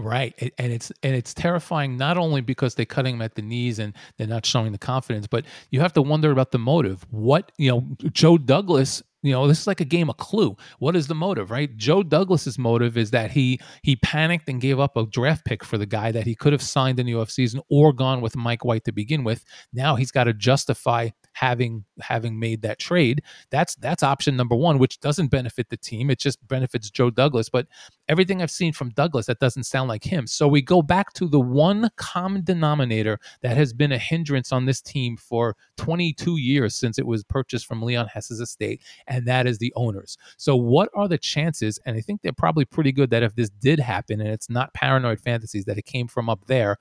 Right, 0.00 0.52
and 0.58 0.72
it's 0.72 0.92
and 1.02 1.16
it's 1.16 1.34
terrifying 1.34 1.96
not 1.96 2.16
only 2.18 2.40
because 2.40 2.76
they're 2.76 2.86
cutting 2.86 3.16
him 3.16 3.22
at 3.22 3.34
the 3.34 3.42
knees 3.42 3.80
and 3.80 3.94
they're 4.16 4.28
not 4.28 4.46
showing 4.46 4.70
the 4.70 4.78
confidence, 4.78 5.26
but 5.26 5.44
you 5.70 5.80
have 5.80 5.92
to 5.94 6.02
wonder 6.02 6.30
about 6.30 6.52
the 6.52 6.58
motive. 6.58 7.04
What 7.10 7.50
you 7.58 7.68
know, 7.72 7.96
Joe 8.12 8.38
Douglas 8.38 9.02
you 9.22 9.32
know 9.32 9.48
this 9.48 9.60
is 9.60 9.66
like 9.66 9.80
a 9.80 9.84
game 9.84 10.08
of 10.08 10.16
clue. 10.16 10.56
What 10.78 10.94
is 10.94 11.08
the 11.08 11.14
motive 11.14 11.50
right? 11.50 11.76
Joe 11.76 12.02
douglas's 12.02 12.58
motive 12.58 12.96
is 12.96 13.10
that 13.10 13.30
he 13.30 13.60
he 13.82 13.96
panicked 13.96 14.48
and 14.48 14.60
gave 14.60 14.78
up 14.78 14.96
a 14.96 15.06
draft 15.06 15.44
pick 15.44 15.64
for 15.64 15.76
the 15.76 15.86
guy 15.86 16.12
that 16.12 16.26
he 16.26 16.34
could 16.34 16.52
have 16.52 16.62
signed 16.62 17.00
in 17.00 17.06
the 17.06 17.12
offseason 17.12 17.60
or 17.68 17.92
gone 17.92 18.20
with 18.20 18.36
mike 18.36 18.64
white 18.64 18.84
to 18.84 18.92
begin 18.92 19.24
with. 19.24 19.44
Now 19.72 19.96
he's 19.96 20.12
got 20.12 20.24
to 20.24 20.32
justify 20.32 21.10
having 21.32 21.84
having 22.00 22.38
made 22.38 22.62
that 22.62 22.78
trade. 22.78 23.22
That's 23.50 23.74
that's 23.76 24.02
option 24.02 24.36
number 24.36 24.54
one 24.54 24.78
which 24.78 25.00
doesn't 25.00 25.28
benefit 25.28 25.68
the 25.68 25.76
team. 25.76 26.10
It 26.10 26.20
just 26.20 26.46
benefits 26.46 26.90
joe 26.90 27.10
douglas. 27.10 27.48
But 27.48 27.66
everything 28.08 28.40
i've 28.40 28.50
seen 28.50 28.72
from 28.72 28.90
douglas 28.90 29.26
that 29.26 29.40
doesn't 29.40 29.64
sound 29.64 29.88
like 29.88 30.04
him. 30.04 30.26
So 30.26 30.46
we 30.46 30.62
go 30.62 30.80
back 30.80 31.12
to 31.14 31.26
the 31.26 31.40
one 31.40 31.90
common 31.96 32.44
denominator 32.44 33.18
that 33.42 33.56
has 33.56 33.72
been 33.72 33.92
a 33.92 33.98
hindrance 33.98 34.52
on 34.52 34.64
this 34.64 34.80
team 34.80 35.16
for 35.16 35.56
22 35.76 36.36
years 36.36 36.76
since 36.76 36.98
it 36.98 37.06
was 37.06 37.24
purchased 37.24 37.66
from 37.66 37.82
leon 37.82 38.06
hess's 38.06 38.40
estate 38.40 38.80
and 39.08 39.26
that 39.26 39.46
is 39.46 39.58
the 39.58 39.72
owners. 39.74 40.16
So, 40.36 40.54
what 40.54 40.88
are 40.94 41.08
the 41.08 41.18
chances? 41.18 41.78
And 41.84 41.96
I 41.96 42.00
think 42.00 42.22
they're 42.22 42.32
probably 42.32 42.64
pretty 42.64 42.92
good 42.92 43.10
that 43.10 43.22
if 43.22 43.34
this 43.34 43.50
did 43.50 43.80
happen 43.80 44.20
and 44.20 44.30
it's 44.30 44.50
not 44.50 44.72
paranoid 44.74 45.20
fantasies 45.20 45.64
that 45.64 45.78
it 45.78 45.84
came 45.84 46.06
from 46.06 46.28
up 46.28 46.44
there, 46.46 46.76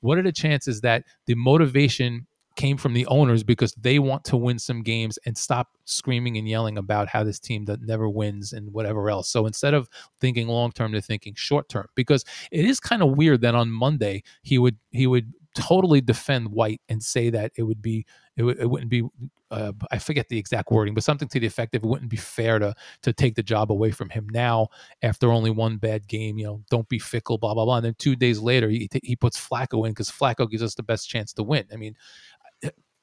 what 0.00 0.18
are 0.18 0.22
the 0.22 0.32
chances 0.32 0.80
that 0.82 1.04
the 1.26 1.34
motivation 1.34 2.26
came 2.56 2.76
from 2.76 2.92
the 2.92 3.06
owners 3.06 3.42
because 3.42 3.72
they 3.74 3.98
want 3.98 4.24
to 4.24 4.36
win 4.36 4.58
some 4.58 4.82
games 4.82 5.18
and 5.24 5.38
stop 5.38 5.68
screaming 5.84 6.36
and 6.36 6.48
yelling 6.48 6.76
about 6.76 7.08
how 7.08 7.24
this 7.24 7.38
team 7.38 7.64
that 7.64 7.80
never 7.80 8.08
wins 8.08 8.52
and 8.52 8.70
whatever 8.72 9.08
else. 9.08 9.28
So 9.28 9.46
instead 9.46 9.72
of 9.72 9.88
thinking 10.20 10.48
long 10.48 10.72
term, 10.72 10.92
they're 10.92 11.00
thinking 11.00 11.34
short 11.34 11.68
term 11.68 11.86
because 11.94 12.24
it 12.50 12.64
is 12.64 12.80
kind 12.80 13.02
of 13.02 13.16
weird 13.16 13.40
that 13.42 13.54
on 13.54 13.70
Monday 13.70 14.22
he 14.42 14.58
would 14.58 14.76
he 14.90 15.06
would 15.06 15.32
totally 15.54 16.00
defend 16.00 16.48
White 16.48 16.80
and 16.88 17.02
say 17.02 17.30
that 17.30 17.52
it 17.56 17.62
would 17.62 17.80
be 17.80 18.04
it, 18.36 18.42
w- 18.42 18.58
it 18.60 18.68
wouldn't 18.68 18.90
be 18.90 19.08
uh, 19.50 19.72
I 19.90 19.98
forget 19.98 20.28
the 20.28 20.38
exact 20.38 20.70
wording, 20.70 20.94
but 20.94 21.04
something 21.04 21.28
to 21.28 21.40
the 21.40 21.46
effect 21.46 21.74
of 21.74 21.82
it 21.82 21.86
wouldn't 21.86 22.10
be 22.10 22.16
fair 22.16 22.58
to 22.58 22.74
to 23.02 23.12
take 23.12 23.34
the 23.34 23.42
job 23.42 23.72
away 23.72 23.90
from 23.90 24.10
him 24.10 24.28
now 24.30 24.68
after 25.02 25.32
only 25.32 25.50
one 25.50 25.76
bad 25.76 26.06
game. 26.06 26.38
You 26.38 26.46
know, 26.46 26.62
don't 26.70 26.88
be 26.88 26.98
fickle, 26.98 27.38
blah 27.38 27.54
blah 27.54 27.64
blah. 27.64 27.76
And 27.76 27.84
then 27.86 27.94
two 27.98 28.16
days 28.16 28.40
later, 28.40 28.68
he 28.68 28.88
he 29.02 29.16
puts 29.16 29.38
Flacco 29.38 29.86
in 29.86 29.92
because 29.92 30.10
Flacco 30.10 30.50
gives 30.50 30.62
us 30.62 30.74
the 30.74 30.82
best 30.82 31.08
chance 31.08 31.32
to 31.34 31.42
win. 31.42 31.66
I 31.72 31.76
mean, 31.76 31.96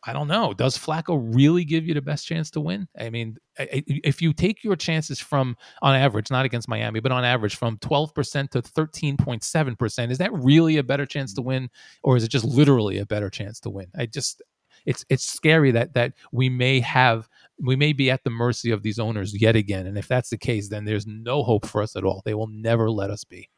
I 0.07 0.13
don't 0.13 0.29
know. 0.29 0.53
Does 0.53 0.77
Flacco 0.77 1.19
really 1.35 1.65
give 1.65 1.85
you 1.85 1.93
the 1.93 2.01
best 2.01 2.25
chance 2.25 2.49
to 2.51 2.61
win? 2.61 2.87
I 2.97 3.09
mean, 3.09 3.37
if 3.57 4.21
you 4.21 4.31
take 4.31 4.63
your 4.63 4.77
chances 4.77 5.19
from, 5.19 5.57
on 5.81 5.95
average, 5.95 6.31
not 6.31 6.45
against 6.45 6.69
Miami, 6.69 7.01
but 7.01 7.11
on 7.11 7.25
average, 7.25 7.57
from 7.57 7.77
12% 7.79 8.49
to 8.51 8.61
13.7%, 8.61 10.11
is 10.11 10.17
that 10.19 10.33
really 10.33 10.77
a 10.77 10.83
better 10.83 11.05
chance 11.05 11.33
to 11.33 11.41
win? 11.41 11.69
Or 12.03 12.15
is 12.15 12.23
it 12.23 12.29
just 12.29 12.45
literally 12.45 12.99
a 12.99 13.05
better 13.05 13.29
chance 13.29 13.59
to 13.61 13.69
win? 13.69 13.87
I 13.97 14.05
just, 14.05 14.41
it's 14.87 15.05
it's 15.09 15.25
scary 15.25 15.69
that 15.69 15.93
that 15.93 16.13
we 16.31 16.49
may 16.49 16.79
have 16.79 17.29
we 17.59 17.75
may 17.75 17.93
be 17.93 18.09
at 18.09 18.23
the 18.23 18.29
mercy 18.31 18.71
of 18.71 18.81
these 18.81 18.97
owners 18.97 19.39
yet 19.39 19.55
again 19.55 19.85
and 19.85 19.97
if 19.97 20.07
that's 20.07 20.29
the 20.29 20.37
case 20.37 20.69
then 20.69 20.85
there's 20.85 21.05
no 21.05 21.43
hope 21.43 21.67
for 21.67 21.83
us 21.83 21.95
at 21.95 22.03
all 22.03 22.23
they 22.25 22.33
will 22.33 22.47
never 22.47 22.89
let 22.89 23.11
us 23.11 23.23
be 23.23 23.49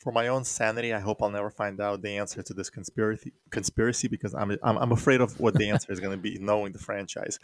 for 0.00 0.12
my 0.12 0.28
own 0.28 0.44
sanity, 0.44 0.94
I 0.94 0.98
hope 0.98 1.22
I'll 1.22 1.30
never 1.30 1.50
find 1.50 1.78
out 1.78 2.00
the 2.00 2.16
answer 2.16 2.42
to 2.42 2.54
this 2.54 2.70
conspiracy 2.70 3.32
conspiracy 3.50 4.08
because 4.08 4.34
I'm 4.34 4.56
I'm, 4.62 4.78
I'm 4.78 4.92
afraid 4.92 5.20
of 5.20 5.38
what 5.38 5.54
the 5.54 5.68
answer 5.72 5.92
is 5.92 6.00
going 6.00 6.16
to 6.16 6.22
be, 6.22 6.38
knowing 6.38 6.72
the 6.72 6.78
franchise. 6.78 7.38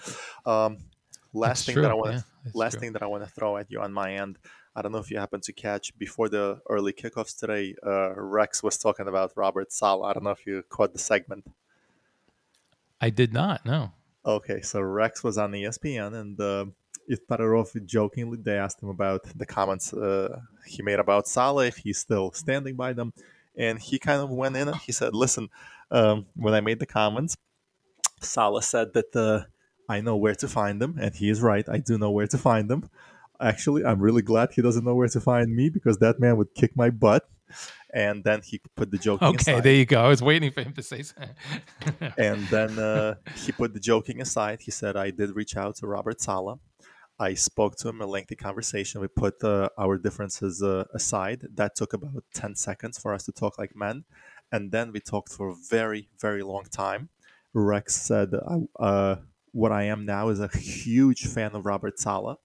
Um, 0.46 0.78
last 1.34 1.48
That's 1.48 1.64
thing 1.66 1.72
true. 1.74 1.82
that 1.82 1.90
I 1.90 1.94
want 1.94 2.14
yeah, 2.14 2.20
last 2.54 2.72
true. 2.72 2.80
thing 2.80 2.92
that 2.94 3.02
I 3.02 3.06
want 3.06 3.24
to 3.24 3.30
throw 3.30 3.58
at 3.58 3.70
you 3.70 3.82
on 3.82 3.92
my 3.92 4.14
end. 4.14 4.38
I 4.74 4.82
don't 4.82 4.92
know 4.92 4.98
if 4.98 5.10
you 5.10 5.18
happened 5.18 5.42
to 5.44 5.52
catch 5.52 5.96
before 5.98 6.28
the 6.30 6.60
early 6.68 6.94
kickoffs 6.94 7.38
today. 7.38 7.74
Uh, 7.86 8.14
Rex 8.14 8.62
was 8.62 8.78
talking 8.78 9.06
about 9.06 9.32
Robert 9.36 9.70
Saleh. 9.70 10.06
I 10.08 10.12
don't 10.14 10.24
know 10.24 10.30
if 10.30 10.46
you 10.46 10.62
caught 10.70 10.94
the 10.94 10.98
segment. 10.98 11.46
I 13.00 13.10
did 13.10 13.32
not. 13.32 13.64
No. 13.64 13.92
Okay, 14.24 14.60
so 14.62 14.80
Rex 14.80 15.22
was 15.22 15.38
on 15.38 15.52
ESPN 15.52 16.14
and. 16.14 16.40
Uh, 16.40 16.66
it 17.08 17.22
started 17.24 17.44
off 17.44 17.72
jokingly. 17.84 18.38
They 18.40 18.58
asked 18.58 18.82
him 18.82 18.88
about 18.88 19.24
the 19.36 19.46
comments 19.46 19.92
uh, 19.92 20.40
he 20.66 20.82
made 20.82 20.98
about 20.98 21.28
Saleh, 21.28 21.68
if 21.68 21.76
he's 21.78 21.98
still 21.98 22.32
standing 22.32 22.76
by 22.76 22.92
them. 22.92 23.12
And 23.56 23.78
he 23.78 23.98
kind 23.98 24.20
of 24.20 24.30
went 24.30 24.56
in 24.56 24.68
and 24.68 24.76
he 24.76 24.92
said, 24.92 25.14
Listen, 25.14 25.48
um, 25.90 26.26
when 26.34 26.54
I 26.54 26.60
made 26.60 26.78
the 26.78 26.86
comments, 26.86 27.36
Saleh 28.20 28.64
said 28.64 28.92
that 28.94 29.14
uh, 29.16 29.44
I 29.88 30.00
know 30.00 30.16
where 30.16 30.34
to 30.34 30.48
find 30.48 30.80
them. 30.80 30.96
And 31.00 31.14
he 31.14 31.30
is 31.30 31.40
right. 31.40 31.66
I 31.68 31.78
do 31.78 31.96
know 31.96 32.10
where 32.10 32.26
to 32.26 32.38
find 32.38 32.68
them. 32.68 32.90
Actually, 33.40 33.84
I'm 33.84 34.00
really 34.00 34.22
glad 34.22 34.52
he 34.52 34.62
doesn't 34.62 34.84
know 34.84 34.94
where 34.94 35.08
to 35.08 35.20
find 35.20 35.54
me 35.54 35.68
because 35.68 35.98
that 35.98 36.18
man 36.18 36.36
would 36.36 36.54
kick 36.54 36.76
my 36.76 36.90
butt. 36.90 37.28
And 37.92 38.24
then 38.24 38.42
he 38.42 38.60
put 38.76 38.90
the 38.90 38.98
joking 38.98 39.28
okay, 39.28 39.52
aside. 39.52 39.62
there 39.62 39.74
you 39.74 39.86
go. 39.86 40.04
I 40.04 40.08
was 40.08 40.22
waiting 40.22 40.50
for 40.50 40.62
him 40.62 40.72
to 40.74 40.82
say 40.82 41.02
something. 41.02 41.34
and 42.18 42.46
then 42.48 42.78
uh, 42.78 43.14
he 43.36 43.52
put 43.52 43.72
the 43.74 43.80
joking 43.80 44.20
aside. 44.20 44.60
He 44.60 44.70
said, 44.70 44.96
I 44.96 45.10
did 45.10 45.34
reach 45.34 45.56
out 45.56 45.76
to 45.76 45.86
Robert 45.86 46.20
Saleh 46.20 46.58
I 47.18 47.34
spoke 47.34 47.76
to 47.76 47.88
him, 47.88 48.00
a 48.00 48.06
lengthy 48.06 48.36
conversation. 48.36 49.00
We 49.00 49.08
put 49.08 49.42
uh, 49.42 49.70
our 49.78 49.96
differences 49.96 50.62
uh, 50.62 50.84
aside. 50.92 51.46
That 51.54 51.74
took 51.74 51.92
about 51.94 52.24
10 52.34 52.56
seconds 52.56 52.98
for 52.98 53.14
us 53.14 53.24
to 53.24 53.32
talk 53.32 53.58
like 53.58 53.74
men. 53.74 54.04
And 54.52 54.70
then 54.70 54.92
we 54.92 55.00
talked 55.00 55.32
for 55.32 55.48
a 55.48 55.54
very, 55.70 56.08
very 56.20 56.42
long 56.42 56.64
time. 56.64 57.08
Rex 57.54 57.96
said, 57.96 58.32
uh, 58.78 59.16
What 59.52 59.72
I 59.72 59.84
am 59.84 60.04
now 60.04 60.28
is 60.28 60.40
a 60.40 60.48
huge 60.48 61.26
fan 61.26 61.54
of 61.54 61.64
Robert. 61.64 61.94
Uh, 62.06 62.36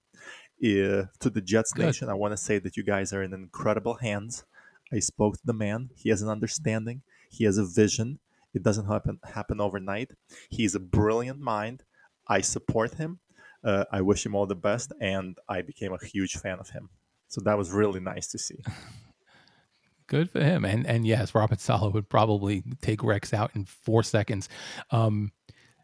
to 0.62 1.08
the 1.20 1.42
Jets 1.42 1.74
Good. 1.74 1.86
Nation, 1.88 2.08
I 2.08 2.14
want 2.14 2.32
to 2.32 2.38
say 2.38 2.60
that 2.60 2.78
you 2.78 2.84
guys 2.84 3.12
are 3.12 3.24
in 3.24 3.34
incredible 3.34 3.96
hands. 3.96 4.46
I 4.92 5.00
spoke 5.00 5.36
to 5.36 5.46
the 5.46 5.54
man. 5.54 5.90
He 5.96 6.10
has 6.10 6.22
an 6.22 6.30
understanding. 6.30 7.02
He 7.30 7.46
has 7.46 7.58
a 7.58 7.66
vision. 7.66 8.20
It 8.54 8.64
doesn't 8.64 8.88
happen 8.88 9.20
happen 9.24 9.62
overnight. 9.62 10.12
He's 10.50 10.76
a 10.76 10.80
brilliant 10.80 11.40
mind. 11.40 11.84
I 12.28 12.42
support 12.42 12.96
him. 12.96 13.20
Uh, 13.64 13.86
I 13.92 14.02
wish 14.02 14.26
him 14.26 14.36
all 14.36 14.46
the 14.46 14.56
best, 14.56 14.92
and 15.00 15.38
I 15.48 15.62
became 15.62 15.94
a 15.94 16.06
huge 16.06 16.38
fan 16.38 16.60
of 16.60 16.70
him. 16.70 16.90
So 17.28 17.42
that 17.42 17.58
was 17.58 17.72
really 17.72 18.00
nice 18.00 18.28
to 18.28 18.38
see. 18.38 18.60
Good 20.08 20.30
for 20.30 20.44
him. 20.44 20.66
And 20.66 20.86
and 20.86 21.08
yes, 21.08 21.34
Robert 21.34 21.62
Saleh 21.62 21.94
would 21.94 22.10
probably 22.10 22.64
take 22.82 23.02
Rex 23.02 23.34
out 23.34 23.52
in 23.56 23.64
four 23.64 24.04
seconds. 24.04 24.50
Um, 24.90 25.32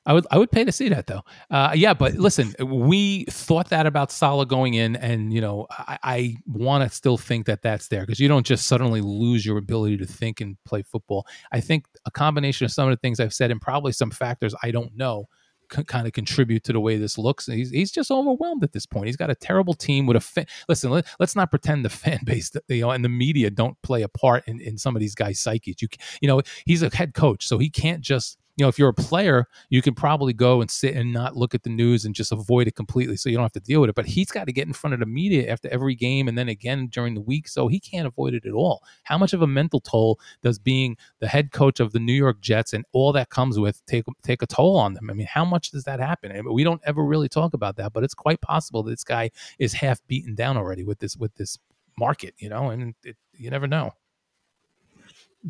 I 0.07 0.13
would 0.13 0.25
I 0.31 0.37
would 0.37 0.51
pay 0.51 0.63
to 0.63 0.71
see 0.71 0.87
that 0.89 1.05
though. 1.05 1.21
Uh, 1.51 1.73
yeah, 1.75 1.93
but 1.93 2.15
listen, 2.15 2.55
we 2.65 3.25
thought 3.25 3.69
that 3.69 3.85
about 3.85 4.09
Saleh 4.11 4.47
going 4.47 4.73
in, 4.73 4.95
and 4.95 5.33
you 5.33 5.41
know 5.41 5.67
I, 5.69 5.99
I 6.01 6.35
want 6.47 6.89
to 6.89 6.95
still 6.95 7.17
think 7.17 7.45
that 7.47 7.61
that's 7.61 7.89
there 7.89 8.01
because 8.01 8.19
you 8.19 8.29
don't 8.29 8.45
just 8.45 8.67
suddenly 8.67 9.01
lose 9.01 9.45
your 9.45 9.57
ability 9.57 9.97
to 9.97 10.05
think 10.05 10.39
and 10.39 10.57
play 10.65 10.81
football. 10.81 11.27
I 11.51 11.59
think 11.59 11.85
a 12.05 12.11
combination 12.11 12.65
of 12.65 12.71
some 12.71 12.87
of 12.87 12.91
the 12.91 13.01
things 13.01 13.19
I've 13.19 13.33
said 13.33 13.51
and 13.51 13.59
probably 13.59 13.91
some 13.91 14.09
factors 14.09 14.55
I 14.63 14.71
don't 14.71 14.95
know 14.95 15.27
kind 15.69 16.07
of 16.07 16.13
contribute 16.13 16.63
to 16.63 16.73
the 16.73 16.79
way 16.79 16.97
this 16.97 17.17
looks. 17.17 17.45
He's 17.45 17.71
he's 17.71 17.91
just 17.91 18.09
overwhelmed 18.09 18.63
at 18.63 18.71
this 18.71 18.85
point. 18.85 19.07
He's 19.07 19.17
got 19.17 19.29
a 19.29 19.35
terrible 19.35 19.73
team 19.73 20.05
with 20.05 20.15
a 20.17 20.21
fan. 20.21 20.45
listen. 20.69 20.89
Let, 20.89 21.05
us 21.19 21.35
not 21.35 21.49
pretend 21.49 21.83
the 21.83 21.89
fan 21.89 22.19
base, 22.23 22.51
you 22.69 22.81
know, 22.81 22.91
and 22.91 23.03
the 23.03 23.09
media 23.09 23.49
don't 23.49 23.75
play 23.81 24.03
a 24.03 24.07
part 24.07 24.47
in, 24.47 24.61
in 24.61 24.77
some 24.77 24.95
of 24.95 25.01
these 25.01 25.15
guys' 25.15 25.41
psyches. 25.41 25.81
You 25.81 25.89
you 26.21 26.27
know, 26.27 26.41
he's 26.65 26.81
a 26.81 26.95
head 26.95 27.13
coach, 27.13 27.45
so 27.45 27.57
he 27.57 27.69
can't 27.69 28.01
just 28.01 28.37
you 28.57 28.63
know, 28.63 28.69
if 28.69 28.79
you're 28.79 28.89
a 28.89 28.93
player, 28.93 29.45
you 29.69 29.83
can 29.83 29.93
probably 29.93 30.33
go 30.33 30.61
and 30.61 30.69
sit 30.69 30.95
and 30.95 31.13
not 31.13 31.37
look 31.37 31.53
at 31.53 31.61
the 31.61 31.69
news 31.69 32.05
and 32.05 32.15
just 32.15 32.31
avoid 32.31 32.67
it 32.67 32.75
completely 32.75 33.15
so 33.15 33.29
you 33.29 33.37
don't 33.37 33.43
have 33.43 33.51
to 33.51 33.59
deal 33.59 33.79
with 33.81 33.89
it. 33.91 33.95
But 33.95 34.07
he's 34.07 34.31
got 34.31 34.45
to 34.45 34.51
get 34.51 34.65
in 34.65 34.73
front 34.73 34.95
of 34.95 34.99
the 34.99 35.05
media 35.05 35.51
after 35.51 35.69
every 35.69 35.93
game 35.93 36.27
and 36.27 36.35
then 36.35 36.49
again 36.49 36.87
during 36.87 37.13
the 37.13 37.21
week. 37.21 37.47
So 37.47 37.67
he 37.67 37.79
can't 37.79 38.07
avoid 38.07 38.33
it 38.33 38.45
at 38.45 38.53
all. 38.53 38.83
How 39.03 39.17
much 39.17 39.33
of 39.33 39.43
a 39.43 39.47
mental 39.47 39.79
toll 39.79 40.19
does 40.41 40.57
being 40.57 40.97
the 41.19 41.27
head 41.27 41.51
coach 41.51 41.79
of 41.79 41.93
the 41.93 41.99
New 41.99 42.13
York 42.13 42.41
Jets 42.41 42.73
and 42.73 42.83
all 42.93 43.13
that 43.13 43.29
comes 43.29 43.59
with 43.59 43.85
take 43.85 44.05
take 44.23 44.41
a 44.41 44.47
toll 44.47 44.75
on 44.77 44.95
them? 44.95 45.11
I 45.11 45.13
mean, 45.13 45.27
how 45.27 45.45
much 45.45 45.69
does 45.69 45.83
that 45.83 45.99
happen? 45.99 46.31
I 46.31 46.41
mean, 46.41 46.53
we 46.53 46.63
don't 46.63 46.81
ever 46.83 47.05
really 47.05 47.29
talk 47.29 47.53
about 47.53 47.75
that, 47.75 47.93
but 47.93 48.03
it's 48.03 48.15
quite 48.15 48.41
possible 48.41 48.81
that 48.83 48.91
this 48.91 49.03
guy 49.03 49.29
is 49.59 49.73
half 49.73 49.99
beaten 50.07 50.33
down 50.33 50.57
already 50.57 50.83
with 50.83 50.97
this 50.97 51.15
with 51.15 51.35
this 51.35 51.59
market, 51.99 52.33
you 52.39 52.49
know, 52.49 52.71
and 52.71 52.95
it, 53.03 53.17
you 53.33 53.51
never 53.51 53.67
know. 53.67 53.93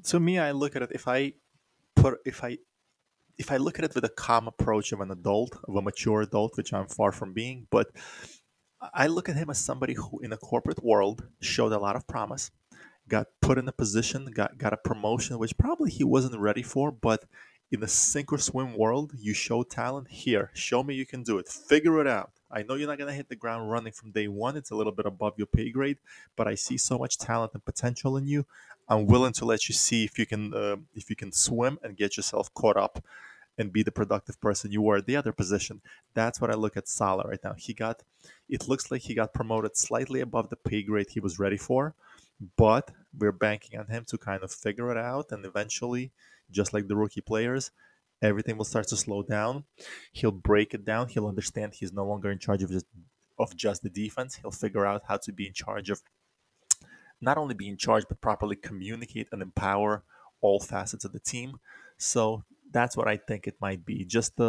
To 0.08 0.20
me, 0.20 0.40
I 0.40 0.52
look 0.52 0.76
at 0.76 0.82
it 0.82 0.92
if 0.92 1.08
I 1.08 1.34
put 1.96 2.20
if 2.26 2.44
I 2.44 2.58
if 3.38 3.52
I 3.52 3.58
look 3.58 3.78
at 3.78 3.86
it 3.86 3.96
with 3.96 4.04
a 4.04 4.10
calm 4.10 4.48
approach 4.48 4.92
of 4.92 5.02
an 5.02 5.12
adult, 5.12 5.58
of 5.68 5.76
a 5.76 5.82
mature 5.82 6.22
adult, 6.22 6.58
which 6.58 6.74
I'm 6.74 6.88
far 6.88 7.12
from 7.12 7.34
being, 7.34 7.68
but 7.70 7.88
I 8.94 9.08
look 9.08 9.30
at 9.30 9.36
him 9.36 9.50
as 9.50 9.58
somebody 9.58 9.94
who, 9.94 10.20
in 10.20 10.34
a 10.34 10.38
corporate 10.38 10.84
world, 10.84 11.28
showed 11.42 11.72
a 11.72 11.80
lot 11.80 11.96
of 11.96 12.08
promise, 12.08 12.52
got 13.08 13.28
put 13.42 13.58
in 13.58 13.68
a 13.68 13.72
position, 13.72 14.26
got 14.34 14.58
got 14.58 14.74
a 14.74 14.78
promotion, 14.78 15.40
which 15.40 15.58
probably 15.58 15.92
he 15.92 16.04
wasn't 16.04 16.40
ready 16.40 16.64
for, 16.64 16.92
but 16.92 17.26
in 17.72 17.80
the 17.82 17.88
sink 17.88 18.32
or 18.32 18.38
swim 18.38 18.78
world, 18.78 19.14
you 19.18 19.34
show 19.34 19.62
talent. 19.64 20.08
Here, 20.10 20.52
show 20.54 20.84
me 20.84 20.96
you 20.96 21.06
can 21.06 21.24
do 21.24 21.38
it. 21.38 21.48
Figure 21.48 22.00
it 22.00 22.08
out. 22.08 22.32
I 22.50 22.64
know 22.64 22.76
you're 22.76 22.88
not 22.88 22.98
going 22.98 23.10
to 23.10 23.16
hit 23.16 23.28
the 23.28 23.36
ground 23.36 23.70
running 23.70 23.92
from 23.92 24.12
day 24.12 24.30
one. 24.30 24.56
It's 24.56 24.72
a 24.72 24.76
little 24.76 24.94
bit 24.94 25.06
above 25.06 25.34
your 25.38 25.48
pay 25.48 25.70
grade, 25.70 25.98
but 26.38 26.48
I 26.48 26.56
see 26.56 26.78
so 26.78 26.98
much 26.98 27.18
talent 27.18 27.52
and 27.54 27.66
potential 27.66 28.16
in 28.16 28.26
you. 28.26 28.46
I'm 28.88 29.06
willing 29.06 29.34
to 29.34 29.46
let 29.46 29.68
you 29.68 29.76
see 29.76 30.06
if 30.06 30.18
you 30.18 30.26
can 30.26 30.54
uh, 30.54 30.78
if 30.96 31.10
you 31.10 31.16
can 31.16 31.32
swim 31.32 31.78
and 31.84 31.98
get 31.98 32.16
yourself 32.16 32.54
caught 32.54 32.78
up 32.78 33.04
and 33.58 33.74
be 33.74 33.84
the 33.84 33.92
productive 33.92 34.40
person 34.40 34.72
you 34.72 34.82
were 34.82 34.98
at 34.98 35.06
the 35.06 35.16
other 35.16 35.32
position. 35.32 35.82
That's 36.14 36.40
what 36.40 36.52
I 36.52 36.56
look 36.56 36.78
at 36.78 36.88
Saleh 36.88 37.26
right 37.26 37.44
now. 37.44 37.56
He 37.58 37.74
got 37.74 38.04
it 38.50 38.68
looks 38.68 38.92
like 38.92 39.02
he 39.02 39.16
got 39.16 39.34
promoted 39.34 39.76
slightly 39.76 40.22
above 40.22 40.50
the 40.50 40.56
pay 40.56 40.84
grade 40.84 41.10
he 41.10 41.20
was 41.20 41.40
ready 41.40 41.58
for, 41.58 41.96
but 42.56 42.92
we're 43.18 43.32
banking 43.32 43.80
on 43.80 43.88
him 43.88 44.06
to 44.06 44.18
kind 44.18 44.44
of 44.44 44.52
figure 44.52 44.92
it 44.92 44.98
out 44.98 45.32
and 45.32 45.46
eventually, 45.46 46.12
just 46.52 46.74
like 46.74 46.88
the 46.88 46.96
rookie 46.96 47.22
players, 47.22 47.72
everything 48.22 48.58
will 48.58 48.66
start 48.66 48.88
to 48.88 48.98
slow 48.98 49.24
down. 49.24 49.64
He'll 50.12 50.32
break 50.32 50.74
it 50.74 50.86
down. 50.86 51.10
He'll 51.10 51.28
understand 51.28 51.74
he's 51.74 51.94
no 51.94 52.06
longer 52.06 52.32
in 52.32 52.40
charge 52.40 52.64
of 52.64 52.72
just 52.72 52.86
of 53.40 53.56
just 53.56 53.84
the 53.84 53.90
defense. 53.90 54.36
He'll 54.36 54.52
figure 54.52 54.86
out 54.86 55.04
how 55.08 55.18
to 55.18 55.32
be 55.32 55.48
in 55.48 55.54
charge 55.54 55.90
of 55.90 56.02
not 57.20 57.38
only 57.38 57.54
be 57.56 57.68
in 57.68 57.78
charge 57.78 58.06
but 58.08 58.22
properly 58.22 58.56
communicate 58.56 59.28
and 59.32 59.42
empower 59.42 60.04
all 60.42 60.60
facets 60.60 61.06
of 61.06 61.12
the 61.12 61.20
team. 61.20 61.60
So 61.98 62.44
that's 62.78 62.96
what 62.96 63.08
I 63.08 63.18
think 63.18 63.48
it 63.48 63.56
might 63.60 63.86
be. 63.86 64.06
Just 64.06 64.40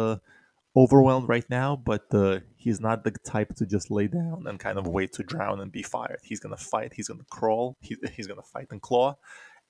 overwhelmed 0.75 1.27
right 1.27 1.49
now, 1.49 1.75
but 1.75 2.09
the 2.09 2.43
he's 2.55 2.79
not 2.79 3.03
the 3.03 3.11
type 3.25 3.55
to 3.55 3.65
just 3.65 3.89
lay 3.89 4.07
down 4.07 4.45
and 4.47 4.59
kind 4.59 4.77
of 4.77 4.87
wait 4.87 5.13
to 5.13 5.23
drown 5.23 5.59
and 5.59 5.71
be 5.71 5.83
fired. 5.83 6.19
He's 6.23 6.39
gonna 6.39 6.57
fight. 6.57 6.93
He's 6.95 7.07
gonna 7.07 7.25
crawl. 7.29 7.77
He, 7.81 7.97
he's 8.15 8.27
gonna 8.27 8.41
fight 8.41 8.67
and 8.71 8.81
claw, 8.81 9.17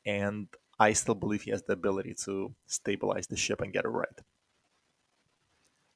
and 0.05 0.47
I 0.79 0.93
still 0.93 1.15
believe 1.15 1.43
he 1.43 1.51
has 1.51 1.63
the 1.63 1.73
ability 1.73 2.15
to 2.25 2.53
stabilize 2.67 3.27
the 3.27 3.37
ship 3.37 3.61
and 3.61 3.73
get 3.73 3.85
it 3.85 3.89
right. 3.89 4.07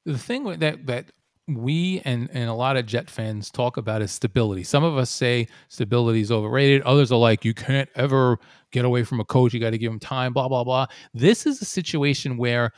The 0.04 0.18
thing 0.18 0.44
that 0.44 0.86
that 0.86 1.06
we 1.46 2.00
and, 2.04 2.30
and 2.32 2.48
a 2.48 2.54
lot 2.54 2.76
of 2.76 2.86
Jet 2.86 3.10
fans 3.10 3.50
talk 3.50 3.76
about 3.76 4.02
is 4.02 4.10
stability. 4.10 4.64
Some 4.64 4.82
of 4.82 4.96
us 4.96 5.10
say 5.10 5.48
stability 5.68 6.20
is 6.20 6.32
overrated. 6.32 6.82
Others 6.82 7.12
are 7.12 7.18
like, 7.18 7.44
you 7.44 7.52
can't 7.52 7.88
ever 7.94 8.38
get 8.72 8.84
away 8.84 9.04
from 9.04 9.20
a 9.20 9.24
coach. 9.24 9.52
You 9.52 9.60
got 9.60 9.70
to 9.70 9.78
give 9.78 9.92
him 9.92 10.00
time, 10.00 10.32
blah, 10.32 10.48
blah, 10.48 10.64
blah. 10.64 10.86
This 11.12 11.46
is 11.46 11.60
a 11.60 11.66
situation 11.66 12.36
where 12.36 12.72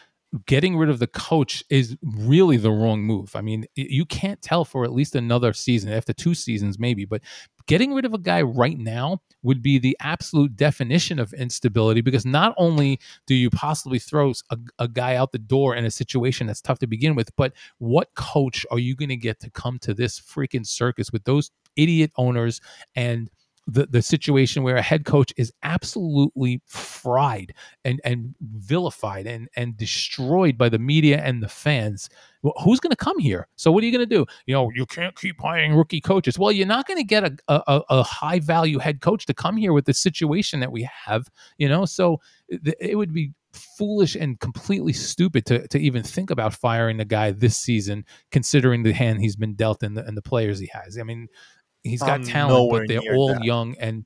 getting 0.47 0.77
rid 0.77 0.91
of 0.91 0.99
the 0.99 1.07
coach 1.07 1.65
is 1.71 1.97
really 2.03 2.57
the 2.57 2.71
wrong 2.71 3.03
move. 3.03 3.35
I 3.35 3.41
mean, 3.41 3.67
you 3.75 4.05
can't 4.05 4.43
tell 4.43 4.65
for 4.65 4.85
at 4.85 4.93
least 4.93 5.15
another 5.15 5.53
season, 5.53 5.93
after 5.93 6.13
two 6.13 6.35
seasons, 6.35 6.79
maybe, 6.79 7.05
but 7.05 7.23
getting 7.67 7.95
rid 7.95 8.05
of 8.05 8.15
a 8.15 8.19
guy 8.19 8.43
right 8.43 8.79
now 8.79 9.21
would 9.43 9.63
be 9.63 9.79
the 9.79 9.97
absolute 10.01 10.57
definition 10.57 11.19
of 11.19 11.33
instability 11.33 12.01
because 12.01 12.25
not 12.25 12.55
only 12.57 13.01
do 13.27 13.35
you 13.35 13.51
possibly 13.51 13.99
throw 13.99 14.33
a, 14.51 14.59
a 14.79 14.89
guy 14.89 15.17
out 15.17 15.33
the 15.33 15.39
door 15.39 15.75
in 15.75 15.85
a 15.85 15.91
situation 15.91 16.47
that's 16.47 16.61
tough 16.61 16.79
to 16.79 16.87
begin 16.87 17.15
with, 17.15 17.35
but 17.37 17.53
what 17.79 18.15
coach 18.15 18.65
are 18.71 18.79
you 18.79 18.95
going 18.95 19.09
to 19.09 19.17
get 19.17 19.41
to 19.41 19.51
come 19.51 19.79
to 19.81 19.95
this 19.95 20.21
freaking 20.21 20.67
circus 20.67 21.13
with 21.13 21.25
those 21.25 21.51
idiot 21.77 22.11
owners 22.17 22.61
and 22.95 23.31
the, 23.67 23.87
the 23.87 24.03
situation 24.03 24.63
where 24.63 24.77
a 24.77 24.83
head 24.83 25.05
coach 25.05 25.33
is 25.37 25.53
absolutely 25.63 26.61
fried 26.67 27.53
and, 27.85 28.01
and 28.05 28.35
vilified 28.41 29.27
and, 29.27 29.49
and 29.57 29.77
destroyed 29.77 30.57
by 30.57 30.69
the 30.69 30.79
media 30.79 31.19
and 31.19 31.43
the 31.43 31.49
fans. 31.49 32.09
Well, 32.43 32.55
who's 32.63 32.79
going 32.79 32.93
to 32.93 32.97
come 32.97 33.19
here? 33.19 33.49
So 33.57 33.73
what 33.73 33.83
are 33.83 33.87
you 33.87 33.93
going 33.93 34.09
to 34.09 34.15
do? 34.15 34.25
You 34.47 34.55
know, 34.55 34.71
you 34.75 34.87
can't 34.87 35.17
keep 35.17 35.41
hiring 35.41 35.75
rookie 35.75 36.01
coaches. 36.01 36.39
Well, 36.39 36.53
you're 36.53 36.67
not 36.67 36.87
going 36.87 36.99
to 36.99 37.05
get 37.05 37.25
a, 37.25 37.37
a, 37.49 37.83
a 37.89 38.03
high 38.03 38.39
value 38.39 38.79
head 38.79 39.01
coach 39.01 39.27
to 39.27 39.35
come 39.35 39.57
here 39.57 39.73
with 39.73 39.87
the 39.87 39.95
situation 39.95 40.61
that 40.61 40.71
we 40.71 40.89
have. 41.07 41.29
You 41.59 41.69
know, 41.69 41.85
so 41.87 42.21
it 42.49 42.97
would 42.97 43.13
be 43.13 43.33
foolish 43.53 44.15
and 44.15 44.39
completely 44.39 44.93
stupid 44.93 45.47
to, 45.47 45.67
to 45.69 45.79
even 45.79 46.03
think 46.03 46.31
about 46.31 46.55
firing 46.55 46.99
the 46.99 47.05
guy 47.05 47.31
this 47.31 47.57
season, 47.57 48.05
considering 48.31 48.83
the 48.83 48.93
hand 48.93 49.21
he's 49.21 49.37
been 49.37 49.55
dealt 49.55 49.83
and 49.83 49.97
the, 49.97 50.05
and 50.05 50.17
the 50.17 50.23
players 50.23 50.59
he 50.59 50.71
has. 50.73 50.99
I 50.99 51.03
mean, 51.03 51.29
he's 51.91 52.01
got 52.01 52.25
talent, 52.25 52.71
but 52.71 52.89
they're 52.89 53.15
all 53.15 53.35
that. 53.35 53.45
young 53.45 53.77
and 53.79 54.05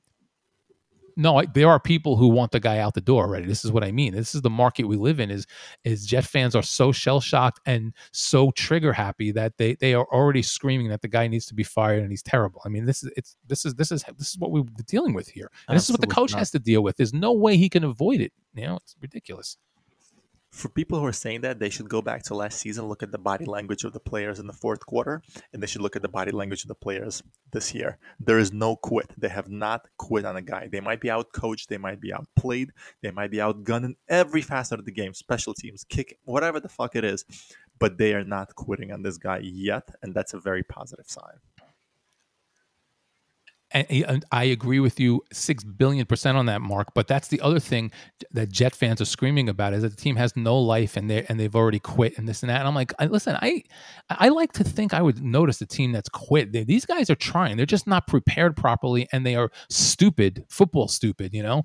no, 1.17 1.43
there 1.53 1.69
are 1.69 1.79
people 1.79 2.15
who 2.15 2.27
want 2.27 2.51
the 2.51 2.59
guy 2.59 2.79
out 2.79 2.93
the 2.93 3.01
door 3.01 3.25
already. 3.25 3.45
This 3.45 3.65
is 3.65 3.71
what 3.71 3.83
I 3.83 3.91
mean. 3.91 4.13
This 4.13 4.33
is 4.33 4.41
the 4.41 4.49
market 4.49 4.85
we 4.85 4.95
live 4.95 5.19
in. 5.19 5.29
Is 5.29 5.45
is 5.83 6.05
Jet 6.05 6.25
fans 6.25 6.55
are 6.55 6.63
so 6.63 6.91
shell 6.91 7.19
shocked 7.19 7.59
and 7.65 7.93
so 8.11 8.51
trigger 8.51 8.93
happy 8.93 9.31
that 9.31 9.57
they 9.57 9.75
they 9.75 9.93
are 9.93 10.05
already 10.11 10.41
screaming 10.41 10.89
that 10.89 11.01
the 11.01 11.07
guy 11.07 11.27
needs 11.27 11.45
to 11.47 11.53
be 11.53 11.63
fired 11.63 12.01
and 12.01 12.11
he's 12.11 12.23
terrible. 12.23 12.61
I 12.65 12.69
mean, 12.69 12.85
this 12.85 13.03
is 13.03 13.11
it's 13.15 13.35
this 13.47 13.65
is 13.65 13.75
this 13.75 13.91
is 13.91 14.03
this 14.17 14.29
is 14.29 14.37
what 14.37 14.51
we're 14.51 14.63
dealing 14.87 15.13
with 15.13 15.27
here, 15.27 15.49
and 15.67 15.75
Absolutely 15.75 15.77
this 15.77 15.83
is 15.83 15.91
what 15.91 16.01
the 16.01 16.07
coach 16.07 16.31
not. 16.31 16.39
has 16.39 16.51
to 16.51 16.59
deal 16.59 16.81
with. 16.81 16.97
There's 16.97 17.13
no 17.13 17.33
way 17.33 17.57
he 17.57 17.69
can 17.69 17.83
avoid 17.83 18.21
it. 18.21 18.31
You 18.53 18.67
know, 18.67 18.77
it's 18.77 18.95
ridiculous 19.01 19.57
for 20.51 20.67
people 20.69 20.99
who 20.99 21.05
are 21.05 21.13
saying 21.13 21.41
that, 21.41 21.59
they 21.59 21.69
should 21.69 21.87
go 21.87 22.01
back 22.01 22.23
to 22.23 22.35
last 22.35 22.59
season, 22.59 22.87
look 22.87 23.01
at 23.01 23.11
the 23.11 23.17
body 23.17 23.45
language 23.45 23.83
of 23.83 23.93
the 23.93 23.99
players 23.99 24.37
in 24.37 24.47
the 24.47 24.53
fourth 24.53 24.85
quarter, 24.85 25.21
and 25.53 25.63
they 25.63 25.67
should 25.67 25.81
look 25.81 25.95
at 25.95 26.01
the 26.01 26.09
body 26.09 26.31
language 26.31 26.63
of 26.63 26.67
the 26.67 26.75
players 26.75 27.23
this 27.53 27.73
year. 27.73 27.97
There 28.19 28.37
is 28.37 28.51
no 28.51 28.75
quit. 28.75 29.11
They 29.17 29.29
have 29.29 29.49
not 29.49 29.87
quit 29.97 30.25
on 30.25 30.35
a 30.35 30.41
guy. 30.41 30.67
They 30.67 30.81
might 30.81 30.99
be 30.99 31.09
out 31.09 31.31
coached, 31.31 31.69
they 31.69 31.77
might 31.77 32.01
be 32.01 32.13
outplayed, 32.13 32.71
they 33.01 33.11
might 33.11 33.31
be 33.31 33.37
outgunned 33.37 33.85
in 33.85 33.95
every 34.09 34.41
facet 34.41 34.79
of 34.79 34.85
the 34.85 34.91
game, 34.91 35.13
special 35.13 35.53
teams, 35.53 35.85
kick, 35.85 36.17
whatever 36.25 36.59
the 36.59 36.69
fuck 36.69 36.95
it 36.95 37.05
is, 37.05 37.25
but 37.79 37.97
they 37.97 38.13
are 38.13 38.25
not 38.25 38.55
quitting 38.55 38.91
on 38.91 39.03
this 39.03 39.17
guy 39.17 39.39
yet, 39.39 39.89
and 40.03 40.13
that's 40.13 40.33
a 40.33 40.39
very 40.39 40.63
positive 40.63 41.07
sign. 41.07 41.39
And, 43.73 44.25
I 44.31 44.45
agree 44.45 44.79
with 44.79 44.99
you 44.99 45.23
six 45.31 45.63
billion 45.63 46.05
percent 46.05 46.37
on 46.37 46.45
that, 46.47 46.61
Mark. 46.61 46.93
But 46.93 47.07
that's 47.07 47.27
the 47.27 47.41
other 47.41 47.59
thing 47.59 47.91
that 48.31 48.49
Jet 48.49 48.75
fans 48.75 49.01
are 49.01 49.05
screaming 49.05 49.49
about 49.49 49.73
is 49.73 49.83
that 49.83 49.89
the 49.89 50.01
team 50.01 50.15
has 50.15 50.35
no 50.35 50.57
life 50.57 50.97
and 50.97 51.09
they 51.09 51.25
and 51.27 51.39
they've 51.39 51.55
already 51.55 51.79
quit 51.79 52.17
and 52.17 52.27
this 52.27 52.43
and 52.43 52.49
that. 52.49 52.59
And 52.59 52.67
I'm 52.67 52.75
like, 52.75 52.93
I, 52.99 53.05
listen, 53.05 53.37
I 53.41 53.63
I 54.09 54.29
like 54.29 54.51
to 54.53 54.63
think 54.63 54.93
I 54.93 55.01
would 55.01 55.21
notice 55.23 55.61
a 55.61 55.65
team 55.65 55.91
that's 55.91 56.09
quit. 56.09 56.51
They, 56.51 56.63
these 56.63 56.85
guys 56.85 57.09
are 57.09 57.15
trying; 57.15 57.57
they're 57.57 57.65
just 57.65 57.87
not 57.87 58.07
prepared 58.07 58.55
properly, 58.55 59.07
and 59.11 59.25
they 59.25 59.35
are 59.35 59.51
stupid, 59.69 60.45
football 60.49 60.87
stupid, 60.87 61.33
you 61.33 61.43
know. 61.43 61.63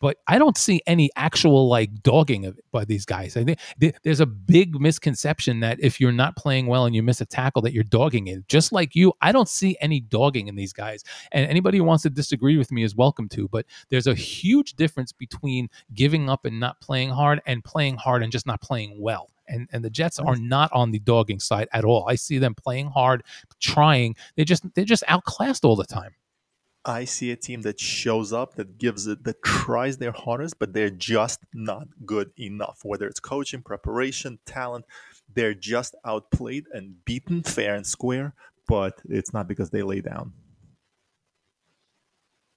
But 0.00 0.18
I 0.26 0.38
don't 0.38 0.56
see 0.58 0.80
any 0.86 1.10
actual 1.16 1.68
like 1.68 2.02
dogging 2.02 2.44
of 2.44 2.58
it 2.58 2.64
by 2.72 2.84
these 2.84 3.04
guys. 3.04 3.36
I 3.36 3.44
think 3.44 3.58
there's 4.02 4.20
a 4.20 4.26
big 4.26 4.80
misconception 4.80 5.60
that 5.60 5.78
if 5.80 6.00
you're 6.00 6.12
not 6.12 6.36
playing 6.36 6.66
well 6.66 6.86
and 6.86 6.94
you 6.94 7.02
miss 7.02 7.20
a 7.20 7.26
tackle, 7.26 7.62
that 7.62 7.72
you're 7.72 7.84
dogging 7.84 8.26
it. 8.26 8.48
Just 8.48 8.72
like 8.72 8.94
you, 8.94 9.12
I 9.20 9.32
don't 9.32 9.48
see 9.48 9.76
any 9.80 10.00
dogging 10.00 10.48
in 10.48 10.56
these 10.56 10.72
guys. 10.72 11.04
And 11.32 11.45
anybody 11.48 11.78
who 11.78 11.84
wants 11.84 12.02
to 12.02 12.10
disagree 12.10 12.56
with 12.56 12.72
me 12.72 12.82
is 12.82 12.94
welcome 12.94 13.28
to. 13.30 13.48
But 13.48 13.66
there's 13.88 14.06
a 14.06 14.14
huge 14.14 14.74
difference 14.74 15.12
between 15.12 15.68
giving 15.94 16.28
up 16.28 16.44
and 16.44 16.60
not 16.60 16.80
playing 16.80 17.10
hard 17.10 17.40
and 17.46 17.62
playing 17.64 17.96
hard 17.96 18.22
and 18.22 18.32
just 18.32 18.46
not 18.46 18.60
playing 18.60 19.00
well. 19.00 19.30
And, 19.48 19.68
and 19.72 19.84
the 19.84 19.90
Jets 19.90 20.18
are 20.18 20.36
not 20.36 20.72
on 20.72 20.90
the 20.90 20.98
dogging 20.98 21.38
side 21.38 21.68
at 21.72 21.84
all. 21.84 22.08
I 22.08 22.16
see 22.16 22.38
them 22.38 22.54
playing 22.54 22.88
hard, 22.88 23.22
trying. 23.60 24.16
They 24.36 24.44
just 24.44 24.64
they're 24.74 24.84
just 24.84 25.04
outclassed 25.06 25.64
all 25.64 25.76
the 25.76 25.84
time. 25.84 26.14
I 26.84 27.04
see 27.04 27.32
a 27.32 27.36
team 27.36 27.62
that 27.62 27.80
shows 27.80 28.32
up, 28.32 28.54
that 28.54 28.78
gives 28.78 29.08
it, 29.08 29.24
that 29.24 29.42
tries 29.42 29.98
their 29.98 30.12
hardest, 30.12 30.60
but 30.60 30.72
they're 30.72 30.88
just 30.88 31.40
not 31.52 31.88
good 32.06 32.30
enough. 32.38 32.80
Whether 32.84 33.08
it's 33.08 33.18
coaching, 33.18 33.60
preparation, 33.62 34.38
talent, 34.46 34.84
they're 35.34 35.54
just 35.54 35.96
outplayed 36.04 36.66
and 36.72 37.04
beaten 37.04 37.42
fair 37.42 37.74
and 37.74 37.84
square. 37.84 38.34
But 38.68 39.00
it's 39.08 39.32
not 39.32 39.48
because 39.48 39.70
they 39.70 39.82
lay 39.82 40.00
down. 40.00 40.32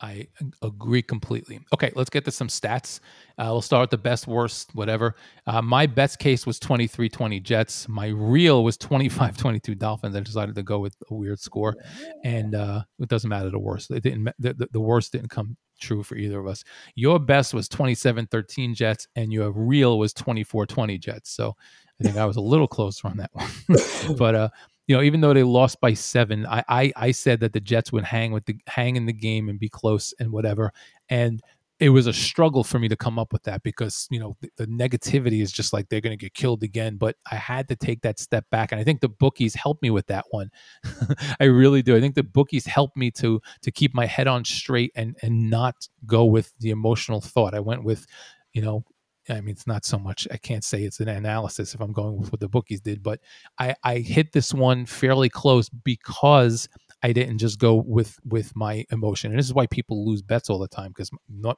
I 0.02 0.28
agree 0.62 1.02
completely. 1.02 1.60
Okay, 1.74 1.92
let's 1.96 2.10
get 2.10 2.24
to 2.26 2.32
some 2.32 2.48
stats. 2.48 3.00
Uh, 3.38 3.48
we'll 3.52 3.62
start 3.62 3.82
with 3.82 3.90
the 3.90 3.98
best, 3.98 4.28
worst, 4.28 4.74
whatever. 4.74 5.16
Uh, 5.46 5.62
my 5.62 5.88
best 5.88 6.20
case 6.20 6.46
was 6.46 6.58
23 6.60 7.10
20 7.10 7.40
Jets. 7.42 7.88
My 7.90 8.08
real 8.08 8.64
was 8.64 8.78
25 8.78 9.36
22 9.36 9.76
Dolphins. 9.76 10.16
I 10.16 10.22
decided 10.22 10.56
to 10.56 10.64
go 10.64 10.80
with 10.80 10.96
a 11.10 11.14
weird 11.14 11.40
score. 11.40 11.76
And 12.24 12.56
uh, 12.56 12.84
it 13.00 13.10
doesn't 13.10 13.30
matter 13.30 13.50
the 13.50 13.60
worst. 13.60 13.92
It 13.92 14.04
didn't, 14.04 14.30
the, 14.40 14.68
the, 14.72 14.80
worst 14.80 15.12
didn't 15.12 15.30
come 15.30 15.58
true 15.82 16.04
for 16.04 16.16
either 16.16 16.40
of 16.40 16.48
us. 16.48 16.64
Your 16.96 17.20
best 17.20 17.54
was 17.54 17.68
27 17.68 18.28
13 18.28 18.76
Jets, 18.76 19.08
and 19.16 19.34
your 19.34 19.52
real 19.52 20.00
was 20.00 20.14
24 20.14 20.66
20 20.66 20.98
Jets. 20.98 21.32
So 21.32 21.56
I 22.00 22.04
think 22.06 22.18
I 22.18 22.26
was 22.26 22.38
a 22.38 22.42
little 22.42 22.68
closer 22.68 23.08
on 23.08 23.18
that 23.18 23.32
one. 23.34 23.50
but 24.18 24.36
uh, 24.36 24.50
you 24.90 24.96
know, 24.96 25.04
even 25.04 25.22
though 25.22 25.36
they 25.36 25.44
lost 25.44 25.80
by 25.80 25.94
seven, 25.94 26.48
I, 26.48 26.64
I, 26.68 26.94
I 26.96 27.12
said 27.12 27.42
that 27.42 27.54
the 27.54 27.60
Jets 27.60 27.92
would 27.92 28.04
hang 28.04 28.32
with 28.32 28.46
the 28.46 28.58
hang 28.66 28.96
in 28.96 29.06
the 29.06 29.14
game 29.14 29.48
and 29.48 29.60
be 29.60 29.70
close 29.70 30.16
and 30.20 30.32
whatever. 30.32 30.74
And 31.10 31.44
it 31.80 31.90
was 31.90 32.08
a 32.08 32.14
struggle 32.14 32.64
for 32.64 32.80
me 32.80 32.88
to 32.88 32.98
come 32.98 33.20
up 33.20 33.32
with 33.32 33.44
that 33.44 33.62
because 33.62 34.08
you 34.10 34.20
know 34.20 34.36
the, 34.42 34.50
the 34.58 34.66
negativity 34.66 35.44
is 35.44 35.52
just 35.52 35.74
like 35.74 35.88
they're 35.90 36.02
going 36.02 36.18
to 36.18 36.26
get 36.26 36.34
killed 36.34 36.64
again. 36.64 36.98
But 36.98 37.18
I 37.32 37.36
had 37.36 37.68
to 37.68 37.76
take 37.76 38.02
that 38.02 38.18
step 38.18 38.46
back, 38.50 38.72
and 38.72 38.82
I 38.82 38.84
think 38.84 39.02
the 39.02 39.10
bookies 39.10 39.54
helped 39.54 39.84
me 39.84 39.92
with 39.92 40.08
that 40.08 40.26
one. 40.32 40.50
I 41.40 41.44
really 41.44 41.84
do. 41.84 41.96
I 41.96 42.02
think 42.02 42.16
the 42.16 42.24
bookies 42.24 42.66
helped 42.66 42.98
me 42.98 43.12
to 43.12 43.40
to 43.62 43.72
keep 43.72 43.94
my 43.94 44.08
head 44.08 44.28
on 44.28 44.44
straight 44.44 44.92
and 44.96 45.16
and 45.22 45.52
not 45.52 45.88
go 46.08 46.26
with 46.26 46.52
the 46.62 46.72
emotional 46.72 47.22
thought. 47.22 47.54
I 47.54 47.60
went 47.60 47.84
with 47.84 48.08
you 48.54 48.64
know 48.64 48.84
I 49.30 49.42
mean, 49.42 49.50
it's 49.50 49.68
not 49.68 49.86
so 49.86 50.00
much. 50.00 50.28
I 50.32 50.38
can't 50.38 50.64
say 50.64 50.84
it's 50.84 51.00
an 51.00 51.08
analysis 51.08 51.74
if 51.74 51.82
I'm 51.82 51.94
going 51.94 52.18
with 52.18 52.32
what 52.32 52.40
the 52.40 52.50
bookies 52.50 52.82
did, 52.82 53.04
but 53.04 53.20
I, 53.60 53.76
I 53.84 53.98
hit 54.00 54.32
this 54.32 54.54
one 54.54 54.86
fairly 54.86 55.30
close 55.30 55.70
because 55.70 56.68
I 57.02 57.14
didn't 57.14 57.38
just 57.38 57.60
go 57.60 57.76
with 57.76 58.20
with 58.26 58.56
my 58.56 58.86
emotion. 58.92 59.32
And 59.32 59.40
this 59.40 59.46
is 59.46 59.54
why 59.54 59.68
people 59.68 60.06
lose 60.06 60.22
bets 60.22 60.50
all 60.50 60.60
the 60.60 60.68
time 60.68 60.90
because 60.90 61.10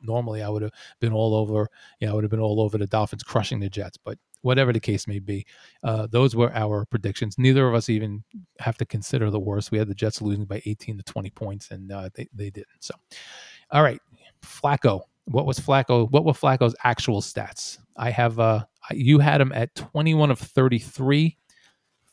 normally 0.02 0.44
I 0.44 0.50
would 0.50 0.62
have 0.62 0.72
been 1.00 1.14
all 1.14 1.34
over. 1.34 1.68
You 2.00 2.08
know, 2.08 2.14
I 2.14 2.16
would 2.16 2.24
have 2.24 2.32
been 2.32 2.40
all 2.40 2.62
over 2.62 2.78
the 2.78 2.88
Dolphins 2.88 3.24
crushing 3.24 3.60
the 3.60 3.70
Jets, 3.70 3.98
but 3.98 4.18
whatever 4.42 4.74
the 4.74 4.80
case 4.80 5.08
may 5.08 5.20
be, 5.20 5.46
uh, 5.84 6.08
those 6.08 6.36
were 6.36 6.54
our 6.56 6.86
predictions. 6.86 7.38
Neither 7.38 7.68
of 7.68 7.74
us 7.74 7.90
even 7.90 8.24
have 8.60 8.78
to 8.78 8.86
consider 8.86 9.30
the 9.30 9.40
worst. 9.40 9.72
We 9.72 9.78
had 9.78 9.88
the 9.88 9.96
Jets 9.96 10.22
losing 10.22 10.46
by 10.46 10.62
18 10.66 10.98
to 10.98 11.04
20 11.04 11.30
points, 11.32 11.72
and 11.72 11.92
uh, 11.92 12.10
they 12.14 12.28
they 12.34 12.50
didn't. 12.50 12.68
So, 12.80 12.94
all 13.72 13.84
right, 13.84 14.00
Flacco 14.44 15.02
what 15.26 15.46
was 15.46 15.60
Flacco? 15.60 16.10
What 16.10 16.26
were 16.26 16.34
Flacco's 16.34 16.76
actual 16.84 17.22
stats? 17.22 17.78
I 17.98 18.10
have 18.12 18.40
uh 18.40 18.66
you 18.92 19.20
had 19.20 19.42
him 19.42 19.52
at 19.54 19.76
21 19.76 20.32
of 20.32 20.40
33 20.40 21.38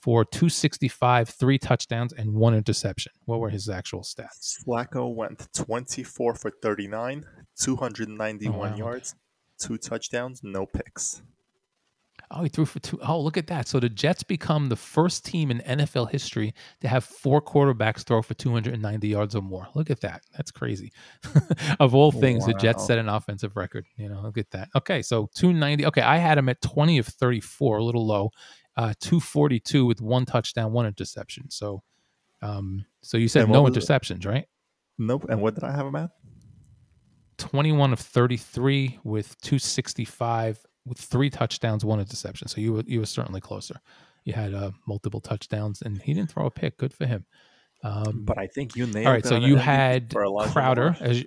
for 0.01 0.25
265, 0.25 1.29
three 1.29 1.59
touchdowns, 1.59 2.13
and 2.13 2.33
one 2.33 2.55
interception. 2.55 3.13
What 3.25 3.41
were 3.41 3.51
his 3.51 3.69
actual 3.69 4.03
stats? 4.03 4.65
Flacco 4.65 5.13
went 5.13 5.49
24 5.55 6.35
for 6.35 6.51
39, 6.51 7.27
291 7.59 8.55
oh, 8.55 8.59
wow. 8.59 8.77
yards, 8.77 9.17
two 9.59 9.77
touchdowns, 9.77 10.41
no 10.43 10.67
picks. 10.67 11.23
Oh, 12.31 12.43
he 12.43 12.49
threw 12.49 12.67
for 12.67 12.79
two. 12.81 12.99
Oh, 13.07 13.21
look 13.21 13.37
at 13.39 13.47
that. 13.47 13.69
So 13.69 13.81
the 13.81 13.89
Jets 13.89 14.23
become 14.23 14.69
the 14.69 14.77
first 14.77 15.25
team 15.25 15.51
in 15.51 15.61
NFL 15.61 16.11
history 16.11 16.53
to 16.81 16.89
have 16.89 17.05
four 17.05 17.41
quarterbacks 17.41 18.03
throw 18.05 18.21
for 18.21 18.35
290 18.35 19.09
yards 19.09 19.35
or 19.35 19.41
more. 19.41 19.69
Look 19.75 19.91
at 19.91 20.01
that. 20.03 20.23
That's 20.37 20.51
crazy. 20.51 20.93
of 21.81 21.95
all 21.95 22.13
things, 22.13 22.43
wow. 22.43 22.53
the 22.53 22.59
Jets 22.59 22.87
set 22.87 22.99
an 22.99 23.09
offensive 23.09 23.57
record. 23.57 23.87
You 23.97 24.11
know, 24.11 24.21
look 24.21 24.37
at 24.37 24.51
that. 24.51 24.69
Okay, 24.77 25.01
so 25.01 25.31
290. 25.37 25.87
Okay, 25.87 26.03
I 26.03 26.19
had 26.19 26.37
him 26.37 26.51
at 26.51 26.61
20 26.61 26.99
of 26.99 27.07
34, 27.07 27.79
a 27.79 27.85
little 27.85 28.07
low. 28.07 28.31
Uh, 28.77 28.93
242 29.01 29.87
with 29.87 30.01
one 30.01 30.25
touchdown, 30.25 30.73
one 30.73 30.87
interception. 30.87 31.51
So, 31.51 31.83
um, 32.43 32.85
so 33.03 33.17
you 33.17 33.27
said 33.27 33.49
no 33.49 33.65
interceptions, 33.65 34.27
right? 34.27 34.45
Nope. 34.99 35.27
And 35.29 35.41
what 35.41 35.55
did 35.55 35.65
I 35.65 35.73
have 35.73 35.87
him 35.87 35.97
at? 35.97 36.11
21 37.39 37.93
of 37.93 38.01
33 38.01 38.99
with 39.05 39.41
265 39.41 40.65
with 40.89 40.99
three 40.99 41.31
touchdowns, 41.31 41.85
one 41.85 42.01
interception. 42.01 42.49
So 42.49 42.61
you 42.61 42.73
were 42.73 42.85
you 42.87 43.01
were 43.01 43.07
certainly 43.07 43.41
closer. 43.41 43.77
You 44.25 44.33
had 44.35 44.55
uh, 44.55 44.73
multiple 44.87 45.21
touchdowns, 45.21 45.83
and 45.83 46.01
he 46.03 46.15
didn't 46.15 46.31
throw 46.31 46.47
a 46.47 46.51
pick. 46.51 46.77
Good 46.77 46.93
for 46.93 47.07
him. 47.07 47.25
Um, 47.83 48.25
but 48.25 48.39
I 48.39 48.47
think 48.47 48.77
you 48.77 48.87
nailed. 48.87 49.07
All 49.07 49.13
right, 49.13 49.25
so 49.25 49.37
you 49.37 49.57
had 49.57 50.13
Crowder 50.13 50.97
as. 51.01 51.25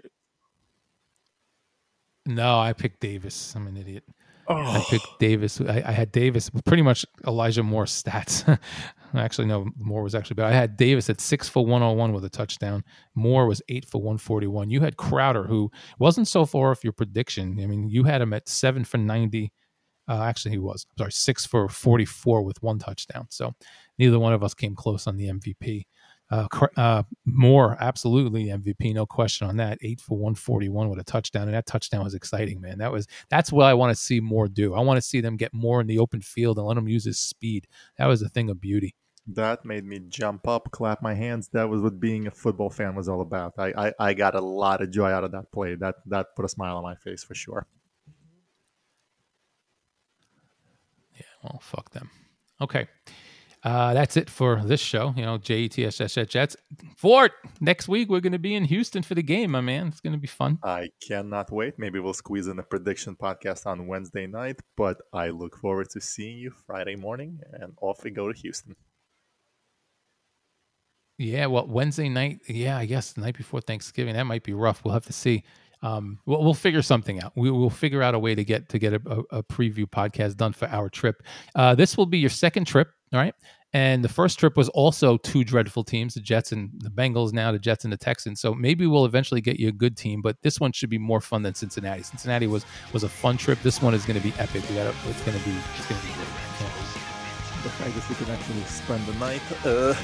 No, 2.26 2.60
I 2.60 2.74
picked 2.74 3.00
Davis. 3.00 3.56
I'm 3.56 3.68
an 3.68 3.78
idiot. 3.78 4.04
Oh. 4.48 4.56
I 4.56 4.84
picked 4.90 5.08
Davis. 5.20 5.62
I, 5.62 5.84
I, 5.86 5.92
had 5.92 6.12
Davis, 6.12 6.50
pretty 6.66 6.84
much 6.84 7.06
Elijah 7.26 7.64
Moore 7.64 7.86
stats. 7.86 8.60
actually, 9.16 9.48
no, 9.48 9.68
Moore 9.78 10.04
was 10.04 10.16
actually, 10.16 10.36
but 10.36 10.46
I 10.46 10.52
had 10.52 10.78
Davis 10.78 11.10
at 11.10 11.22
six 11.22 11.48
for 11.48 11.66
101 11.66 12.14
with 12.14 12.26
a 12.26 12.30
touchdown. 12.30 12.84
Moore 13.16 13.48
was 13.48 13.62
eight 13.70 13.86
for 13.86 14.00
141. 14.00 14.70
You 14.70 14.82
had 14.82 14.98
Crowder, 14.98 15.44
who 15.44 15.72
wasn't 16.00 16.28
so 16.28 16.46
far 16.46 16.72
off 16.72 16.84
your 16.84 16.94
prediction. 16.94 17.60
I 17.62 17.68
mean, 17.68 17.90
you 17.90 18.04
had 18.04 18.22
him 18.22 18.34
at 18.34 18.50
seven 18.50 18.84
for 18.84 18.98
90. 18.98 19.52
Uh, 20.08 20.24
actually, 20.24 20.52
he 20.52 20.58
was. 20.58 20.86
Sorry, 20.98 21.12
six 21.12 21.46
for 21.46 21.70
44 21.70 22.44
with 22.44 22.62
one 22.62 22.80
touchdown. 22.80 23.28
So 23.30 23.54
neither 23.98 24.20
one 24.20 24.34
of 24.34 24.44
us 24.44 24.54
came 24.54 24.76
close 24.76 25.08
on 25.08 25.18
the 25.18 25.28
MVP. 25.28 25.86
Uh, 26.32 26.48
uh, 26.78 27.04
Moore, 27.26 27.78
absolutely 27.82 28.46
MVP, 28.46 28.94
no 28.94 29.06
question 29.06 29.48
on 29.48 29.58
that. 29.58 29.78
Eight 29.82 30.00
for 30.00 30.18
141 30.18 30.90
with 30.90 30.98
a 30.98 31.04
touchdown, 31.04 31.44
and 31.44 31.54
that 31.54 31.66
touchdown 31.66 32.06
was 32.06 32.14
exciting, 32.14 32.62
man. 32.62 32.78
That 32.78 32.92
was 32.92 33.06
that's 33.30 33.52
what 33.52 33.66
I 33.66 33.74
want 33.74 33.96
to 33.96 34.02
see 34.02 34.22
Moore 34.22 34.48
do. 34.48 34.74
I 34.74 34.80
want 34.80 34.98
to 34.98 35.02
see 35.02 35.20
them 35.20 35.36
get 35.36 35.54
more 35.54 35.82
in 35.82 35.88
the 35.88 36.00
open 36.00 36.22
field 36.22 36.58
and 36.58 36.66
let 36.66 36.78
him 36.78 36.88
use 36.88 37.04
his 37.04 37.20
speed. 37.20 37.68
That 37.98 38.06
was 38.06 38.22
a 38.22 38.30
thing 38.30 38.50
of 38.50 38.62
beauty. 38.62 38.96
That 39.28 39.66
made 39.66 39.86
me 39.86 40.00
jump 40.08 40.48
up, 40.48 40.72
clap 40.72 41.02
my 41.02 41.14
hands. 41.14 41.50
That 41.50 41.70
was 41.70 41.82
what 41.82 42.00
being 42.00 42.28
a 42.28 42.32
football 42.32 42.70
fan 42.70 42.96
was 42.96 43.10
all 43.10 43.22
about. 43.22 43.54
I, 43.58 43.74
I, 43.78 43.94
I 44.00 44.14
got 44.14 44.34
a 44.34 44.42
lot 44.42 44.82
of 44.82 44.90
joy 44.90 45.12
out 45.12 45.26
of 45.26 45.32
that 45.34 45.52
play. 45.52 45.76
That 45.76 45.96
that 46.06 46.28
put 46.36 46.46
a 46.46 46.50
smile 46.50 46.78
on 46.78 46.84
my 46.84 46.96
face 46.96 47.26
for 47.26 47.36
sure. 47.36 47.68
Yeah, 51.16 51.24
well, 51.44 51.60
fuck 51.62 51.92
them. 51.92 52.10
Okay. 52.62 52.88
Uh, 53.64 53.94
that's 53.94 54.18
it 54.18 54.30
for 54.30 54.62
this 54.64 54.80
show. 54.80 55.14
You 55.16 55.24
know, 55.24 55.38
JETS 55.38 56.28
Jets. 56.30 56.56
Fort, 56.98 57.32
next 57.60 57.88
week 57.88 58.10
we're 58.10 58.20
going 58.20 58.34
to 58.34 58.40
be 58.40 58.56
in 58.56 58.66
Houston 58.66 59.04
for 59.04 59.14
the 59.14 59.22
game, 59.22 59.52
my 59.52 59.62
man. 59.62 59.88
It's 59.88 60.02
going 60.02 60.14
to 60.14 60.20
be 60.20 60.28
fun. 60.28 60.58
I 60.64 60.90
cannot 61.08 61.52
wait. 61.52 61.76
Maybe 61.78 62.00
we'll 62.00 62.14
squeeze 62.14 62.48
in 62.48 62.58
a 62.58 62.64
prediction 62.64 63.16
podcast 63.16 63.68
on 63.68 63.86
Wednesday 63.86 64.26
night, 64.26 64.60
but 64.76 64.98
I 65.14 65.30
look 65.30 65.58
forward 65.58 65.90
to 65.92 66.02
seeing 66.02 66.40
you 66.40 66.52
Friday 66.66 66.96
morning 66.96 67.40
and 67.54 67.74
off 67.82 68.04
we 68.04 68.10
go 68.10 68.32
to 68.32 68.40
Houston. 68.40 68.76
Yeah, 71.20 71.46
well, 71.46 71.68
Wednesday 71.68 72.10
night, 72.10 72.40
yeah, 72.48 72.78
I 72.78 72.88
guess 72.88 73.14
the 73.14 73.22
night 73.22 73.38
before 73.38 73.62
Thanksgiving, 73.62 74.16
that 74.16 74.24
might 74.24 74.44
be 74.44 74.54
rough. 74.54 74.84
We'll 74.84 74.96
have 74.96 75.06
to 75.06 75.14
see. 75.14 75.44
Um, 75.84 76.18
we'll, 76.26 76.44
we'll 76.44 76.56
figure 76.56 76.82
something 76.82 77.22
out. 77.22 77.34
We 77.36 77.52
will 77.52 77.70
figure 77.70 78.02
out 78.02 78.16
a 78.16 78.20
way 78.20 78.34
to 78.34 78.44
get 78.44 78.70
to 78.70 78.80
get 78.80 78.94
a, 78.94 79.02
a, 79.06 79.38
a 79.38 79.44
preview 79.44 79.86
podcast 79.86 80.38
done 80.38 80.54
for 80.54 80.68
our 80.68 80.90
trip. 80.90 81.22
Uh, 81.54 81.76
this 81.76 81.96
will 81.96 82.08
be 82.08 82.18
your 82.18 82.32
second 82.32 82.66
trip 82.66 82.90
all 83.14 83.20
right. 83.20 83.36
And 83.74 84.04
the 84.04 84.10
first 84.10 84.38
trip 84.38 84.58
was 84.58 84.68
also 84.70 85.18
two 85.18 85.46
dreadful 85.46 85.84
teams, 85.86 86.16
the 86.16 86.20
Jets 86.20 86.52
and 86.52 86.70
the 86.80 86.90
Bengals, 86.90 87.32
now 87.32 87.54
the 87.54 87.60
Jets 87.60 87.86
and 87.86 87.94
the 87.94 87.98
Texans. 87.98 88.42
So 88.42 88.54
maybe 88.54 88.86
we'll 88.86 89.06
eventually 89.06 89.40
get 89.40 89.62
you 89.62 89.70
a 89.70 89.72
good 89.72 89.96
team, 89.96 90.22
but 90.22 90.42
this 90.42 90.60
one 90.60 90.74
should 90.74 90.90
be 90.90 90.98
more 90.98 91.22
fun 91.22 91.42
than 91.42 91.54
Cincinnati. 91.54 92.04
Cincinnati 92.04 92.48
was 92.48 92.66
was 92.92 93.04
a 93.04 93.10
fun 93.10 93.38
trip. 93.38 93.62
This 93.64 93.82
one 93.82 93.94
is 93.94 94.06
going 94.06 94.20
to 94.20 94.24
be 94.24 94.34
epic. 94.40 94.68
We 94.70 94.76
got 94.76 94.94
it's 95.08 95.22
going 95.22 95.38
to 95.38 95.46
be 95.46 95.56
it's 95.78 95.88
going 95.88 96.02
to 96.02 96.08
be 96.08 96.14
great. 96.14 96.28
The 97.64 97.70
fact 97.70 97.96
that 97.96 98.10
we 98.10 98.16
can 98.16 98.34
actually 98.34 98.64
spend 98.64 99.06
the 99.06 99.14
night 99.20 99.42
uh, 99.66 99.96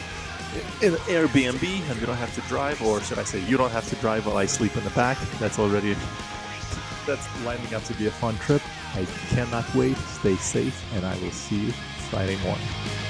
in 0.81 0.93
Airbnb 1.07 1.89
and 1.89 1.99
you 1.99 2.05
don't 2.05 2.15
have 2.15 2.33
to 2.35 2.41
drive, 2.41 2.81
or 2.81 3.01
should 3.01 3.19
I 3.19 3.23
say, 3.23 3.43
you 3.45 3.57
don't 3.57 3.71
have 3.71 3.89
to 3.89 3.95
drive 3.95 4.27
while 4.27 4.37
I 4.37 4.45
sleep 4.45 4.77
in 4.77 4.83
the 4.83 4.91
back. 4.91 5.17
That's 5.39 5.59
already 5.59 5.95
that's 7.05 7.27
lining 7.43 7.73
up 7.73 7.83
to 7.85 7.93
be 7.95 8.07
a 8.07 8.11
fun 8.11 8.37
trip. 8.37 8.61
I 8.93 9.05
cannot 9.29 9.65
wait. 9.75 9.97
Stay 9.97 10.35
safe, 10.35 10.93
and 10.93 11.05
I 11.05 11.17
will 11.19 11.31
see 11.31 11.65
you 11.65 11.73
Friday 12.09 12.37
morning. 12.37 13.06